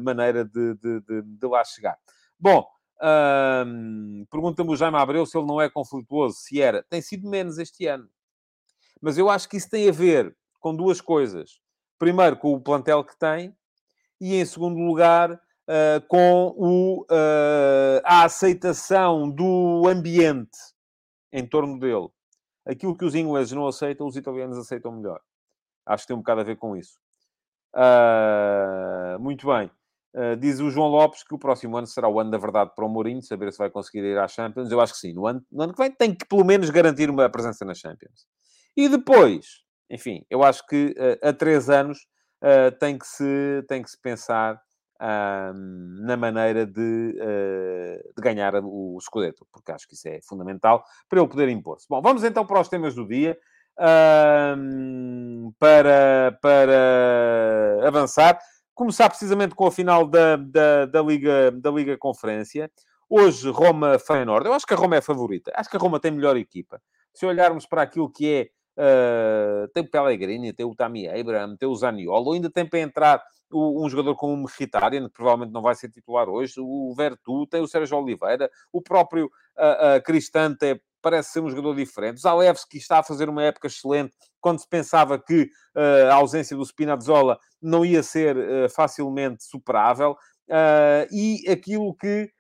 maneira 0.01 0.45
de, 0.45 0.75
de, 0.75 1.01
de, 1.01 1.23
de, 1.23 1.47
lá 1.47 1.65
chegar. 1.65 1.97
Bom, 2.39 2.67
pergunta-me 4.31 4.71
o 4.71 4.77
Jaime 4.77 4.97
Abreu 4.97 5.27
se 5.27 5.37
ele 5.37 5.47
não 5.47 5.61
é 5.61 5.69
conflituoso. 5.69 6.37
Se 6.37 6.61
era, 6.61 6.85
tem 6.89 7.03
sido 7.03 7.29
menos 7.29 7.59
este 7.59 7.87
ano. 7.87 8.09
Mas 9.01 9.17
eu 9.17 9.31
acho 9.31 9.49
que 9.49 9.57
isso 9.57 9.71
tem 9.71 9.89
a 9.89 9.93
ver 9.93 10.37
com 10.61 10.75
duas 10.75 11.01
coisas. 11.01 11.61
Primeiro, 11.99 12.37
com 12.37 12.53
o 12.53 12.61
plantel 12.61 13.05
que 13.05 13.19
tem, 13.19 13.55
e 14.21 14.37
em 14.37 14.45
segundo 14.45 14.79
lugar, 14.79 15.41
uh, 15.71 16.05
com 16.09 16.53
o, 16.57 17.03
uh, 17.03 18.03
a 18.05 18.25
aceitação 18.25 19.31
do 19.31 19.87
ambiente 19.87 20.59
em 21.33 21.47
torno 21.47 21.79
dele. 21.79 22.09
Aquilo 22.67 22.97
que 22.97 23.05
os 23.05 23.15
ingleses 23.15 23.53
não 23.53 23.67
aceitam, 23.67 24.07
os 24.07 24.17
italianos 24.17 24.59
aceitam 24.59 24.93
melhor. 24.93 25.21
Acho 25.87 26.05
que 26.05 26.09
tem 26.09 26.17
um 26.17 26.21
bocado 26.21 26.41
a 26.41 26.45
ver 26.45 26.57
com 26.57 26.77
isso. 26.77 26.99
Uh, 27.75 29.19
muito 29.21 29.47
bem. 29.47 29.71
Uh, 30.13 30.37
diz 30.37 30.59
o 30.59 30.71
João 30.71 30.89
Lopes 30.89 31.23
que 31.23 31.35
o 31.35 31.39
próximo 31.39 31.77
ano 31.77 31.87
será 31.87 32.09
o 32.09 32.19
ano 32.19 32.33
da 32.33 32.39
verdade 32.39 32.73
para 32.75 32.85
o 32.85 32.89
Mourinho, 32.89 33.23
saber 33.23 33.53
se 33.53 33.59
vai 33.59 33.71
conseguir 33.71 34.05
ir 34.05 34.19
à 34.19 34.27
Champions. 34.27 34.71
Eu 34.71 34.81
acho 34.81 34.95
que 34.95 34.99
sim. 34.99 35.13
No 35.13 35.27
ano, 35.27 35.45
no 35.51 35.63
ano 35.63 35.73
que 35.73 35.81
vem 35.81 35.93
tem 35.93 36.15
que, 36.15 36.27
pelo 36.27 36.45
menos, 36.45 36.69
garantir 36.69 37.09
uma 37.09 37.31
presença 37.31 37.65
na 37.65 37.75
Champions. 37.75 38.27
E 38.77 38.89
depois, 38.89 39.63
enfim, 39.89 40.25
eu 40.29 40.43
acho 40.43 40.67
que 40.67 40.95
uh, 40.99 41.29
a 41.29 41.33
três 41.33 41.71
anos 41.71 42.01
uh, 42.43 42.77
tem, 42.79 42.99
que 42.99 43.07
se, 43.07 43.65
tem 43.69 43.83
que 43.83 43.91
se 43.91 44.01
pensar 44.01 44.61
na 46.01 46.17
maneira 46.17 46.67
de, 46.67 47.17
uh, 47.19 48.13
de, 48.15 48.23
ganhar 48.23 48.55
o 48.63 48.99
Scudetto, 49.01 49.47
porque 49.51 49.73
acho 49.73 49.89
que 49.89 49.95
isso 49.95 50.09
é 50.09 50.21
fundamental 50.23 50.85
para 51.09 51.21
ele 51.21 51.29
poder 51.29 51.49
impor-se. 51.49 51.87
Bom, 51.89 52.03
vamos 52.03 52.23
então 52.23 52.45
para 52.45 52.61
os 52.61 52.69
temas 52.69 52.95
do 52.95 53.07
dia. 53.07 53.39
para, 55.59 56.39
para 56.43 57.89
avançar, 57.89 58.39
começar 58.75 59.09
precisamente 59.09 59.55
com 59.55 59.67
a 59.67 59.73
final 59.73 60.07
da, 60.07 60.37
da, 60.37 60.87
da, 60.87 61.03
Liga, 61.03 61.51
da 61.51 61.71
Liga 61.71 61.97
Conferência. 61.97 62.71
Hoje, 63.09 63.51
Roma-Feyenoord. 63.51 64.47
Eu 64.47 64.53
acho 64.55 64.67
que 64.67 64.75
a 64.75 64.77
Roma 64.77 64.97
é 64.97 64.99
a 64.99 65.03
favorita. 65.03 65.51
Acho 65.57 65.69
que 65.69 65.77
a 65.77 65.81
Roma 65.81 65.99
tem 65.99 66.11
melhor 66.13 66.37
equipa. 66.37 66.81
Se 67.13 67.27
olharmos 67.27 67.67
para 67.67 67.83
aquilo 67.83 68.11
que 68.11 68.33
é... 68.33 68.51
Uh, 68.77 69.69
tem 69.75 69.83
o 69.83 69.91
Pellegrini, 69.91 70.53
tem 70.53 70.65
o 70.65 70.75
Tammy 70.75 71.09
Abraham, 71.09 71.57
tem 71.57 71.69
o 71.69 71.75
Zaniolo, 71.75 72.33
ainda 72.33 72.49
tem 72.49 72.67
para 72.67 72.79
entrar 72.79 73.23
um 73.53 73.89
jogador 73.89 74.15
como 74.15 74.33
o 74.33 74.37
Mkhitaryan, 74.37 75.09
que 75.09 75.15
provavelmente 75.15 75.53
não 75.53 75.61
vai 75.61 75.75
ser 75.75 75.89
titular 75.89 76.29
hoje, 76.29 76.55
o 76.59 76.95
Vertu, 76.97 77.47
tem 77.49 77.61
o 77.61 77.67
Sérgio 77.67 77.99
Oliveira, 77.99 78.49
o 78.73 78.81
próprio 78.81 79.27
uh, 79.27 79.99
uh, 79.99 80.03
Cristante 80.05 80.81
parece 81.03 81.33
ser 81.33 81.41
um 81.41 81.51
jogador 81.51 81.75
diferente. 81.75 82.19
O 82.19 82.21
Zalewski 82.21 82.79
está 82.79 83.01
a 83.01 83.03
fazer 83.03 83.29
uma 83.29 83.43
época 83.43 83.67
excelente, 83.67 84.15
quando 84.41 84.61
se 84.61 84.69
pensava 84.69 85.19
que 85.19 85.51
uh, 85.75 86.11
a 86.11 86.15
ausência 86.15 86.57
do 86.57 86.65
Spinazzola 86.65 87.39
não 87.61 87.85
ia 87.85 88.03
ser 88.03 88.71
facilmente 88.71 89.45
superável. 89.45 90.17
E 91.11 91.45
aquilo 91.51 91.95
que 91.95 92.31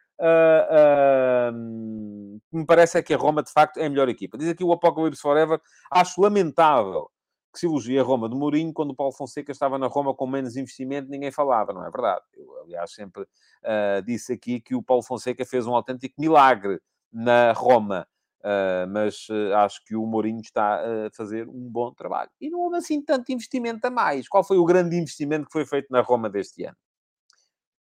me 2.53 2.67
parece 2.67 2.99
é 2.99 3.03
que 3.03 3.15
a 3.15 3.17
Roma, 3.17 3.43
de 3.43 3.51
facto, 3.53 3.79
é 3.79 3.87
a 3.87 3.91
melhor 3.91 4.09
equipa. 4.09 4.37
Diz 4.37 4.49
aqui 4.49 4.63
o 4.63 4.73
Apocalypse 4.73 5.21
Forever, 5.21 5.61
acho 5.91 6.21
lamentável 6.21 7.11
que 7.53 7.59
se 7.59 7.67
elogia 7.67 8.01
a 8.01 8.05
Roma 8.05 8.29
de 8.29 8.37
Mourinho 8.37 8.73
quando 8.73 8.91
o 8.91 8.95
Paulo 8.95 9.13
Fonseca 9.13 9.51
estava 9.51 9.79
na 9.79 9.87
Roma 9.87 10.15
com 10.15 10.27
menos 10.27 10.57
investimento, 10.57 11.11
ninguém 11.11 11.33
falava, 11.33 11.73
não 11.73 11.85
é 11.85 11.91
verdade? 11.91 12.23
Eu, 12.35 12.63
aliás, 12.63 12.93
sempre 12.93 13.23
uh, 13.23 14.03
disse 14.05 14.33
aqui 14.33 14.61
que 14.61 14.75
o 14.75 14.83
Paulo 14.83 15.03
Fonseca 15.03 15.45
fez 15.45 15.67
um 15.67 15.75
autêntico 15.75 16.15
milagre 16.19 16.81
na 17.13 17.53
Roma, 17.53 18.07
uh, 18.41 18.89
mas 18.89 19.29
uh, 19.29 19.55
acho 19.57 19.85
que 19.85 19.97
o 19.97 20.07
Mourinho 20.07 20.41
está 20.41 20.81
a 20.81 21.11
fazer 21.13 21.49
um 21.49 21.69
bom 21.69 21.93
trabalho. 21.93 22.31
E 22.41 22.49
não 22.49 22.61
houve 22.61 22.77
assim 22.77 23.03
tanto 23.03 23.33
investimento 23.33 23.85
a 23.87 23.91
mais. 23.91 24.29
Qual 24.29 24.45
foi 24.45 24.59
o 24.59 24.65
grande 24.65 24.97
investimento 24.97 25.47
que 25.47 25.53
foi 25.53 25.67
feito 25.67 25.89
na 25.91 26.01
Roma 26.01 26.31
deste 26.31 26.65
ano? 26.65 26.77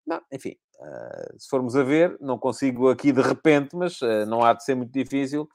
Não, 0.05 0.21
enfim, 0.31 0.55
se 1.37 1.49
formos 1.49 1.75
a 1.75 1.83
ver, 1.83 2.17
não 2.19 2.37
consigo 2.37 2.89
aqui 2.89 3.11
de 3.11 3.21
repente, 3.21 3.75
mas 3.75 3.99
não 4.27 4.43
há 4.43 4.53
de 4.53 4.63
ser 4.63 4.75
muito 4.75 4.91
difícil 4.91 5.47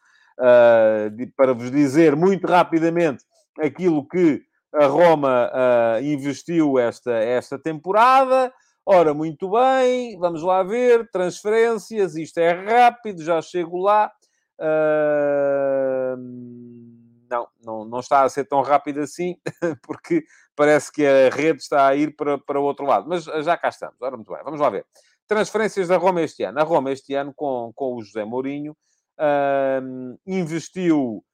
de, 1.13 1.27
para 1.37 1.53
vos 1.53 1.71
dizer 1.71 2.17
muito 2.17 2.47
rapidamente 2.47 3.25
aquilo 3.59 4.07
que 4.07 4.43
a 4.73 4.87
Roma 4.87 5.51
uh, 5.51 6.05
investiu 6.05 6.79
esta, 6.79 7.13
esta 7.13 7.59
temporada. 7.59 8.53
Ora, 8.87 9.13
muito 9.13 9.51
bem, 9.51 10.19
vamos 10.19 10.43
lá 10.43 10.63
ver. 10.63 11.09
Transferências, 11.11 12.17
isto 12.17 12.39
é 12.39 12.53
rápido, 12.53 13.23
já 13.23 13.41
chego 13.43 13.79
lá. 13.79 14.11
Uh, 14.59 16.17
não, 17.31 17.49
não, 17.65 17.85
não 17.85 18.01
está 18.01 18.23
a 18.23 18.29
ser 18.29 18.45
tão 18.45 18.63
rápido 18.63 19.01
assim, 19.01 19.37
porque 19.87 20.25
parece 20.55 20.91
que 20.93 21.07
a 21.07 21.31
rede 21.31 21.61
está 21.61 21.87
a 21.87 21.97
ir 21.97 22.15
para, 22.17 22.39
para 22.39 22.61
o 22.61 22.65
outro 22.65 22.87
lado. 22.87 23.09
Mas 23.09 23.25
já 23.25 23.57
cá 23.57 23.69
estamos. 23.69 23.97
Ora, 24.01 24.17
muito 24.17 24.33
bem, 24.33 24.43
vamos 24.45 24.61
lá 24.61 24.71
ver. 24.71 24.87
Transferências 25.31 25.87
da 25.87 25.97
Roma 25.97 26.23
este 26.23 26.43
ano. 26.43 26.59
A 26.59 26.65
Roma 26.65 26.91
este 26.91 27.15
ano, 27.15 27.33
com, 27.33 27.71
com 27.77 27.95
o 27.95 28.03
José 28.03 28.25
Mourinho, 28.25 28.73
uh, 29.17 30.19
investiu 30.27 31.25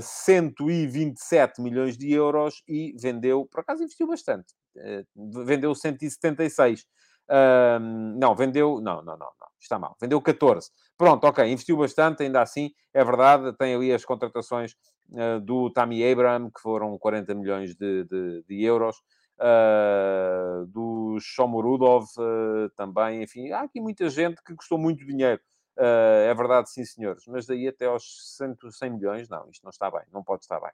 127 0.00 1.58
eh, 1.58 1.62
milhões 1.62 1.98
de 1.98 2.12
euros 2.12 2.62
e 2.68 2.94
vendeu, 2.96 3.44
por 3.50 3.60
acaso 3.60 3.82
investiu 3.82 4.06
bastante, 4.06 4.54
uh, 4.76 5.44
vendeu 5.44 5.74
176. 5.74 6.82
Uh, 7.28 7.80
não, 8.16 8.32
vendeu, 8.36 8.80
não, 8.80 9.02
não, 9.02 9.16
não, 9.16 9.32
não, 9.40 9.48
está 9.60 9.76
mal, 9.76 9.96
vendeu 10.00 10.22
14. 10.22 10.70
Pronto, 10.96 11.24
ok, 11.24 11.44
investiu 11.44 11.76
bastante, 11.76 12.22
ainda 12.22 12.42
assim, 12.42 12.70
é 12.94 13.04
verdade, 13.04 13.56
tem 13.56 13.74
ali 13.74 13.92
as 13.92 14.04
contratações 14.04 14.76
uh, 15.10 15.40
do 15.40 15.68
Tammy 15.72 16.08
Abraham, 16.08 16.48
que 16.48 16.60
foram 16.60 16.96
40 16.96 17.34
milhões 17.34 17.74
de, 17.74 18.04
de, 18.04 18.44
de 18.48 18.62
euros, 18.62 18.98
uh, 19.42 20.66
do 20.66 21.18
Shomurudov 21.20 22.06
também, 22.76 23.22
enfim, 23.22 23.50
há 23.50 23.62
aqui 23.62 23.80
muita 23.80 24.08
gente 24.08 24.42
que 24.42 24.54
custou 24.54 24.78
muito 24.78 25.04
dinheiro. 25.04 25.40
Uh, 25.76 26.28
é 26.28 26.34
verdade, 26.34 26.70
sim, 26.70 26.84
senhores. 26.84 27.24
Mas 27.26 27.46
daí 27.46 27.66
até 27.66 27.86
aos 27.86 28.36
100, 28.36 28.56
100 28.70 28.90
milhões, 28.90 29.28
não, 29.28 29.48
isto 29.48 29.62
não 29.62 29.70
está 29.70 29.90
bem, 29.90 30.02
não 30.12 30.22
pode 30.22 30.42
estar 30.42 30.60
bem. 30.60 30.70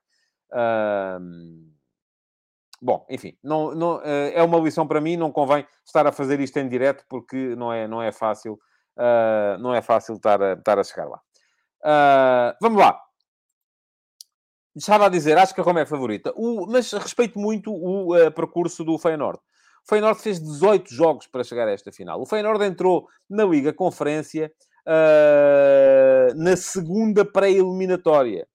Uh, 0.51 1.72
bom, 2.82 3.07
enfim, 3.09 3.36
não, 3.43 3.74
não, 3.74 3.97
uh, 3.99 4.32
é 4.34 4.43
uma 4.43 4.59
lição 4.59 4.86
para 4.86 5.01
mim, 5.01 5.16
não 5.16 5.30
convém 5.30 5.66
estar 5.84 6.07
a 6.07 6.12
fazer 6.12 6.40
isto 6.40 6.57
em 6.59 6.68
direto 6.68 7.05
porque 7.09 7.55
não 7.57 7.72
é, 7.72 7.86
não 7.86 8.03
é 8.03 8.11
fácil, 8.11 8.59
não 9.61 9.72
é 9.72 9.80
fácil 9.80 10.16
estar 10.16 10.43
a, 10.43 10.55
estar 10.55 10.78
a 10.78 10.84
chegar 10.84 11.07
lá. 11.07 11.20
vamos 12.61 12.78
lá. 12.80 13.07
Estava 14.79 15.07
a 15.07 15.09
dizer, 15.09 15.37
acho 15.37 15.53
que 15.53 15.61
a 15.61 15.64
Roma 15.64 15.81
é 15.81 15.83
a 15.83 15.87
favorita. 15.87 16.33
O, 16.37 16.64
mas 16.68 16.93
respeito 16.93 17.37
muito 17.37 17.72
o 17.72 18.14
uh, 18.16 18.31
percurso 18.31 18.85
do 18.85 18.97
Feyenoord. 18.97 19.39
O 19.85 19.89
Feyenoord 19.89 20.22
fez 20.22 20.41
18 20.41 20.95
jogos 20.95 21.26
para 21.26 21.43
chegar 21.43 21.66
a 21.66 21.72
esta 21.72 21.91
final. 21.91 22.20
O 22.20 22.26
Feyenoord 22.26 22.64
entrou 22.64 23.09
na 23.29 23.45
Liga 23.45 23.72
Conferência 23.72 24.53
uh, 24.87 26.33
na 26.37 26.57
segunda 26.57 27.24
pré-eliminatória. 27.24 28.47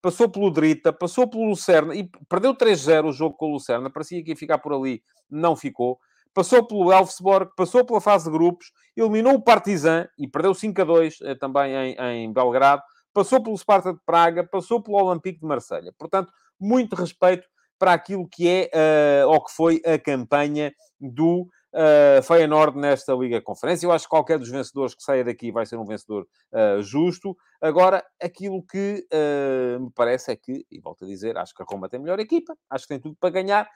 Passou 0.00 0.30
pelo 0.30 0.50
Drita, 0.50 0.94
passou 0.94 1.28
pelo 1.28 1.44
Lucerna 1.44 1.94
e 1.94 2.08
perdeu 2.26 2.54
3-0 2.54 3.10
o 3.10 3.12
jogo 3.12 3.36
com 3.36 3.50
o 3.50 3.52
Lucerna. 3.52 3.90
Parecia 3.90 4.24
que 4.24 4.30
ia 4.30 4.36
ficar 4.36 4.58
por 4.58 4.72
ali, 4.72 5.02
não 5.30 5.54
ficou. 5.54 5.98
Passou 6.32 6.66
pelo 6.66 6.90
Elfsborg, 6.90 7.50
passou 7.54 7.84
pela 7.84 8.00
fase 8.00 8.24
de 8.24 8.30
grupos, 8.30 8.72
eliminou 8.96 9.34
o 9.34 9.42
Partizan 9.42 10.08
e 10.18 10.26
perdeu 10.26 10.52
5-2 10.52 11.20
uh, 11.20 11.28
eh, 11.28 11.34
também 11.34 11.74
em, 11.74 11.96
em 11.98 12.32
Belgrado 12.32 12.82
passou 13.14 13.42
pelo 13.42 13.56
Sparta 13.56 13.94
de 13.94 14.00
Praga, 14.04 14.44
passou 14.44 14.82
pelo 14.82 15.02
Olympique 15.02 15.40
de 15.40 15.46
Marselha. 15.46 15.94
Portanto, 15.96 16.32
muito 16.60 16.96
respeito 16.96 17.48
para 17.78 17.92
aquilo 17.92 18.28
que 18.28 18.48
é, 18.48 19.24
uh, 19.24 19.28
ou 19.28 19.44
que 19.44 19.52
foi 19.52 19.80
a 19.84 19.98
campanha 19.98 20.72
do 21.00 21.48
uh, 21.74 22.22
Feyenoord 22.22 22.78
nesta 22.78 23.12
Liga 23.14 23.40
Conferência. 23.42 23.86
Eu 23.86 23.92
acho 23.92 24.04
que 24.04 24.10
qualquer 24.10 24.38
dos 24.38 24.48
vencedores 24.48 24.94
que 24.94 25.02
saia 25.02 25.24
daqui 25.24 25.50
vai 25.50 25.66
ser 25.66 25.76
um 25.76 25.84
vencedor 25.84 26.26
uh, 26.52 26.80
justo. 26.82 27.36
Agora, 27.60 28.04
aquilo 28.22 28.62
que 28.64 29.06
uh, 29.12 29.80
me 29.80 29.90
parece 29.94 30.32
é 30.32 30.36
que, 30.36 30.64
e 30.70 30.80
volto 30.80 31.04
a 31.04 31.08
dizer, 31.08 31.36
acho 31.36 31.54
que 31.54 31.62
a 31.62 31.66
Roma 31.68 31.88
tem 31.88 32.00
melhor 32.00 32.20
equipa, 32.20 32.56
acho 32.70 32.84
que 32.84 32.94
tem 32.94 33.00
tudo 33.00 33.16
para 33.18 33.30
ganhar. 33.30 33.68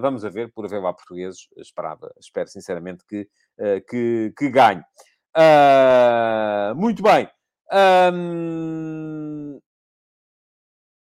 vamos 0.00 0.24
a 0.24 0.28
ver, 0.28 0.52
por 0.52 0.64
haver 0.64 0.80
lá 0.80 0.92
portugueses, 0.92 1.48
esperava, 1.56 2.12
espero 2.20 2.48
sinceramente 2.48 3.04
que, 3.08 3.28
que, 3.88 4.32
que 4.36 4.50
ganhe. 4.50 4.82
muito 6.76 7.02
bem. 7.02 7.35
Um... 7.72 9.60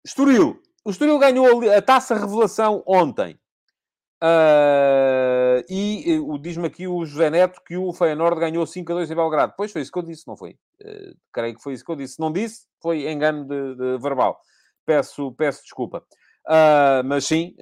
Estoril. 0.04 0.60
O 0.84 0.90
Estoril 0.90 1.18
ganhou 1.18 1.68
a 1.70 1.82
taça 1.82 2.14
revelação 2.14 2.82
ontem. 2.86 3.38
Uh, 4.22 5.60
e 5.68 6.18
uh, 6.18 6.38
diz-me 6.38 6.66
aqui 6.66 6.88
o 6.88 7.04
José 7.04 7.28
Neto 7.28 7.60
que 7.66 7.76
o 7.76 7.92
Feyenoord 7.92 8.40
ganhou 8.40 8.66
5 8.66 8.92
a 8.92 8.94
2 8.94 9.10
em 9.10 9.14
Belgrado. 9.14 9.54
Pois 9.56 9.72
foi 9.72 9.82
isso 9.82 9.92
que 9.92 9.98
eu 9.98 10.02
disse, 10.02 10.26
não 10.26 10.36
foi? 10.36 10.52
Uh, 10.80 11.14
creio 11.32 11.54
que 11.54 11.62
foi 11.62 11.74
isso 11.74 11.84
que 11.84 11.90
eu 11.90 11.96
disse. 11.96 12.18
Não 12.18 12.32
disse, 12.32 12.66
foi 12.80 13.10
engano 13.10 13.44
de, 13.44 13.74
de 13.74 13.98
verbal. 13.98 14.40
Peço, 14.86 15.32
peço 15.32 15.62
desculpa. 15.62 16.02
Uh, 16.48 17.02
mas 17.04 17.24
sim, 17.24 17.56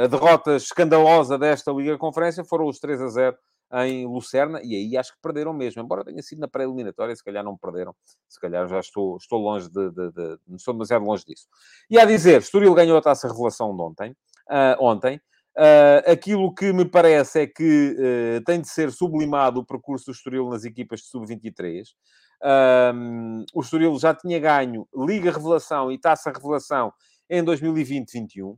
a 0.00 0.06
derrota 0.06 0.54
escandalosa 0.54 1.36
desta 1.36 1.72
Liga 1.72 1.98
Conferência 1.98 2.44
foram 2.44 2.66
os 2.66 2.78
3 2.78 3.02
a 3.02 3.08
0 3.08 3.36
em 3.82 4.06
Lucerna, 4.06 4.60
e 4.62 4.74
aí 4.74 4.96
acho 4.96 5.12
que 5.12 5.18
perderam 5.20 5.52
mesmo, 5.52 5.82
embora 5.82 6.04
tenha 6.04 6.22
sido 6.22 6.38
na 6.38 6.48
pré-eliminatória, 6.48 7.14
se 7.16 7.24
calhar 7.24 7.42
não 7.42 7.56
perderam, 7.56 7.94
se 8.28 8.38
calhar 8.38 8.68
já 8.68 8.78
estou, 8.78 9.16
estou 9.16 9.40
longe 9.40 9.68
de, 9.68 9.90
de, 9.90 10.12
de, 10.12 10.38
de 10.46 10.56
estou 10.56 10.74
demasiado 10.74 11.04
longe 11.04 11.24
disso. 11.24 11.48
E 11.90 11.98
a 11.98 12.04
dizer, 12.04 12.40
Estoril 12.40 12.72
ganhou 12.74 12.96
a 12.96 13.02
taça 13.02 13.26
revelação 13.26 13.74
de 13.74 13.82
ontem, 13.82 14.10
uh, 14.48 14.76
ontem, 14.78 15.16
uh, 15.16 16.10
aquilo 16.10 16.54
que 16.54 16.72
me 16.72 16.84
parece 16.84 17.40
é 17.40 17.46
que 17.48 17.96
uh, 17.98 18.44
tem 18.44 18.60
de 18.60 18.68
ser 18.68 18.92
sublimado 18.92 19.60
o 19.60 19.66
percurso 19.66 20.06
do 20.06 20.12
Estoril 20.12 20.48
nas 20.50 20.64
equipas 20.64 21.00
de 21.00 21.06
sub-23, 21.06 21.84
o 23.54 23.60
Estoril 23.60 23.98
já 23.98 24.14
tinha 24.14 24.38
ganho 24.38 24.86
Liga 24.94 25.32
Revelação 25.32 25.90
e 25.90 25.98
Taça 25.98 26.30
Revelação 26.30 26.92
em 27.30 27.42
2020-21, 27.42 28.54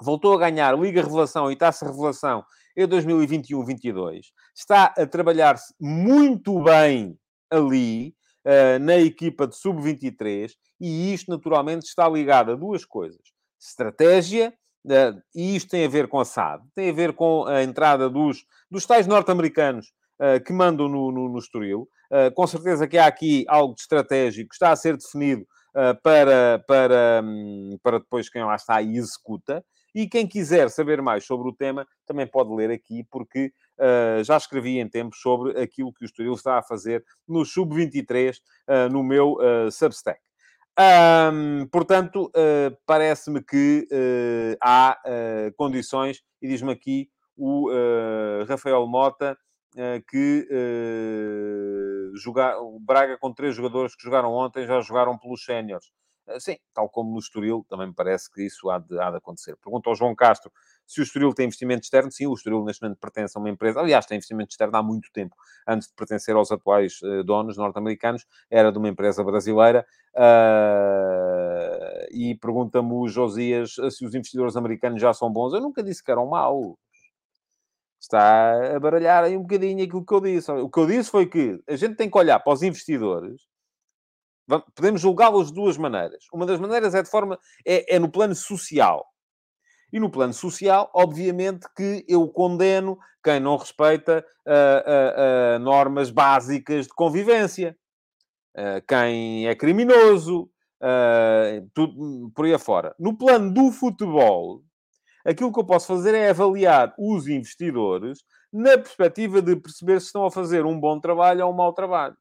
voltou 0.00 0.34
a 0.34 0.38
ganhar 0.38 0.76
Liga 0.78 1.02
Revelação 1.02 1.52
e 1.52 1.56
Taça 1.56 1.84
Revelação 1.84 2.42
em 2.76 2.86
2021-22. 2.86 4.26
Está 4.54 4.86
a 4.96 5.06
trabalhar-se 5.06 5.74
muito 5.80 6.62
bem 6.62 7.18
ali, 7.50 8.14
uh, 8.46 8.78
na 8.80 8.96
equipa 8.96 9.46
de 9.46 9.56
sub-23, 9.56 10.52
e 10.80 11.12
isto 11.12 11.30
naturalmente 11.30 11.86
está 11.86 12.08
ligado 12.08 12.52
a 12.52 12.56
duas 12.56 12.84
coisas. 12.84 13.20
Estratégia, 13.60 14.52
uh, 14.86 15.20
e 15.34 15.56
isto 15.56 15.70
tem 15.70 15.84
a 15.84 15.88
ver 15.88 16.08
com 16.08 16.18
a 16.18 16.24
SAD, 16.24 16.64
tem 16.74 16.90
a 16.90 16.94
ver 16.94 17.12
com 17.12 17.44
a 17.46 17.62
entrada 17.62 18.08
dos, 18.08 18.44
dos 18.70 18.86
tais 18.86 19.06
norte-americanos 19.06 19.92
uh, 20.20 20.42
que 20.44 20.52
mandam 20.52 20.88
no, 20.88 21.12
no, 21.12 21.28
no 21.28 21.38
Estoril. 21.38 21.88
com 22.34 22.46
certeza 22.46 22.86
que 22.86 22.98
há 22.98 23.06
aqui 23.06 23.44
algo 23.48 23.74
de 23.74 23.80
estratégico 23.80 24.50
que 24.50 24.54
está 24.54 24.70
a 24.70 24.76
ser 24.76 24.96
definido 24.98 25.46
para, 26.02 26.62
para, 26.68 27.22
um, 27.24 27.78
para 27.82 27.98
depois 27.98 28.28
quem 28.28 28.44
lá 28.44 28.54
está 28.54 28.82
e 28.82 28.98
executa. 28.98 29.64
E 29.94 30.08
quem 30.08 30.26
quiser 30.26 30.70
saber 30.70 31.02
mais 31.02 31.24
sobre 31.24 31.48
o 31.48 31.52
tema, 31.52 31.86
também 32.06 32.26
pode 32.26 32.50
ler 32.54 32.70
aqui, 32.70 33.04
porque 33.10 33.52
uh, 33.78 34.24
já 34.24 34.36
escrevi 34.36 34.78
em 34.78 34.88
tempos 34.88 35.20
sobre 35.20 35.60
aquilo 35.60 35.92
que 35.92 36.04
o 36.04 36.06
Estoril 36.06 36.32
está 36.34 36.58
a 36.58 36.62
fazer 36.62 37.04
no 37.28 37.44
Sub-23, 37.44 38.36
uh, 38.68 38.90
no 38.90 39.02
meu 39.02 39.34
uh, 39.34 39.70
Substack. 39.70 40.20
Um, 40.78 41.66
portanto, 41.66 42.32
parece-me 42.86 43.44
que 43.44 43.86
há 44.58 44.96
condições, 45.54 46.22
e 46.40 46.48
diz-me 46.48 46.72
aqui 46.72 47.10
o 47.36 47.68
Rafael 48.48 48.86
Mota, 48.86 49.36
que 50.08 50.48
jogar, 52.14 52.58
o 52.58 52.80
Braga 52.80 53.18
com 53.18 53.34
três 53.34 53.54
jogadores 53.54 53.94
que 53.94 54.02
jogaram 54.02 54.32
ontem 54.32 54.66
já 54.66 54.80
jogaram 54.80 55.18
pelos 55.18 55.44
séniores. 55.44 55.92
Ah, 56.26 56.38
sim, 56.38 56.56
tal 56.72 56.88
como 56.88 57.12
no 57.12 57.18
Estoril, 57.18 57.66
também 57.68 57.88
me 57.88 57.94
parece 57.94 58.30
que 58.30 58.42
isso 58.42 58.70
há 58.70 58.78
de, 58.78 58.98
há 58.98 59.10
de 59.10 59.16
acontecer. 59.16 59.56
Pergunta 59.56 59.90
ao 59.90 59.96
João 59.96 60.14
Castro 60.14 60.52
se 60.86 61.00
o 61.00 61.02
Estoril 61.02 61.32
tem 61.34 61.46
investimento 61.46 61.82
externo. 61.82 62.12
Sim, 62.12 62.26
o 62.26 62.34
Estoril 62.34 62.64
neste 62.64 62.82
momento 62.82 62.98
pertence 62.98 63.36
a 63.36 63.40
uma 63.40 63.50
empresa, 63.50 63.80
aliás, 63.80 64.06
tem 64.06 64.16
investimento 64.16 64.50
externo 64.50 64.76
há 64.76 64.82
muito 64.82 65.10
tempo, 65.12 65.34
antes 65.66 65.88
de 65.88 65.94
pertencer 65.94 66.36
aos 66.36 66.52
atuais 66.52 67.00
uh, 67.02 67.24
donos 67.24 67.56
norte-americanos, 67.56 68.24
era 68.50 68.70
de 68.70 68.78
uma 68.78 68.88
empresa 68.88 69.24
brasileira. 69.24 69.84
Uh, 70.14 72.06
e 72.10 72.36
pergunta-me 72.36 72.92
o 72.92 73.08
Josias 73.08 73.74
se 73.90 74.04
os 74.04 74.14
investidores 74.14 74.56
americanos 74.56 75.00
já 75.00 75.12
são 75.12 75.30
bons. 75.32 75.52
Eu 75.54 75.60
nunca 75.60 75.82
disse 75.82 76.04
que 76.04 76.10
eram 76.10 76.26
maus. 76.26 76.76
Está 78.00 78.76
a 78.76 78.80
baralhar 78.80 79.24
aí 79.24 79.36
um 79.36 79.42
bocadinho 79.42 79.84
aquilo 79.84 80.04
que 80.04 80.12
eu 80.12 80.20
disse. 80.20 80.50
O 80.50 80.68
que 80.68 80.78
eu 80.80 80.86
disse 80.86 81.10
foi 81.10 81.26
que 81.26 81.62
a 81.68 81.76
gente 81.76 81.96
tem 81.96 82.10
que 82.10 82.18
olhar 82.18 82.38
para 82.40 82.52
os 82.52 82.62
investidores 82.62 83.51
Podemos 84.60 85.00
julgá-los 85.00 85.48
de 85.48 85.54
duas 85.54 85.76
maneiras. 85.76 86.24
Uma 86.32 86.46
das 86.46 86.60
maneiras 86.60 86.94
é 86.94 87.02
de 87.02 87.10
forma 87.10 87.38
é, 87.66 87.96
é, 87.96 87.98
no 87.98 88.10
plano 88.10 88.34
social. 88.34 89.06
E 89.92 90.00
no 90.00 90.10
plano 90.10 90.32
social, 90.32 90.90
obviamente 90.94 91.66
que 91.76 92.04
eu 92.08 92.26
condeno 92.28 92.98
quem 93.22 93.38
não 93.38 93.56
respeita 93.56 94.24
uh, 94.46 94.50
uh, 94.50 95.56
uh, 95.56 95.58
normas 95.58 96.10
básicas 96.10 96.86
de 96.86 96.94
convivência. 96.94 97.76
quem 98.88 99.46
é 99.46 99.54
criminoso, 99.54 100.50
tudo 101.74 102.30
por 102.34 102.44
aí 102.44 102.54
afora. 102.54 102.94
No 102.98 103.16
plano 103.16 103.52
do 103.52 103.70
futebol, 103.70 104.62
aquilo 105.24 105.52
que 105.52 105.60
eu 105.60 105.64
posso 105.64 105.86
fazer 105.86 106.14
é 106.14 106.30
avaliar 106.30 106.94
os 106.98 107.28
investidores 107.28 108.24
na 108.52 108.76
perspectiva 108.76 109.40
de 109.40 109.56
perceber 109.56 110.00
se 110.00 110.06
estão 110.06 110.26
a 110.26 110.30
fazer 110.30 110.66
um 110.66 110.78
bom 110.78 111.00
trabalho 111.00 111.46
ou 111.46 111.52
um 111.52 111.56
mau 111.56 111.72
trabalho. 111.72 112.16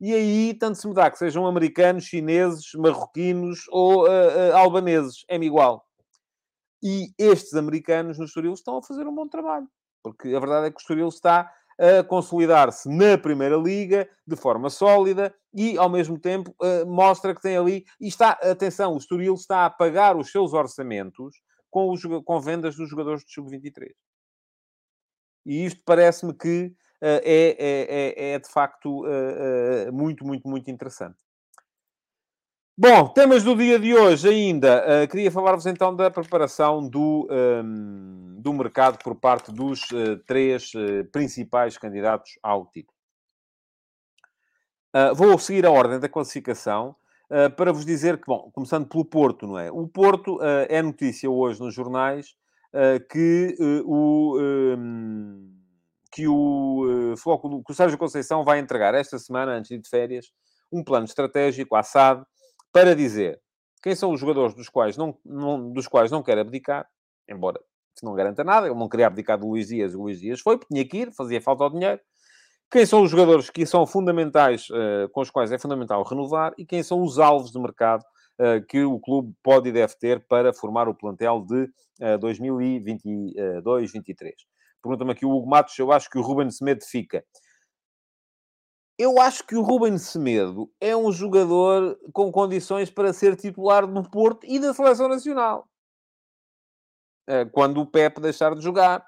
E 0.00 0.14
aí, 0.14 0.54
tanto 0.54 0.78
se 0.78 0.88
me 0.88 0.94
dá 0.94 1.10
que 1.10 1.18
sejam 1.18 1.46
americanos, 1.46 2.04
chineses, 2.04 2.72
marroquinos 2.74 3.66
ou 3.68 4.04
uh, 4.04 4.08
uh, 4.08 4.56
albaneses, 4.56 5.24
é-me 5.28 5.46
igual. 5.46 5.86
E 6.82 7.12
estes 7.18 7.52
americanos 7.54 8.18
no 8.18 8.24
Estoril 8.24 8.54
estão 8.54 8.78
a 8.78 8.82
fazer 8.82 9.06
um 9.06 9.14
bom 9.14 9.28
trabalho. 9.28 9.68
Porque 10.02 10.34
a 10.34 10.40
verdade 10.40 10.68
é 10.68 10.70
que 10.70 10.78
o 10.78 10.80
Estoril 10.80 11.08
está 11.08 11.52
a 11.78 12.02
consolidar-se 12.04 12.88
na 12.88 13.18
Primeira 13.18 13.56
Liga 13.56 14.08
de 14.26 14.36
forma 14.36 14.70
sólida 14.70 15.34
e, 15.52 15.76
ao 15.76 15.90
mesmo 15.90 16.18
tempo, 16.18 16.54
uh, 16.62 16.86
mostra 16.86 17.34
que 17.34 17.42
tem 17.42 17.58
ali... 17.58 17.84
E 18.00 18.08
está, 18.08 18.30
atenção, 18.42 18.94
o 18.94 18.98
Estoril 18.98 19.34
está 19.34 19.66
a 19.66 19.70
pagar 19.70 20.16
os 20.16 20.30
seus 20.30 20.54
orçamentos 20.54 21.36
com, 21.70 21.90
os, 21.90 22.02
com 22.24 22.40
vendas 22.40 22.74
dos 22.74 22.88
jogadores 22.88 23.22
de 23.22 23.32
Sub-23. 23.32 23.92
E 25.44 25.64
isto 25.64 25.82
parece-me 25.84 26.34
que 26.34 26.74
é, 27.00 27.56
é, 27.58 28.32
é, 28.32 28.38
de 28.38 28.48
facto 28.48 29.04
muito, 29.92 30.26
muito, 30.26 30.48
muito 30.48 30.70
interessante. 30.70 31.18
Bom, 32.82 33.08
temas 33.08 33.44
do 33.44 33.54
dia 33.54 33.78
de 33.78 33.94
hoje 33.94 34.26
ainda. 34.26 35.04
Uh, 35.04 35.06
queria 35.06 35.30
falar-vos 35.30 35.66
então 35.66 35.94
da 35.94 36.10
preparação 36.10 36.88
do, 36.88 37.28
um, 37.30 38.36
do 38.40 38.54
mercado 38.54 38.96
por 39.04 39.14
parte 39.14 39.52
dos 39.52 39.82
uh, 39.90 40.16
três 40.26 40.72
uh, 40.72 41.04
principais 41.12 41.76
candidatos 41.76 42.38
ao 42.42 42.64
título. 42.64 42.96
vou 45.14 45.38
seguir 45.38 45.66
a 45.66 45.70
ordem 45.70 46.00
da 46.00 46.08
classificação 46.08 46.96
para 47.54 47.70
vos 47.70 47.84
dizer 47.84 48.16
que, 48.16 48.26
bom, 48.26 48.50
começando 48.50 48.88
pelo 48.88 49.04
Porto, 49.04 49.46
não 49.46 49.58
é? 49.58 49.70
O 49.70 49.86
Porto 49.86 50.38
é 50.42 50.80
notícia 50.80 51.30
hoje 51.30 51.60
nos 51.60 51.74
jornais 51.74 52.34
que 53.10 53.56
o. 53.84 54.38
Um, 54.40 55.59
que 56.12 56.26
o, 56.26 57.12
uh, 57.12 57.64
que 57.64 57.72
o 57.72 57.74
Sérgio 57.74 57.98
Conceição 57.98 58.44
vai 58.44 58.58
entregar 58.58 58.94
esta 58.94 59.18
semana, 59.18 59.52
antes 59.52 59.68
de 59.68 59.76
ir 59.76 59.80
de 59.80 59.88
férias, 59.88 60.26
um 60.72 60.82
plano 60.82 61.04
estratégico 61.04 61.74
à 61.74 61.82
SAD 61.82 62.24
para 62.72 62.94
dizer 62.94 63.40
quem 63.82 63.94
são 63.94 64.12
os 64.12 64.20
jogadores 64.20 64.54
dos 64.54 64.68
quais 64.68 64.96
não, 64.96 65.16
não, 65.24 65.72
dos 65.72 65.88
quais 65.88 66.10
não 66.10 66.22
quer 66.22 66.38
abdicar, 66.38 66.86
embora 67.28 67.60
se 67.94 68.04
não 68.04 68.14
garanta 68.14 68.44
nada, 68.44 68.66
ele 68.66 68.78
não 68.78 68.88
queria 68.88 69.06
abdicar 69.06 69.38
do 69.38 69.48
Luís 69.48 69.68
Dias, 69.68 69.94
o 69.94 70.02
Luís 70.02 70.20
Dias 70.20 70.40
foi, 70.40 70.56
porque 70.56 70.72
tinha 70.72 70.86
que 70.86 70.98
ir, 70.98 71.12
fazia 71.12 71.40
falta 71.40 71.64
ao 71.64 71.70
dinheiro, 71.70 72.00
quem 72.70 72.86
são 72.86 73.02
os 73.02 73.10
jogadores 73.10 73.50
que 73.50 73.66
são 73.66 73.86
fundamentais, 73.86 74.68
uh, 74.70 75.08
com 75.10 75.20
os 75.20 75.30
quais 75.30 75.50
é 75.50 75.58
fundamental 75.58 76.02
renovar, 76.04 76.54
e 76.56 76.64
quem 76.64 76.82
são 76.82 77.02
os 77.02 77.18
alvos 77.18 77.50
de 77.50 77.58
mercado 77.58 78.04
uh, 78.38 78.64
que 78.66 78.84
o 78.84 79.00
clube 79.00 79.34
pode 79.42 79.68
e 79.68 79.72
deve 79.72 79.94
ter 79.98 80.24
para 80.26 80.52
formar 80.52 80.88
o 80.88 80.94
plantel 80.94 81.44
de 81.44 81.64
uh, 81.64 82.18
2022-23. 82.20 84.32
Pergunta-me 84.82 85.12
aqui 85.12 85.26
o 85.26 85.30
Hugo 85.30 85.48
Matos, 85.48 85.78
eu 85.78 85.92
acho 85.92 86.08
que 86.08 86.18
o 86.18 86.22
Ruben 86.22 86.50
Semedo 86.50 86.84
fica. 86.84 87.24
Eu 88.98 89.18
acho 89.20 89.46
que 89.46 89.56
o 89.56 89.62
Ruben 89.62 89.96
Semedo 89.98 90.70
é 90.80 90.96
um 90.96 91.10
jogador 91.10 91.98
com 92.12 92.30
condições 92.30 92.90
para 92.90 93.12
ser 93.12 93.34
titular 93.36 93.86
do 93.86 94.02
Porto 94.10 94.46
e 94.46 94.58
da 94.58 94.74
Seleção 94.74 95.08
Nacional. 95.08 95.66
Eh, 97.26 97.44
quando 97.46 97.80
o 97.80 97.86
Pepe 97.86 98.20
deixar 98.20 98.54
de 98.54 98.60
jogar. 98.60 99.06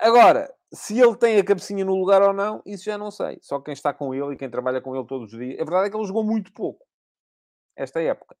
Agora, 0.00 0.52
se 0.72 0.98
ele 0.98 1.14
tem 1.16 1.38
a 1.38 1.44
cabecinha 1.44 1.84
no 1.84 1.94
lugar 1.94 2.22
ou 2.22 2.32
não, 2.32 2.62
isso 2.64 2.84
já 2.84 2.96
não 2.96 3.10
sei. 3.10 3.38
Só 3.42 3.60
quem 3.60 3.74
está 3.74 3.92
com 3.92 4.14
ele 4.14 4.34
e 4.34 4.36
quem 4.36 4.50
trabalha 4.50 4.80
com 4.80 4.96
ele 4.96 5.06
todos 5.06 5.32
os 5.32 5.38
dias. 5.38 5.60
A 5.60 5.64
verdade 5.64 5.88
é 5.88 5.90
que 5.90 5.96
ele 5.96 6.06
jogou 6.06 6.24
muito 6.24 6.52
pouco 6.52 6.86
esta 7.76 8.00
época. 8.02 8.36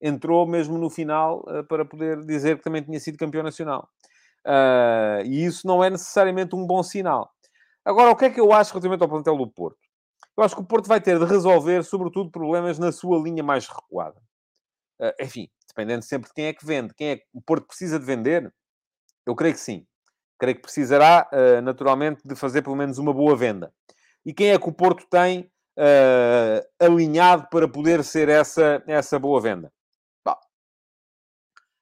Entrou 0.00 0.46
mesmo 0.46 0.78
no 0.78 0.90
final 0.90 1.44
uh, 1.46 1.64
para 1.64 1.84
poder 1.84 2.24
dizer 2.24 2.58
que 2.58 2.64
também 2.64 2.82
tinha 2.82 2.98
sido 2.98 3.18
campeão 3.18 3.42
nacional. 3.42 3.88
Uh, 4.46 5.24
e 5.24 5.44
isso 5.44 5.66
não 5.66 5.82
é 5.82 5.88
necessariamente 5.88 6.54
um 6.54 6.66
bom 6.66 6.82
sinal. 6.82 7.32
Agora, 7.84 8.10
o 8.10 8.16
que 8.16 8.26
é 8.26 8.30
que 8.30 8.40
eu 8.40 8.52
acho 8.52 8.72
relativamente 8.72 9.02
ao 9.02 9.08
plantel 9.08 9.36
do 9.36 9.46
Porto? 9.46 9.78
Eu 10.36 10.44
acho 10.44 10.54
que 10.54 10.60
o 10.60 10.66
Porto 10.66 10.86
vai 10.86 11.00
ter 11.00 11.18
de 11.18 11.24
resolver, 11.24 11.82
sobretudo, 11.84 12.30
problemas 12.30 12.78
na 12.78 12.92
sua 12.92 13.18
linha 13.18 13.42
mais 13.42 13.66
recuada. 13.66 14.20
Uh, 15.00 15.12
enfim, 15.20 15.48
dependendo 15.68 16.04
sempre 16.04 16.28
de 16.28 16.34
quem 16.34 16.46
é 16.46 16.52
que 16.52 16.64
vende. 16.64 16.94
Quem 16.94 17.10
é 17.10 17.16
que 17.16 17.24
o 17.32 17.40
Porto 17.40 17.66
precisa 17.66 17.98
de 17.98 18.04
vender? 18.04 18.52
Eu 19.26 19.34
creio 19.34 19.54
que 19.54 19.60
sim. 19.60 19.86
Creio 20.38 20.56
que 20.56 20.62
precisará, 20.62 21.28
uh, 21.32 21.62
naturalmente, 21.62 22.20
de 22.24 22.34
fazer 22.34 22.62
pelo 22.62 22.76
menos 22.76 22.98
uma 22.98 23.12
boa 23.12 23.36
venda. 23.36 23.72
E 24.26 24.32
quem 24.32 24.50
é 24.50 24.58
que 24.58 24.68
o 24.68 24.72
Porto 24.72 25.06
tem 25.08 25.50
alinhado 26.78 27.48
para 27.50 27.66
poder 27.66 28.04
ser 28.04 28.28
essa, 28.28 28.82
essa 28.86 29.18
boa 29.18 29.40
venda? 29.40 29.72
Bom, 30.24 30.36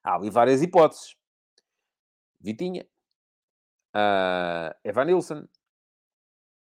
há 0.02 0.14
ali 0.14 0.30
várias 0.30 0.62
hipóteses. 0.62 1.14
Vitinha, 2.42 2.86
uh, 3.94 4.74
Evan 4.82 5.04
Nilsson, 5.04 5.46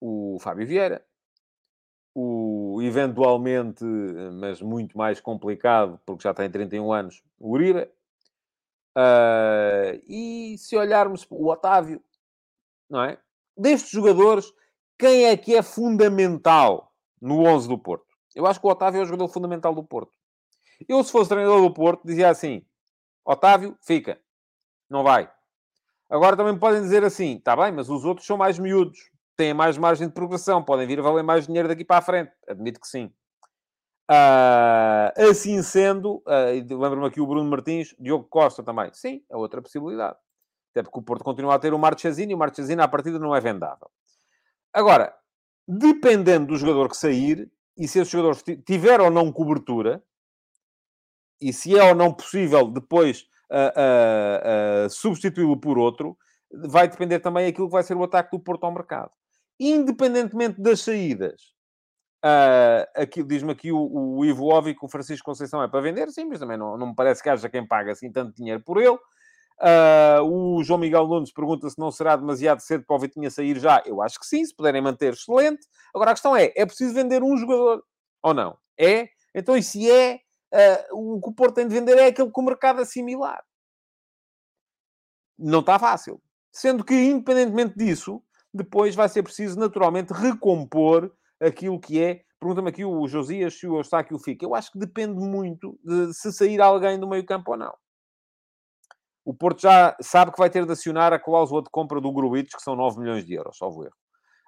o 0.00 0.38
Fábio 0.40 0.66
Vieira, 0.66 1.04
o 2.14 2.80
eventualmente, 2.82 3.84
mas 4.34 4.60
muito 4.60 4.96
mais 4.96 5.20
complicado, 5.20 6.00
porque 6.04 6.24
já 6.24 6.34
tem 6.34 6.50
31 6.50 6.92
anos, 6.92 7.22
o 7.38 7.52
Uribe. 7.52 7.90
Uh, 8.96 9.96
e 10.06 10.56
se 10.58 10.76
olharmos 10.76 11.26
o 11.30 11.50
Otávio, 11.50 12.02
não 12.90 13.02
é? 13.02 13.18
Destes 13.56 13.90
jogadores, 13.90 14.52
quem 14.98 15.24
é 15.24 15.36
que 15.36 15.54
é 15.54 15.62
fundamental 15.62 16.92
no 17.20 17.46
11 17.46 17.68
do 17.68 17.78
Porto? 17.78 18.06
Eu 18.34 18.46
acho 18.46 18.60
que 18.60 18.66
o 18.66 18.70
Otávio 18.70 19.00
é 19.00 19.02
o 19.02 19.06
jogador 19.06 19.28
fundamental 19.28 19.74
do 19.74 19.82
Porto. 19.82 20.12
Eu, 20.88 21.02
se 21.02 21.12
fosse 21.12 21.30
treinador 21.30 21.62
do 21.62 21.72
Porto, 21.72 22.06
dizia 22.06 22.28
assim: 22.28 22.66
Otávio, 23.24 23.76
fica, 23.80 24.20
não 24.90 25.02
vai. 25.02 25.32
Agora 26.12 26.36
também 26.36 26.56
podem 26.56 26.82
dizer 26.82 27.02
assim: 27.02 27.38
está 27.38 27.56
bem, 27.56 27.72
mas 27.72 27.88
os 27.88 28.04
outros 28.04 28.26
são 28.26 28.36
mais 28.36 28.58
miúdos 28.58 29.12
têm 29.36 29.54
mais 29.54 29.78
margem 29.78 30.08
de 30.08 30.14
progressão, 30.14 30.62
podem 30.62 30.86
vir 30.86 30.98
a 30.98 31.02
valer 31.02 31.22
mais 31.22 31.46
dinheiro 31.46 31.68
daqui 31.68 31.84
para 31.84 31.98
a 31.98 32.02
frente. 32.02 32.32
Admito 32.46 32.80
que 32.80 32.86
sim. 32.86 33.12
Uh, 34.10 35.30
assim 35.30 35.62
sendo, 35.62 36.22
uh, 36.26 36.80
lembro-me 36.80 37.06
aqui 37.06 37.20
o 37.20 37.26
Bruno 37.26 37.48
Martins, 37.48 37.94
Diogo 37.98 38.24
Costa 38.24 38.62
também. 38.62 38.92
Sim, 38.92 39.24
é 39.30 39.36
outra 39.36 39.62
possibilidade. 39.62 40.16
Até 40.70 40.82
porque 40.82 40.98
o 40.98 41.02
Porto 41.02 41.24
continua 41.24 41.54
a 41.54 41.58
ter 41.58 41.72
o 41.74 41.78
Marchesini 41.78 42.32
e 42.32 42.34
o 42.34 42.38
Marchesini 42.38 42.80
à 42.80 42.88
partida 42.88 43.18
não 43.18 43.34
é 43.34 43.40
vendável. 43.40 43.90
Agora, 44.72 45.14
dependendo 45.66 46.46
do 46.46 46.56
jogador 46.56 46.88
que 46.88 46.96
sair, 46.96 47.50
e 47.76 47.88
se 47.88 48.00
esse 48.00 48.10
jogador 48.10 48.36
tiver 48.64 49.00
ou 49.00 49.10
não 49.10 49.32
cobertura, 49.32 50.02
e 51.40 51.52
se 51.52 51.76
é 51.76 51.82
ou 51.82 51.94
não 51.94 52.12
possível 52.12 52.68
depois 52.68 53.26
uh, 53.52 54.90
substituí-lo 54.90 55.60
por 55.60 55.78
outro, 55.78 56.16
vai 56.52 56.88
depender 56.88 57.20
também 57.20 57.46
aquilo 57.46 57.66
que 57.66 57.72
vai 57.72 57.82
ser 57.82 57.96
o 57.96 58.04
ataque 58.04 58.36
do 58.36 58.42
Porto 58.42 58.64
ao 58.64 58.72
mercado 58.72 59.10
independentemente 59.58 60.60
das 60.60 60.80
saídas, 60.80 61.52
uh, 62.24 63.24
diz-me 63.26 63.52
aqui 63.52 63.70
o, 63.70 64.16
o 64.18 64.24
Ivo 64.24 64.46
Óbvio 64.46 64.76
que 64.76 64.84
o 64.84 64.88
Francisco 64.88 65.24
Conceição 65.24 65.62
é 65.62 65.68
para 65.68 65.80
vender, 65.80 66.10
sim, 66.10 66.24
mas 66.24 66.40
também 66.40 66.56
não, 66.56 66.76
não 66.76 66.88
me 66.88 66.94
parece 66.94 67.22
que 67.22 67.28
haja 67.28 67.48
quem 67.48 67.66
pague 67.66 67.90
assim 67.90 68.10
tanto 68.10 68.34
dinheiro 68.34 68.62
por 68.64 68.78
ele. 68.78 68.98
Uh, 69.60 70.22
o 70.24 70.64
João 70.64 70.80
Miguel 70.80 71.06
Nunes 71.06 71.32
pergunta 71.32 71.70
se 71.70 71.78
não 71.78 71.92
será 71.92 72.16
demasiado 72.16 72.58
cedo 72.60 72.84
para 72.84 72.96
o 72.96 72.98
Vitinha 72.98 73.30
sair 73.30 73.58
já. 73.60 73.80
Eu 73.86 74.02
acho 74.02 74.18
que 74.18 74.26
sim, 74.26 74.44
se 74.44 74.54
puderem 74.54 74.82
manter, 74.82 75.12
excelente. 75.12 75.64
Agora 75.94 76.10
a 76.10 76.14
questão 76.14 76.34
é, 76.34 76.52
é 76.56 76.66
preciso 76.66 76.92
vender 76.92 77.22
um 77.22 77.36
jogador 77.36 77.84
ou 78.22 78.34
não? 78.34 78.56
É? 78.76 79.08
Então, 79.32 79.56
e 79.56 79.62
se 79.62 79.88
é, 79.88 80.18
uh, 80.52 81.16
o 81.16 81.20
que 81.20 81.28
o 81.30 81.32
Porto 81.32 81.54
tem 81.54 81.66
de 81.66 81.74
vender 81.74 81.96
é 81.98 82.06
aquele 82.06 82.30
que 82.30 82.40
o 82.40 82.44
mercado 82.44 82.80
assimilar. 82.80 83.42
Não 85.38 85.60
está 85.60 85.78
fácil. 85.78 86.20
Sendo 86.52 86.84
que, 86.84 86.94
independentemente 86.94 87.76
disso, 87.76 88.22
depois 88.52 88.94
vai 88.94 89.08
ser 89.08 89.22
preciso 89.22 89.58
naturalmente 89.58 90.12
recompor 90.12 91.12
aquilo 91.40 91.80
que 91.80 92.02
é. 92.02 92.22
Pergunta-me 92.38 92.68
aqui 92.68 92.84
o 92.84 93.06
Josias 93.06 93.58
se 93.58 93.66
o 93.66 93.78
Eustáquio 93.78 94.18
fica. 94.18 94.44
Eu 94.44 94.54
acho 94.54 94.70
que 94.72 94.78
depende 94.78 95.18
muito 95.18 95.78
de 95.84 96.12
se 96.12 96.32
sair 96.32 96.60
alguém 96.60 96.98
do 96.98 97.08
meio 97.08 97.24
campo 97.24 97.52
ou 97.52 97.56
não. 97.56 97.74
O 99.24 99.32
Porto 99.32 99.62
já 99.62 99.96
sabe 100.00 100.32
que 100.32 100.38
vai 100.38 100.50
ter 100.50 100.66
de 100.66 100.72
acionar 100.72 101.12
a 101.12 101.18
cláusula 101.18 101.62
de 101.62 101.70
compra 101.70 102.00
do 102.00 102.12
Gruitos, 102.12 102.54
que 102.54 102.62
são 102.62 102.74
9 102.74 102.98
milhões 102.98 103.24
de 103.24 103.34
euros, 103.34 103.56
salvo 103.56 103.84
erro. 103.84 103.94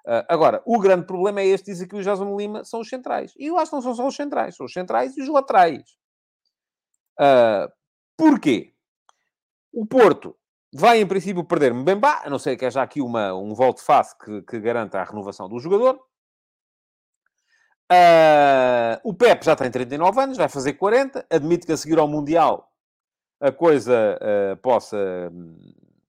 Uh, 0.05 0.23
agora, 0.29 0.61
o 0.65 0.79
grande 0.79 1.05
problema 1.05 1.41
é 1.41 1.47
este, 1.47 1.71
diz 1.71 1.81
aqui 1.81 1.95
o 1.95 2.03
Jason 2.03 2.37
Lima, 2.37 2.63
são 2.63 2.81
os 2.81 2.89
centrais. 2.89 3.33
E 3.37 3.47
eu 3.47 3.57
acho 3.57 3.71
que 3.71 3.75
não 3.75 3.81
são 3.81 3.95
só 3.95 4.07
os 4.07 4.15
centrais, 4.15 4.55
são 4.55 4.65
os 4.65 4.73
centrais 4.73 5.17
e 5.17 5.21
os 5.21 5.29
laterais. 5.29 5.83
Uh, 7.19 7.71
porquê? 8.17 8.73
O 9.73 9.85
Porto 9.85 10.35
Vai, 10.77 10.99
em 10.99 11.07
princípio, 11.07 11.41
perder 11.41 11.73
Mbemba, 11.73 12.19
a 12.25 12.29
não 12.29 12.37
ser 12.37 12.57
que 12.57 12.65
haja 12.65 12.81
aqui 12.81 13.01
uma, 13.01 13.33
um 13.33 13.53
volte-face 13.53 14.13
que, 14.17 14.41
que 14.41 14.59
garanta 14.59 14.99
a 14.99 15.05
renovação 15.05 15.47
do 15.47 15.57
jogador. 15.57 15.97
Uh, 17.89 18.99
o 19.01 19.13
Pep 19.13 19.45
já 19.45 19.55
tem 19.55 19.71
39 19.71 20.19
anos, 20.19 20.37
vai 20.37 20.49
fazer 20.49 20.73
40. 20.73 21.25
Admito 21.29 21.65
que 21.65 21.71
a 21.71 21.77
seguir 21.77 21.97
ao 21.97 22.09
Mundial 22.09 22.69
a 23.39 23.53
coisa 23.53 24.19
uh, 24.21 24.57
possa 24.57 24.97
um, 25.31 25.57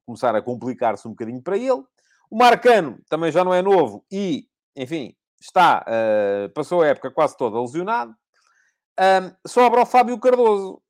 começar 0.04 0.34
a 0.34 0.42
complicar-se 0.42 1.06
um 1.06 1.12
bocadinho 1.12 1.40
para 1.40 1.56
ele. 1.56 1.84
O 2.30 2.36
Marcano 2.36 2.98
também 3.08 3.30
já 3.30 3.44
não 3.44 3.54
é 3.54 3.62
novo 3.62 4.04
e, 4.10 4.48
enfim, 4.74 5.14
está, 5.40 5.84
uh, 5.86 6.52
passou 6.52 6.82
a 6.82 6.88
época 6.88 7.10
quase 7.10 7.36
toda 7.36 7.60
lesionado. 7.60 8.14
sobra 9.46 9.82
o 9.82 9.86
Fábio 9.86 10.18
Cardoso. 10.18 10.82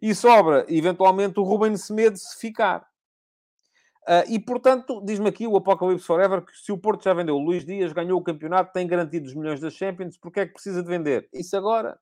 E 0.00 0.14
sobra, 0.14 0.66
eventualmente, 0.68 1.40
o 1.40 1.42
Ruben 1.42 1.76
Semedo 1.76 2.18
se 2.18 2.38
ficar. 2.38 2.86
Uh, 4.06 4.22
e, 4.28 4.38
portanto, 4.38 5.02
diz-me 5.04 5.28
aqui 5.28 5.48
o 5.48 5.56
Apocalipse 5.56 6.06
Forever 6.06 6.44
que 6.44 6.56
se 6.56 6.70
o 6.70 6.78
Porto 6.78 7.02
já 7.02 7.12
vendeu 7.12 7.34
o 7.34 7.42
Luís 7.42 7.64
Dias, 7.64 7.92
ganhou 7.92 8.20
o 8.20 8.22
campeonato, 8.22 8.72
tem 8.72 8.86
garantido 8.86 9.26
os 9.26 9.34
milhões 9.34 9.58
das 9.58 9.74
Champions, 9.74 10.16
porque 10.16 10.40
é 10.40 10.46
que 10.46 10.52
precisa 10.52 10.80
de 10.80 10.88
vender? 10.88 11.28
Isso 11.32 11.56
agora? 11.56 11.98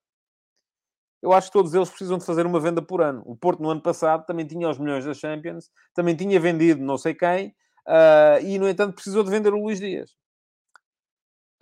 Eu 1.22 1.32
acho 1.32 1.46
que 1.46 1.54
todos 1.54 1.72
eles 1.72 1.88
precisam 1.88 2.18
de 2.18 2.26
fazer 2.26 2.44
uma 2.44 2.60
venda 2.60 2.82
por 2.82 3.00
ano. 3.00 3.22
O 3.24 3.34
Porto, 3.34 3.62
no 3.62 3.70
ano 3.70 3.80
passado, 3.80 4.26
também 4.26 4.46
tinha 4.46 4.68
os 4.68 4.78
milhões 4.78 5.06
das 5.06 5.16
Champions, 5.16 5.70
também 5.94 6.14
tinha 6.14 6.38
vendido 6.38 6.84
não 6.84 6.98
sei 6.98 7.14
quem, 7.14 7.54
uh, 7.86 8.44
e, 8.44 8.58
no 8.58 8.68
entanto, 8.68 8.94
precisou 8.94 9.22
de 9.22 9.30
vender 9.30 9.52
o 9.52 9.62
Luís 9.62 9.78
Dias. 9.78 10.10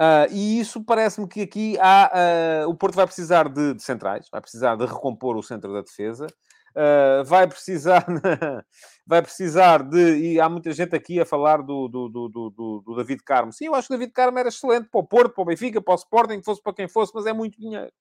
Uh, 0.00 0.26
e 0.32 0.58
isso 0.58 0.82
parece-me 0.82 1.28
que 1.28 1.42
aqui 1.42 1.78
há, 1.78 2.64
uh, 2.64 2.68
o 2.68 2.74
Porto 2.74 2.96
vai 2.96 3.06
precisar 3.06 3.48
de, 3.48 3.74
de, 3.74 3.82
centrais, 3.82 4.26
vai 4.32 4.40
precisar 4.40 4.74
de 4.74 4.84
recompor 4.84 5.36
o 5.36 5.42
centro 5.42 5.72
da 5.72 5.80
defesa, 5.80 6.26
uh, 6.74 7.24
vai 7.24 7.46
precisar 7.46 8.04
vai 9.06 9.22
precisar 9.22 9.82
de. 9.84 10.16
E 10.16 10.40
há 10.40 10.48
muita 10.48 10.72
gente 10.72 10.96
aqui 10.96 11.20
a 11.20 11.26
falar 11.26 11.62
do, 11.62 11.86
do, 11.86 12.08
do, 12.08 12.82
do, 12.84 12.96
David 12.96 13.22
Carmo. 13.22 13.52
Sim, 13.52 13.66
eu 13.66 13.74
acho 13.76 13.86
que 13.86 13.94
o 13.94 13.98
David 13.98 14.12
Carmo 14.12 14.38
era 14.38 14.48
excelente 14.48 14.88
para 14.88 15.00
o 15.00 15.06
Porto, 15.06 15.34
para 15.34 15.42
o 15.42 15.44
Benfica, 15.44 15.80
para 15.80 15.92
o 15.92 15.96
Sporting, 15.96 16.42
fosse 16.42 16.62
para 16.62 16.74
quem 16.74 16.88
fosse, 16.88 17.12
mas 17.14 17.26
é 17.26 17.32
muito 17.32 17.60
dinheiro. 17.60 17.92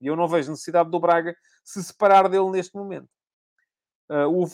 E 0.00 0.06
eu 0.06 0.16
não 0.16 0.26
vejo 0.26 0.50
necessidade 0.50 0.90
do 0.90 0.98
Braga 0.98 1.36
se 1.62 1.82
separar 1.84 2.28
dele 2.28 2.50
neste 2.50 2.74
momento. 2.74 3.08
Uh, 4.10 4.42
o. 4.42 4.46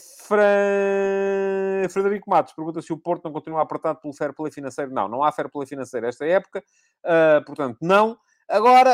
Frederico 1.88 2.28
Matos 2.28 2.52
pergunta 2.54 2.82
se 2.82 2.92
o 2.92 2.98
Porto 2.98 3.24
não 3.24 3.32
continua 3.32 3.62
apertado 3.62 4.00
pelo 4.00 4.12
fair 4.12 4.32
play 4.32 4.50
financeiro. 4.50 4.90
Não, 4.92 5.06
não 5.06 5.22
há 5.22 5.30
fair 5.30 5.48
play 5.48 5.66
financeiro 5.66 6.06
esta 6.06 6.26
época, 6.26 6.64
uh, 7.04 7.44
portanto, 7.44 7.78
não. 7.80 8.18
Agora, 8.48 8.90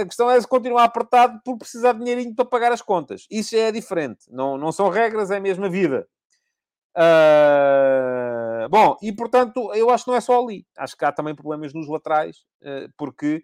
a 0.00 0.04
questão 0.04 0.30
é 0.30 0.40
se 0.40 0.46
continuar 0.46 0.84
apertado 0.84 1.40
por 1.44 1.58
precisar 1.58 1.94
de 1.94 1.98
dinheirinho 1.98 2.32
para 2.34 2.44
pagar 2.44 2.70
as 2.70 2.80
contas. 2.80 3.26
Isso 3.28 3.56
é 3.56 3.72
diferente. 3.72 4.26
Não, 4.30 4.56
não 4.56 4.70
são 4.70 4.88
regras, 4.88 5.32
é 5.32 5.38
a 5.38 5.40
mesma 5.40 5.68
vida. 5.68 6.06
Uh, 6.96 8.68
bom, 8.68 8.96
e 9.02 9.12
portanto, 9.12 9.72
eu 9.74 9.90
acho 9.90 10.04
que 10.04 10.10
não 10.10 10.16
é 10.16 10.20
só 10.20 10.40
ali. 10.40 10.64
Acho 10.76 10.96
que 10.96 11.04
há 11.04 11.10
também 11.10 11.34
problemas 11.34 11.74
nos 11.74 11.88
laterais, 11.88 12.44
porque 12.96 13.42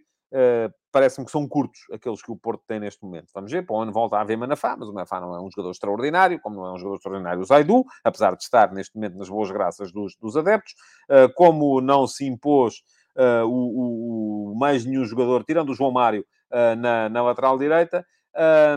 parece-me 0.95 1.27
que 1.27 1.33
são 1.33 1.49
curtos 1.49 1.81
aqueles 1.93 2.23
que 2.23 2.31
o 2.31 2.37
Porto 2.37 2.63
tem 2.69 2.79
neste 2.79 3.03
momento. 3.03 3.27
Vamos 3.35 3.51
ver, 3.51 3.67
para 3.67 3.75
onde 3.75 3.93
volta 3.93 4.17
a 4.17 4.21
haver 4.21 4.39
Manafá, 4.39 4.77
mas 4.79 4.89
o 4.89 4.93
Manafá 4.93 5.21
não 5.21 5.35
é 5.35 5.41
um 5.41 5.51
jogador 5.51 5.73
extraordinário, 5.73 6.41
como 6.41 6.55
não 6.55 6.67
é 6.67 6.73
um 6.73 6.79
jogador 6.79 6.95
extraordinário 6.99 7.41
o 7.41 7.45
Zaidu, 7.45 7.85
apesar 8.05 8.37
de 8.37 8.45
estar 8.45 8.73
neste 8.73 8.95
momento 8.95 9.19
nas 9.19 9.29
boas 9.29 9.51
graças 9.51 9.91
dos, 9.91 10.15
dos 10.21 10.37
adeptos, 10.37 10.73
uh, 11.11 11.35
como 11.35 11.81
não 11.81 12.07
se 12.07 12.25
impôs 12.25 12.85
uh, 13.17 13.45
o, 13.45 14.53
o, 14.53 14.55
mais 14.57 14.85
nenhum 14.85 15.05
jogador, 15.05 15.43
tirando 15.43 15.71
o 15.71 15.75
João 15.75 15.91
Mário, 15.91 16.25
uh, 16.53 16.77
na, 16.77 17.09
na 17.09 17.23
lateral 17.25 17.59
direita, 17.59 18.07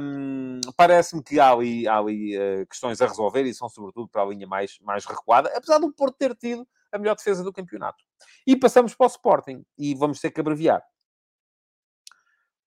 um, 0.01 0.59
Parece-me 0.75 1.23
que 1.23 1.39
há 1.39 1.51
ali, 1.51 1.87
há 1.87 1.97
ali 1.97 2.37
uh, 2.37 2.65
questões 2.67 2.99
a 2.99 3.07
resolver 3.07 3.43
e 3.43 3.53
são 3.53 3.69
sobretudo 3.69 4.07
para 4.07 4.23
a 4.23 4.25
linha 4.25 4.45
mais, 4.47 4.77
mais 4.81 5.05
recuada, 5.05 5.51
apesar 5.55 5.79
do 5.79 5.91
Porto 5.91 6.15
ter 6.17 6.35
tido 6.35 6.67
a 6.91 6.97
melhor 6.97 7.15
defesa 7.15 7.43
do 7.43 7.53
campeonato. 7.53 8.03
E 8.45 8.55
passamos 8.55 8.95
para 8.95 9.05
o 9.05 9.09
Sporting, 9.09 9.63
e 9.77 9.93
vamos 9.93 10.19
ter 10.19 10.31
que 10.31 10.39
abreviar. 10.39 10.83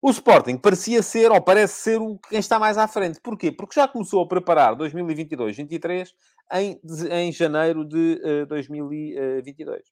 O 0.02 0.10
Sporting 0.10 0.56
parecia 0.56 1.02
ser, 1.02 1.30
ou 1.30 1.42
parece 1.42 1.74
ser, 1.82 2.00
o 2.00 2.18
quem 2.28 2.38
está 2.38 2.58
mais 2.58 2.78
à 2.78 2.88
frente. 2.88 3.20
Porquê? 3.20 3.52
Porque 3.52 3.78
já 3.78 3.86
começou 3.86 4.22
a 4.22 4.26
preparar 4.28 4.74
2022-23 4.76 6.08
em, 6.54 6.80
em 7.10 7.30
janeiro 7.32 7.86
de 7.86 8.20
uh, 8.24 8.46
2022. 8.46 9.82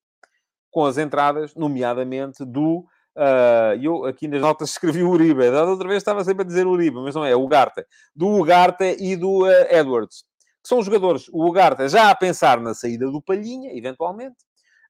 Com 0.70 0.86
as 0.86 0.96
entradas, 0.96 1.54
nomeadamente, 1.54 2.44
do 2.44 2.86
Uh, 3.18 3.74
eu 3.82 4.04
aqui 4.04 4.28
nas 4.28 4.40
notas 4.40 4.70
escrevi 4.78 5.02
o 5.02 5.11
Uribe. 5.11 5.50
Da 5.50 5.64
outra 5.64 5.88
vez 5.88 5.98
estava 5.98 6.22
sempre 6.22 6.44
a 6.44 6.46
dizer 6.46 6.68
Uribe, 6.68 6.98
mas 7.02 7.16
não 7.16 7.24
é, 7.24 7.34
Ugarte. 7.34 7.84
Do 8.14 8.28
Ugarte 8.28 8.96
e 9.00 9.16
do 9.16 9.42
uh, 9.42 9.74
Edwards. 9.74 10.22
Que 10.62 10.68
são 10.68 10.80
jogadores, 10.80 11.28
o 11.32 11.44
Ugarte 11.44 11.88
já 11.88 12.11
a 12.11 12.14
pensar 12.14 12.61
na 12.61 12.74
saída 12.74 13.11
do 13.11 13.20
Palhinha, 13.20 13.76
eventualmente. 13.76 14.36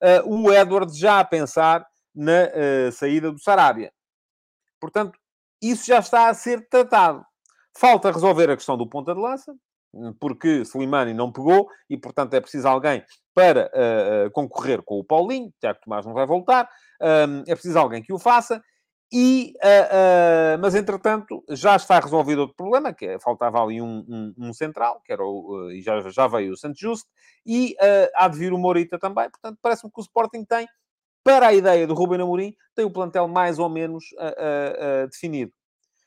Uh, 0.02 0.44
o 0.46 0.52
Edwards 0.52 0.98
já 0.98 1.20
a 1.20 1.24
pensar 1.24 1.86
na 2.14 2.90
saída 2.92 3.32
do 3.32 3.40
Sarabia. 3.40 3.90
Portanto, 4.80 5.18
isso 5.62 5.86
já 5.86 5.98
está 5.98 6.28
a 6.28 6.34
ser 6.34 6.68
tratado. 6.68 7.24
Falta 7.76 8.10
resolver 8.10 8.50
a 8.50 8.56
questão 8.56 8.76
do 8.76 8.88
ponta 8.88 9.14
de 9.14 9.20
lança, 9.20 9.54
porque 10.20 10.62
Slimani 10.62 11.14
não 11.14 11.32
pegou 11.32 11.68
e, 11.88 11.96
portanto, 11.96 12.34
é 12.34 12.40
preciso 12.40 12.68
alguém 12.68 13.04
para 13.34 13.70
uh, 13.72 14.30
concorrer 14.32 14.82
com 14.82 14.98
o 14.98 15.04
Paulinho. 15.04 15.52
Tiago 15.60 15.78
Tomás 15.82 16.04
não 16.04 16.12
vai 16.12 16.26
voltar. 16.26 16.68
Um, 17.00 17.42
é 17.46 17.54
preciso 17.54 17.78
alguém 17.78 18.02
que 18.02 18.12
o 18.12 18.18
faça. 18.18 18.62
E, 19.10 19.54
uh, 19.62 20.56
uh, 20.56 20.60
mas, 20.60 20.74
entretanto, 20.74 21.42
já 21.50 21.76
está 21.76 21.98
resolvido 21.98 22.40
outro 22.40 22.56
problema, 22.56 22.92
que 22.92 23.06
é, 23.06 23.18
faltava 23.18 23.62
ali 23.62 23.80
um, 23.80 24.04
um, 24.08 24.34
um 24.36 24.52
central, 24.52 25.00
que 25.04 25.12
era 25.12 25.24
o, 25.24 25.70
e 25.70 25.80
já, 25.80 26.00
já 26.10 26.26
veio 26.26 26.52
o 26.52 26.56
Santos 26.56 26.78
Justo, 26.78 27.08
e 27.46 27.74
há 28.14 28.28
de 28.28 28.38
vir 28.38 28.52
o 28.52 28.58
Morita 28.58 28.98
também. 28.98 29.30
Portanto, 29.30 29.58
parece-me 29.62 29.90
que 29.90 30.00
o 30.00 30.02
Sporting 30.02 30.44
tem, 30.44 30.66
para 31.28 31.48
a 31.48 31.52
ideia 31.52 31.86
do 31.86 31.92
Ruben 31.92 32.22
Amorim, 32.22 32.56
tem 32.74 32.86
o 32.86 32.90
plantel 32.90 33.28
mais 33.28 33.58
ou 33.58 33.68
menos 33.68 34.06
definido. 35.10 35.52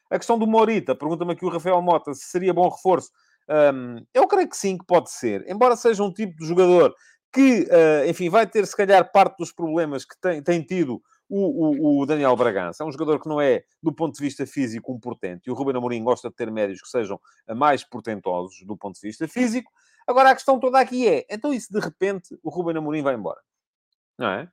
A 0.10 0.18
questão 0.18 0.40
do 0.40 0.48
Morita, 0.48 0.96
pergunta-me 0.96 1.34
aqui 1.34 1.46
o 1.46 1.50
Rafael 1.50 1.80
Mota 1.80 2.12
se 2.16 2.26
seria 2.26 2.52
bom 2.52 2.68
reforço. 2.68 3.12
Um, 3.48 4.04
eu 4.16 4.28
creio 4.28 4.50
que 4.50 4.58
sim, 4.58 4.80
que 4.80 4.86
pode 4.86 5.12
ser. 5.12 5.48
Embora 5.48 5.76
seja 5.76 6.02
um 6.02 6.12
tipo 6.12 6.36
de 6.38 6.48
jogador 6.48 6.96
que, 7.32 7.68
uh, 7.70 8.10
enfim, 8.10 8.30
vai 8.30 8.48
ter 8.48 8.66
se 8.66 8.76
calhar 8.76 9.12
parte 9.12 9.38
dos 9.38 9.52
problemas 9.52 10.04
que 10.04 10.20
tem, 10.20 10.42
tem 10.42 10.64
tido 10.64 11.00
o, 11.30 12.00
o, 12.00 12.02
o, 12.02 12.06
Daniel 12.08 12.36
Bragança. 12.36 12.84
É 12.84 12.88
um 12.88 12.92
jogador 12.92 13.22
que 13.22 13.30
não 13.30 13.40
é, 13.40 13.64
do 13.82 13.94
ponto 13.94 14.16
de 14.16 14.22
vista 14.22 14.48
físico, 14.48 14.92
um 14.92 15.00
portento. 15.00 15.44
E 15.46 15.52
o 15.52 15.54
Ruben 15.54 15.78
Amorim 15.78 16.04
gosta 16.04 16.30
de 16.30 16.36
ter 16.36 16.50
médios 16.50 16.82
que 16.82 16.90
sejam 16.90 17.22
mais 17.56 17.84
portentosos 17.84 18.66
do 18.66 18.76
ponto 18.76 19.00
de 19.00 19.08
vista 19.08 19.28
físico. 19.28 19.72
Agora, 20.08 20.32
a 20.32 20.36
questão 20.36 20.60
toda 20.60 20.80
aqui 20.80 21.08
é, 21.08 21.28
então 21.30 21.54
e 21.54 21.62
se 21.62 21.72
de 21.72 21.80
repente 21.80 22.36
o 22.42 22.50
Ruben 22.50 22.76
Amorim 22.76 23.04
vai 23.04 23.14
embora? 23.14 23.40
Não 24.18 24.28
é? 24.28 24.52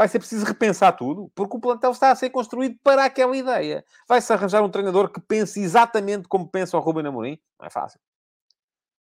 Vai 0.00 0.08
ser 0.08 0.18
preciso 0.18 0.46
repensar 0.46 0.96
tudo, 0.96 1.30
porque 1.34 1.58
o 1.58 1.60
plantel 1.60 1.90
está 1.90 2.10
a 2.10 2.16
ser 2.16 2.30
construído 2.30 2.74
para 2.82 3.04
aquela 3.04 3.36
ideia. 3.36 3.84
Vai-se 4.08 4.32
arranjar 4.32 4.62
um 4.62 4.70
treinador 4.70 5.12
que 5.12 5.20
pense 5.20 5.60
exatamente 5.60 6.26
como 6.26 6.48
pensa 6.48 6.78
o 6.78 6.80
Ruben 6.80 7.06
Amorim? 7.06 7.38
Não 7.58 7.66
é 7.66 7.70
fácil. 7.70 8.00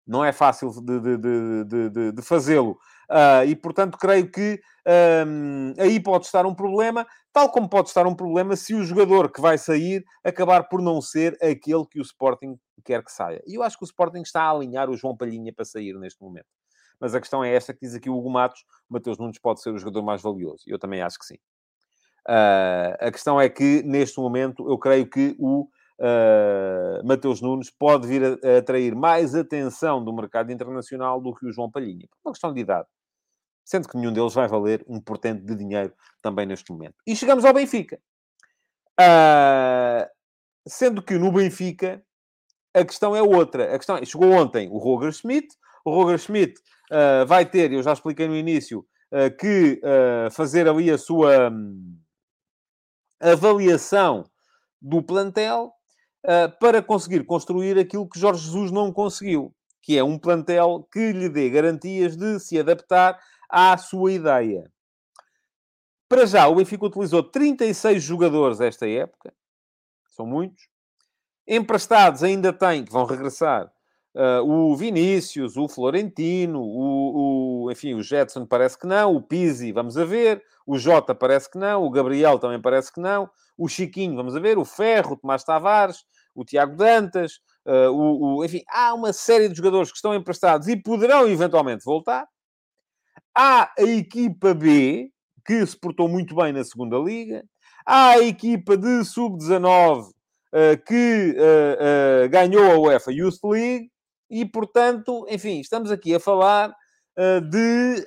Não 0.07 0.25
é 0.25 0.33
fácil 0.33 0.71
de, 0.71 0.99
de, 0.99 1.91
de, 1.91 2.13
de 2.13 2.23
fazê-lo. 2.23 2.79
Uh, 3.11 3.45
e, 3.47 3.55
portanto, 3.55 3.99
creio 3.99 4.33
que 4.33 4.59
um, 5.27 5.75
aí 5.79 6.01
pode 6.01 6.25
estar 6.25 6.47
um 6.47 6.55
problema, 6.55 7.07
tal 7.31 7.51
como 7.51 7.69
pode 7.69 7.89
estar 7.89 8.07
um 8.07 8.15
problema 8.15 8.57
se 8.57 8.75
o 8.75 8.83
jogador 8.83 9.31
que 9.31 9.43
vai 9.43 9.59
sair 9.59 10.03
acabar 10.25 10.67
por 10.67 10.81
não 10.81 11.03
ser 11.03 11.37
aquele 11.43 11.85
que 11.85 12.01
o 12.01 12.03
Sporting 12.03 12.59
quer 12.83 13.05
que 13.05 13.13
saia. 13.13 13.43
E 13.47 13.57
eu 13.57 13.63
acho 13.63 13.77
que 13.77 13.85
o 13.85 13.91
Sporting 13.91 14.23
está 14.23 14.45
a 14.45 14.51
alinhar 14.51 14.89
o 14.89 14.97
João 14.97 15.15
Palhinha 15.15 15.53
para 15.53 15.67
sair 15.67 15.93
neste 15.99 16.23
momento. 16.23 16.47
Mas 17.01 17.15
a 17.15 17.21
questão 17.21 17.45
é 17.45 17.55
esta 17.55 17.73
que 17.75 17.81
diz 17.81 17.95
aqui 17.95 18.09
o 18.09 18.17
Hugo 18.17 18.31
Matos, 18.31 18.65
o 18.89 18.95
Mateus 18.95 19.19
Nunes 19.19 19.39
pode 19.39 19.61
ser 19.61 19.71
o 19.71 19.79
jogador 19.79 20.03
mais 20.03 20.23
valioso. 20.23 20.65
Eu 20.67 20.79
também 20.79 21.03
acho 21.03 21.19
que 21.19 21.27
sim. 21.27 21.39
Uh, 22.29 22.97
a 22.99 23.13
questão 23.13 23.41
é 23.41 23.49
que, 23.49 23.83
neste 23.85 24.19
momento, 24.19 24.69
eu 24.69 24.77
creio 24.79 25.09
que 25.09 25.37
o 25.39 25.69
uh, 26.01 27.07
Mateus 27.07 27.41
Nunes 27.41 27.71
pode 27.71 28.07
vir 28.07 28.23
a, 28.25 28.29
a, 28.49 28.59
atrair 28.59 28.95
mais 28.95 29.35
atenção 29.35 30.03
do 30.03 30.13
mercado 30.13 30.51
internacional 30.51 31.21
do 31.21 31.35
que 31.35 31.47
o 31.47 31.53
João 31.53 31.71
Palhinha. 31.71 32.07
Por 32.11 32.29
uma 32.29 32.33
questão 32.33 32.53
de 32.53 32.61
idade. 32.61 32.89
Sendo 33.65 33.89
que 33.89 33.97
nenhum 33.97 34.13
deles 34.13 34.35
vai 34.35 34.49
valer 34.49 34.85
um 34.89 35.01
portento 35.01 35.45
de 35.45 35.55
dinheiro 35.55 35.93
também 36.23 36.47
neste 36.47 36.71
momento. 36.73 36.95
E 37.07 37.15
chegamos 37.15 37.45
ao 37.45 37.53
Benfica. 37.53 38.01
Uh, 38.99 40.09
sendo 40.67 41.03
que 41.03 41.19
no 41.19 41.31
Benfica 41.31 42.03
a 42.75 42.85
questão 42.85 43.17
é 43.17 43.23
outra. 43.23 43.75
A 43.75 43.79
questão 43.79 43.97
é, 43.97 44.05
chegou 44.05 44.31
ontem 44.33 44.69
o 44.71 44.79
Roger 44.79 45.13
Schmidt. 45.13 45.49
O 45.87 45.93
Roger 45.93 46.19
Schmidt 46.19 46.61
uh, 46.91 47.25
vai 47.27 47.47
ter, 47.47 47.73
eu 47.73 47.81
já 47.81 47.93
expliquei 47.93 48.27
no 48.27 48.35
início, 48.35 48.85
uh, 49.13 49.37
que 49.39 49.81
fazer 50.33 50.69
ali 50.69 50.91
a 50.91 50.99
sua 50.99 51.49
um, 51.49 51.97
avaliação 53.21 54.29
do 54.83 55.01
plantel 55.01 55.73
uh, 56.25 56.59
para 56.59 56.83
conseguir 56.83 57.25
construir 57.25 57.79
aquilo 57.79 58.09
que 58.09 58.19
Jorge 58.19 58.45
Jesus 58.45 58.73
não 58.73 58.93
conseguiu, 58.93 59.55
que 59.81 59.97
é 59.97 60.03
um 60.03 60.19
plantel 60.19 60.89
que 60.93 61.13
lhe 61.13 61.29
dê 61.29 61.49
garantias 61.49 62.17
de 62.17 62.41
se 62.41 62.59
adaptar 62.59 63.17
à 63.49 63.79
sua 63.79 64.11
ideia. 64.11 64.69
Para 66.09 66.27
já, 66.27 66.49
o 66.49 66.57
Benfica 66.57 66.87
utilizou 66.87 67.23
36 67.23 68.03
jogadores 68.03 68.61
esta 68.61 68.89
época, 68.89 69.33
são 70.09 70.27
muitos. 70.27 70.69
Emprestados 71.47 72.25
ainda 72.25 72.53
tem, 72.53 72.85
que 72.85 72.91
vão 72.91 73.05
regressar, 73.05 73.73
uh, 74.17 74.43
o 74.43 74.75
Vinícius, 74.75 75.57
o 75.57 75.69
Florentino, 75.69 76.61
o, 76.61 77.65
o, 77.65 77.71
enfim, 77.71 77.95
o 77.95 78.03
Jetson 78.03 78.47
parece 78.47 78.79
que 78.79 78.87
não, 78.87 79.15
o 79.15 79.23
Pizzi, 79.23 79.71
vamos 79.73 79.97
a 79.99 80.05
ver, 80.05 80.43
o 80.67 80.79
Jota 80.79 81.15
parece 81.15 81.51
que 81.51 81.59
não, 81.59 81.85
o 81.85 81.91
Gabriel 81.91 82.39
também 82.39 82.61
parece 82.61 82.93
que 82.93 83.01
não, 83.01 83.29
o 83.57 83.69
Chiquinho, 83.69 84.17
vamos 84.17 84.35
a 84.35 84.41
ver, 84.41 84.59
o 84.59 84.65
Ferro, 84.65 85.13
o 85.13 85.17
Tomás 85.17 85.45
Tavares, 85.45 86.05
o 86.35 86.45
Tiago 86.45 86.77
Dantas, 86.77 87.35
uh, 87.67 87.91
o, 87.91 88.39
o, 88.39 88.45
enfim, 88.45 88.63
há 88.69 88.95
uma 88.95 89.13
série 89.13 89.49
de 89.49 89.57
jogadores 89.57 89.91
que 89.91 89.97
estão 89.97 90.15
emprestados 90.15 90.67
e 90.69 90.77
poderão 90.77 91.29
eventualmente 91.29 91.85
voltar. 91.85 92.27
Há 93.35 93.71
a 93.79 93.83
equipa 93.83 94.55
B, 94.55 95.11
que 95.45 95.65
se 95.65 95.79
portou 95.79 96.09
muito 96.09 96.35
bem 96.35 96.53
na 96.53 96.65
segunda 96.65 96.99
liga. 96.99 97.45
Há 97.85 98.13
a 98.13 98.23
equipa 98.23 98.77
de 98.77 99.05
sub-19 99.05 100.09
uh, 100.09 100.13
que 100.85 101.37
uh, 101.39 102.25
uh, 102.25 102.29
ganhou 102.29 102.73
a 102.73 102.79
UEFA 102.79 103.13
Youth 103.13 103.39
League 103.45 103.91
e, 104.29 104.45
portanto, 104.45 105.27
enfim, 105.29 105.61
estamos 105.61 105.91
aqui 105.91 106.15
a 106.15 106.21
falar 106.21 106.75
de, 107.51 108.07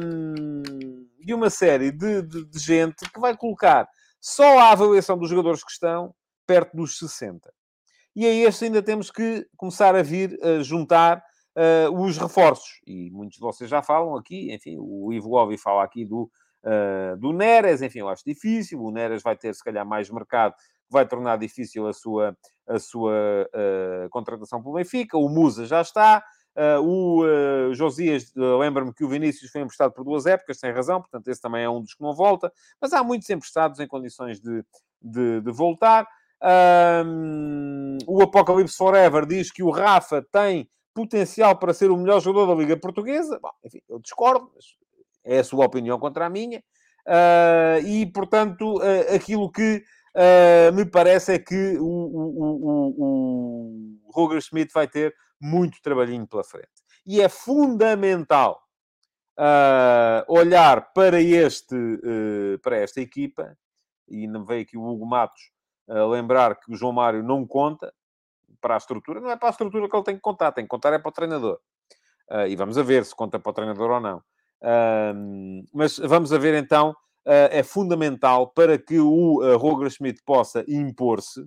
um, 0.00 1.06
de 1.18 1.34
uma 1.34 1.50
série 1.50 1.90
de, 1.90 2.22
de, 2.22 2.44
de, 2.44 2.58
gente 2.60 3.10
que 3.10 3.18
vai 3.18 3.36
colocar 3.36 3.88
só 4.20 4.58
a 4.60 4.70
avaliação 4.70 5.18
dos 5.18 5.28
jogadores 5.28 5.64
que 5.64 5.70
estão 5.72 6.14
perto 6.46 6.76
dos 6.76 6.98
60. 6.98 7.52
E 8.14 8.24
a 8.24 8.30
este 8.30 8.64
ainda 8.64 8.82
temos 8.82 9.10
que 9.10 9.46
começar 9.56 9.94
a 9.94 10.02
vir 10.02 10.38
a 10.42 10.62
juntar 10.62 11.22
uh, 11.56 11.92
os 12.00 12.16
reforços. 12.16 12.80
E 12.86 13.10
muitos 13.10 13.36
de 13.36 13.40
vocês 13.40 13.68
já 13.68 13.82
falam 13.82 14.16
aqui, 14.16 14.52
enfim, 14.54 14.76
o 14.78 15.12
Ivo 15.12 15.34
Ovi 15.34 15.58
fala 15.58 15.84
aqui 15.84 16.04
do, 16.04 16.30
uh, 16.64 17.16
do 17.18 17.32
Neres, 17.32 17.82
enfim, 17.82 17.98
eu 17.98 18.08
acho 18.08 18.22
difícil. 18.24 18.80
O 18.80 18.90
Neres 18.90 19.22
vai 19.22 19.36
ter, 19.36 19.54
se 19.54 19.62
calhar, 19.62 19.84
mais 19.84 20.08
mercado, 20.08 20.54
vai 20.90 21.06
tornar 21.06 21.36
difícil 21.36 21.86
a 21.86 21.92
sua, 21.92 22.36
a 22.66 22.78
sua 22.78 23.12
uh, 23.12 24.08
contratação 24.10 24.62
pelo 24.62 24.74
Benfica. 24.74 25.18
O 25.18 25.28
Musa 25.28 25.66
já 25.66 25.80
está. 25.80 26.22
Uh, 26.56 26.80
o 26.80 27.22
uh, 27.22 27.74
Josias, 27.74 28.32
uh, 28.34 28.56
lembra-me 28.56 28.90
que 28.94 29.04
o 29.04 29.08
Vinícius 29.08 29.50
foi 29.50 29.60
emprestado 29.60 29.92
por 29.92 30.02
duas 30.02 30.24
épocas, 30.24 30.58
sem 30.58 30.72
razão, 30.72 31.02
portanto, 31.02 31.28
esse 31.28 31.38
também 31.38 31.62
é 31.62 31.68
um 31.68 31.82
dos 31.82 31.92
que 31.92 32.02
não 32.02 32.14
volta, 32.14 32.50
mas 32.80 32.94
há 32.94 33.04
muitos 33.04 33.28
emprestados 33.28 33.78
em 33.78 33.86
condições 33.86 34.40
de, 34.40 34.64
de, 35.02 35.42
de 35.42 35.52
voltar. 35.52 36.08
O 38.06 38.22
Apocalipse 38.22 38.74
Forever 38.74 39.26
diz 39.26 39.50
que 39.50 39.62
o 39.62 39.70
Rafa 39.70 40.24
tem 40.32 40.66
potencial 40.94 41.58
para 41.58 41.74
ser 41.74 41.90
o 41.90 41.96
melhor 41.96 42.20
jogador 42.20 42.54
da 42.54 42.58
Liga 42.58 42.76
Portuguesa. 42.78 43.38
Bom, 43.42 43.50
enfim, 43.62 43.82
eu 43.86 43.98
discordo, 43.98 44.50
mas 44.54 44.64
é 45.24 45.40
a 45.40 45.44
sua 45.44 45.66
opinião 45.66 45.98
contra 45.98 46.24
a 46.24 46.30
minha. 46.30 46.62
Uh, 47.06 47.86
e, 47.86 48.06
portanto, 48.06 48.80
aquilo 49.14 49.52
que 49.52 49.84
uh, 50.16 50.72
me 50.74 50.84
parece 50.84 51.34
é 51.34 51.38
que 51.38 51.76
o, 51.78 51.84
o, 51.84 52.94
o, 52.98 54.02
o 54.04 54.12
Roger 54.12 54.40
Schmidt 54.40 54.72
vai 54.72 54.88
ter 54.88 55.14
muito 55.40 55.80
trabalhinho 55.82 56.26
pela 56.26 56.42
frente. 56.42 56.68
E 57.06 57.20
é 57.20 57.28
fundamental 57.28 58.62
olhar 60.28 60.94
para, 60.94 61.20
este, 61.20 61.76
para 62.62 62.78
esta 62.78 63.02
equipa, 63.02 63.54
e 64.08 64.26
não 64.26 64.46
veio 64.46 64.62
aqui 64.62 64.78
o 64.78 64.82
Hugo 64.82 65.04
Matos 65.04 65.52
lembrar 66.10 66.58
que 66.58 66.72
o 66.72 66.74
João 66.74 66.94
Mário 66.94 67.22
não 67.22 67.46
conta 67.46 67.92
para 68.60 68.74
a 68.74 68.78
estrutura. 68.78 69.20
Não 69.20 69.30
é 69.30 69.36
para 69.36 69.48
a 69.48 69.50
estrutura 69.50 69.88
que 69.88 69.94
ele 69.94 70.04
tem 70.04 70.14
que 70.16 70.20
contar, 70.20 70.52
tem 70.52 70.64
que 70.64 70.68
contar 70.68 70.92
é 70.92 70.98
para 70.98 71.08
o 71.08 71.12
treinador. 71.12 71.60
Uh, 72.30 72.46
e 72.48 72.56
vamos 72.56 72.76
a 72.76 72.82
ver 72.82 73.04
se 73.04 73.14
conta 73.14 73.38
para 73.38 73.50
o 73.50 73.52
treinador 73.52 73.90
ou 73.90 74.00
não. 74.00 74.18
Uh, 74.60 75.64
mas 75.72 75.98
vamos 75.98 76.32
a 76.32 76.38
ver 76.38 76.54
então, 76.54 76.90
uh, 76.90 76.96
é 77.26 77.62
fundamental 77.62 78.48
para 78.48 78.78
que 78.78 78.98
o 79.00 79.42
uh, 79.42 79.56
Roger 79.56 79.90
Schmidt 79.90 80.22
possa 80.24 80.64
impor-se 80.68 81.46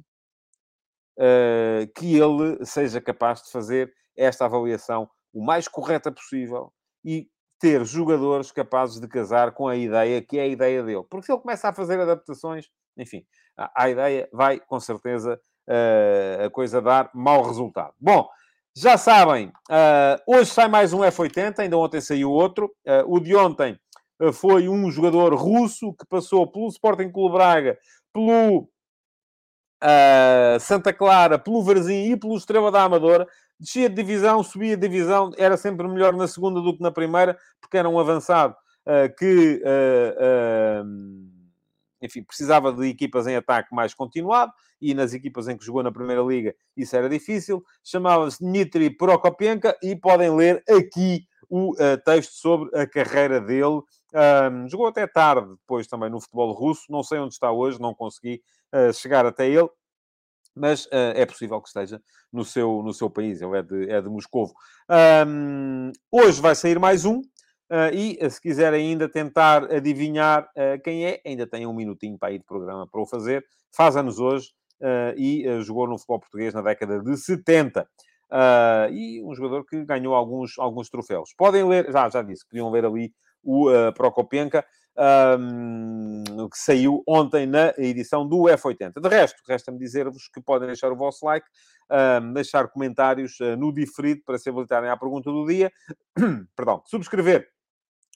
que 1.97 2.17
ele 2.17 2.65
seja 2.65 3.01
capaz 3.01 3.43
de 3.43 3.51
fazer 3.51 3.93
esta 4.15 4.45
avaliação 4.45 5.09
o 5.33 5.43
mais 5.43 5.67
correta 5.67 6.09
possível 6.09 6.71
e 7.03 7.27
ter 7.59 7.83
jogadores 7.83 8.53
capazes 8.53 9.01
de 9.01 9.07
casar 9.07 9.51
com 9.51 9.67
a 9.67 9.75
ideia 9.75 10.21
que 10.21 10.39
é 10.39 10.43
a 10.43 10.47
ideia 10.47 10.81
dele. 10.81 11.03
Porque 11.09 11.25
se 11.25 11.33
ele 11.33 11.41
começa 11.41 11.67
a 11.67 11.73
fazer 11.73 11.99
adaptações, 11.99 12.67
enfim, 12.97 13.25
a, 13.57 13.83
a 13.83 13.89
ideia 13.89 14.29
vai 14.31 14.61
com 14.61 14.79
certeza 14.79 15.37
a 16.43 16.49
coisa 16.49 16.81
dar 16.81 17.11
mau 17.13 17.43
resultado. 17.43 17.93
Bom, 17.99 18.27
já 18.75 18.97
sabem, 18.97 19.47
uh, 19.47 20.21
hoje 20.25 20.51
sai 20.51 20.67
mais 20.67 20.93
um 20.93 20.99
F80, 20.99 21.59
ainda 21.59 21.77
ontem 21.77 21.99
saiu 21.99 22.31
outro. 22.31 22.71
Uh, 22.87 23.13
o 23.13 23.19
de 23.19 23.35
ontem 23.35 23.73
uh, 23.73 23.79
foi 24.33 24.67
um 24.69 24.91
jogador 24.91 25.33
russo 25.33 25.93
que 25.93 26.05
passou 26.05 26.45
pelo 26.45 26.67
Sporting 26.67 27.11
Clube 27.11 27.33
Braga, 27.33 27.77
pelo 28.13 28.69
Santa 30.59 30.91
Clara, 30.91 31.39
pelo 31.39 31.63
Varzim 31.63 32.11
e 32.11 32.17
pelo 32.17 32.35
Estrela 32.35 32.71
da 32.71 32.83
Amadora. 32.83 33.27
Descia 33.59 33.89
de 33.89 33.95
divisão, 33.95 34.41
subia 34.43 34.77
de 34.77 34.87
divisão, 34.87 35.31
era 35.37 35.57
sempre 35.57 35.87
melhor 35.87 36.13
na 36.13 36.27
segunda 36.27 36.61
do 36.61 36.75
que 36.75 36.81
na 36.81 36.91
primeira, 36.91 37.37
porque 37.59 37.77
era 37.77 37.89
um 37.89 37.99
avançado 37.99 38.55
que 39.17 39.61
enfim, 42.01 42.23
precisava 42.23 42.71
de 42.71 42.87
equipas 42.87 43.27
em 43.27 43.35
ataque 43.35 43.75
mais 43.75 43.93
continuado, 43.93 44.53
e 44.81 44.93
nas 44.93 45.13
equipas 45.13 45.49
em 45.49 45.57
que 45.57 45.65
jogou 45.65 45.83
na 45.83 45.91
Primeira 45.91 46.21
Liga 46.21 46.55
isso 46.75 46.95
era 46.95 47.09
difícil. 47.09 47.61
Chamava-se 47.83 48.41
Dmitry 48.41 48.89
Prokopenka, 48.89 49.77
e 49.83 49.93
podem 49.95 50.33
ler 50.33 50.63
aqui 50.69 51.25
o 51.49 51.73
uh, 51.73 51.97
texto 52.05 52.31
sobre 52.31 52.69
a 52.79 52.87
carreira 52.87 53.41
dele. 53.41 53.81
Um, 54.13 54.67
jogou 54.67 54.87
até 54.87 55.05
tarde, 55.05 55.49
depois 55.49 55.87
também 55.87 56.09
no 56.09 56.19
futebol 56.19 56.51
russo. 56.51 56.83
Não 56.89 57.03
sei 57.03 57.19
onde 57.19 57.33
está 57.33 57.51
hoje, 57.51 57.79
não 57.79 57.93
consegui 57.93 58.41
uh, 58.73 58.93
chegar 58.93 59.25
até 59.25 59.47
ele. 59.47 59.69
Mas 60.55 60.85
uh, 60.87 61.13
é 61.15 61.25
possível 61.25 61.61
que 61.61 61.67
esteja 61.67 62.01
no 62.31 62.43
seu, 62.43 62.81
no 62.83 62.93
seu 62.93 63.09
país. 63.09 63.41
Ele 63.41 63.57
é 63.57 63.61
de, 63.61 63.89
é 63.89 64.01
de 64.01 64.09
Moscovo. 64.09 64.53
Um, 65.27 65.91
hoje 66.11 66.41
vai 66.41 66.55
sair 66.55 66.79
mais 66.79 67.05
um. 67.05 67.19
Uh, 67.71 67.93
e 67.93 68.29
se 68.31 68.41
quiser 68.41 68.73
ainda 68.73 69.07
tentar 69.07 69.71
adivinhar 69.71 70.49
quem 70.83 71.05
é, 71.05 71.21
ainda 71.23 71.45
tem 71.45 71.67
um 71.67 71.73
minutinho 71.73 72.17
para 72.17 72.31
ir 72.31 72.39
de 72.39 72.45
programa 72.45 72.87
para 72.87 72.99
o 72.99 73.05
fazer. 73.05 73.45
Faz 73.71 73.95
anos 73.95 74.19
hoje 74.19 74.51
e 75.15 75.45
jogou 75.61 75.87
no 75.87 75.97
futebol 75.97 76.19
português 76.21 76.53
na 76.53 76.61
década 76.63 76.99
de 76.99 77.15
70. 77.15 77.87
e 78.91 79.21
um 79.23 79.35
jogador 79.35 79.63
que 79.65 79.85
ganhou 79.85 80.15
alguns, 80.15 80.57
alguns 80.57 80.89
troféus. 80.89 81.31
Podem 81.37 81.63
ler, 81.63 81.91
já, 81.91 82.09
já 82.09 82.23
disse, 82.23 82.47
podiam 82.47 82.71
ler 82.71 82.85
ali 82.85 83.13
o 83.43 83.69
uh, 83.69 83.93
Prokopenka, 83.93 84.65
um, 85.39 86.23
que 86.49 86.57
saiu 86.57 87.03
ontem 87.07 87.45
na 87.45 87.73
edição 87.77 88.27
do 88.27 88.43
F80. 88.43 88.99
De 89.01 89.09
resto, 89.09 89.41
resta-me 89.47 89.77
dizer-vos 89.77 90.27
que 90.27 90.41
podem 90.41 90.67
deixar 90.67 90.91
o 90.91 90.95
vosso 90.95 91.25
like, 91.25 91.47
um, 92.21 92.33
deixar 92.33 92.67
comentários 92.67 93.37
no 93.57 93.73
diferido 93.73 94.21
para 94.25 94.37
se 94.37 94.49
habilitarem 94.49 94.89
à 94.89 94.97
pergunta 94.97 95.31
do 95.31 95.45
dia, 95.45 95.71
perdão, 96.55 96.81
subscrever 96.85 97.47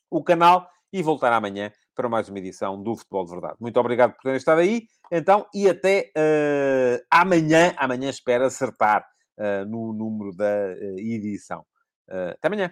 o 0.09 0.23
canal 0.23 0.69
e 0.91 1.01
voltar 1.01 1.33
amanhã 1.33 1.71
para 1.95 2.07
mais 2.07 2.29
uma 2.29 2.37
edição 2.37 2.81
do 2.81 2.95
Futebol 2.95 3.25
de 3.25 3.31
Verdade. 3.31 3.55
Muito 3.59 3.79
obrigado 3.79 4.13
por 4.13 4.21
terem 4.21 4.37
estado 4.37 4.59
aí, 4.59 4.87
então, 5.11 5.47
e 5.53 5.69
até 5.69 6.11
uh, 6.17 7.05
amanhã. 7.09 7.73
Amanhã 7.77 8.09
espero 8.09 8.45
acertar 8.45 9.05
uh, 9.37 9.65
no 9.65 9.93
número 9.93 10.35
da 10.35 10.45
uh, 10.45 10.99
edição. 10.99 11.65
até 12.07 12.47
amanhã. 12.47 12.71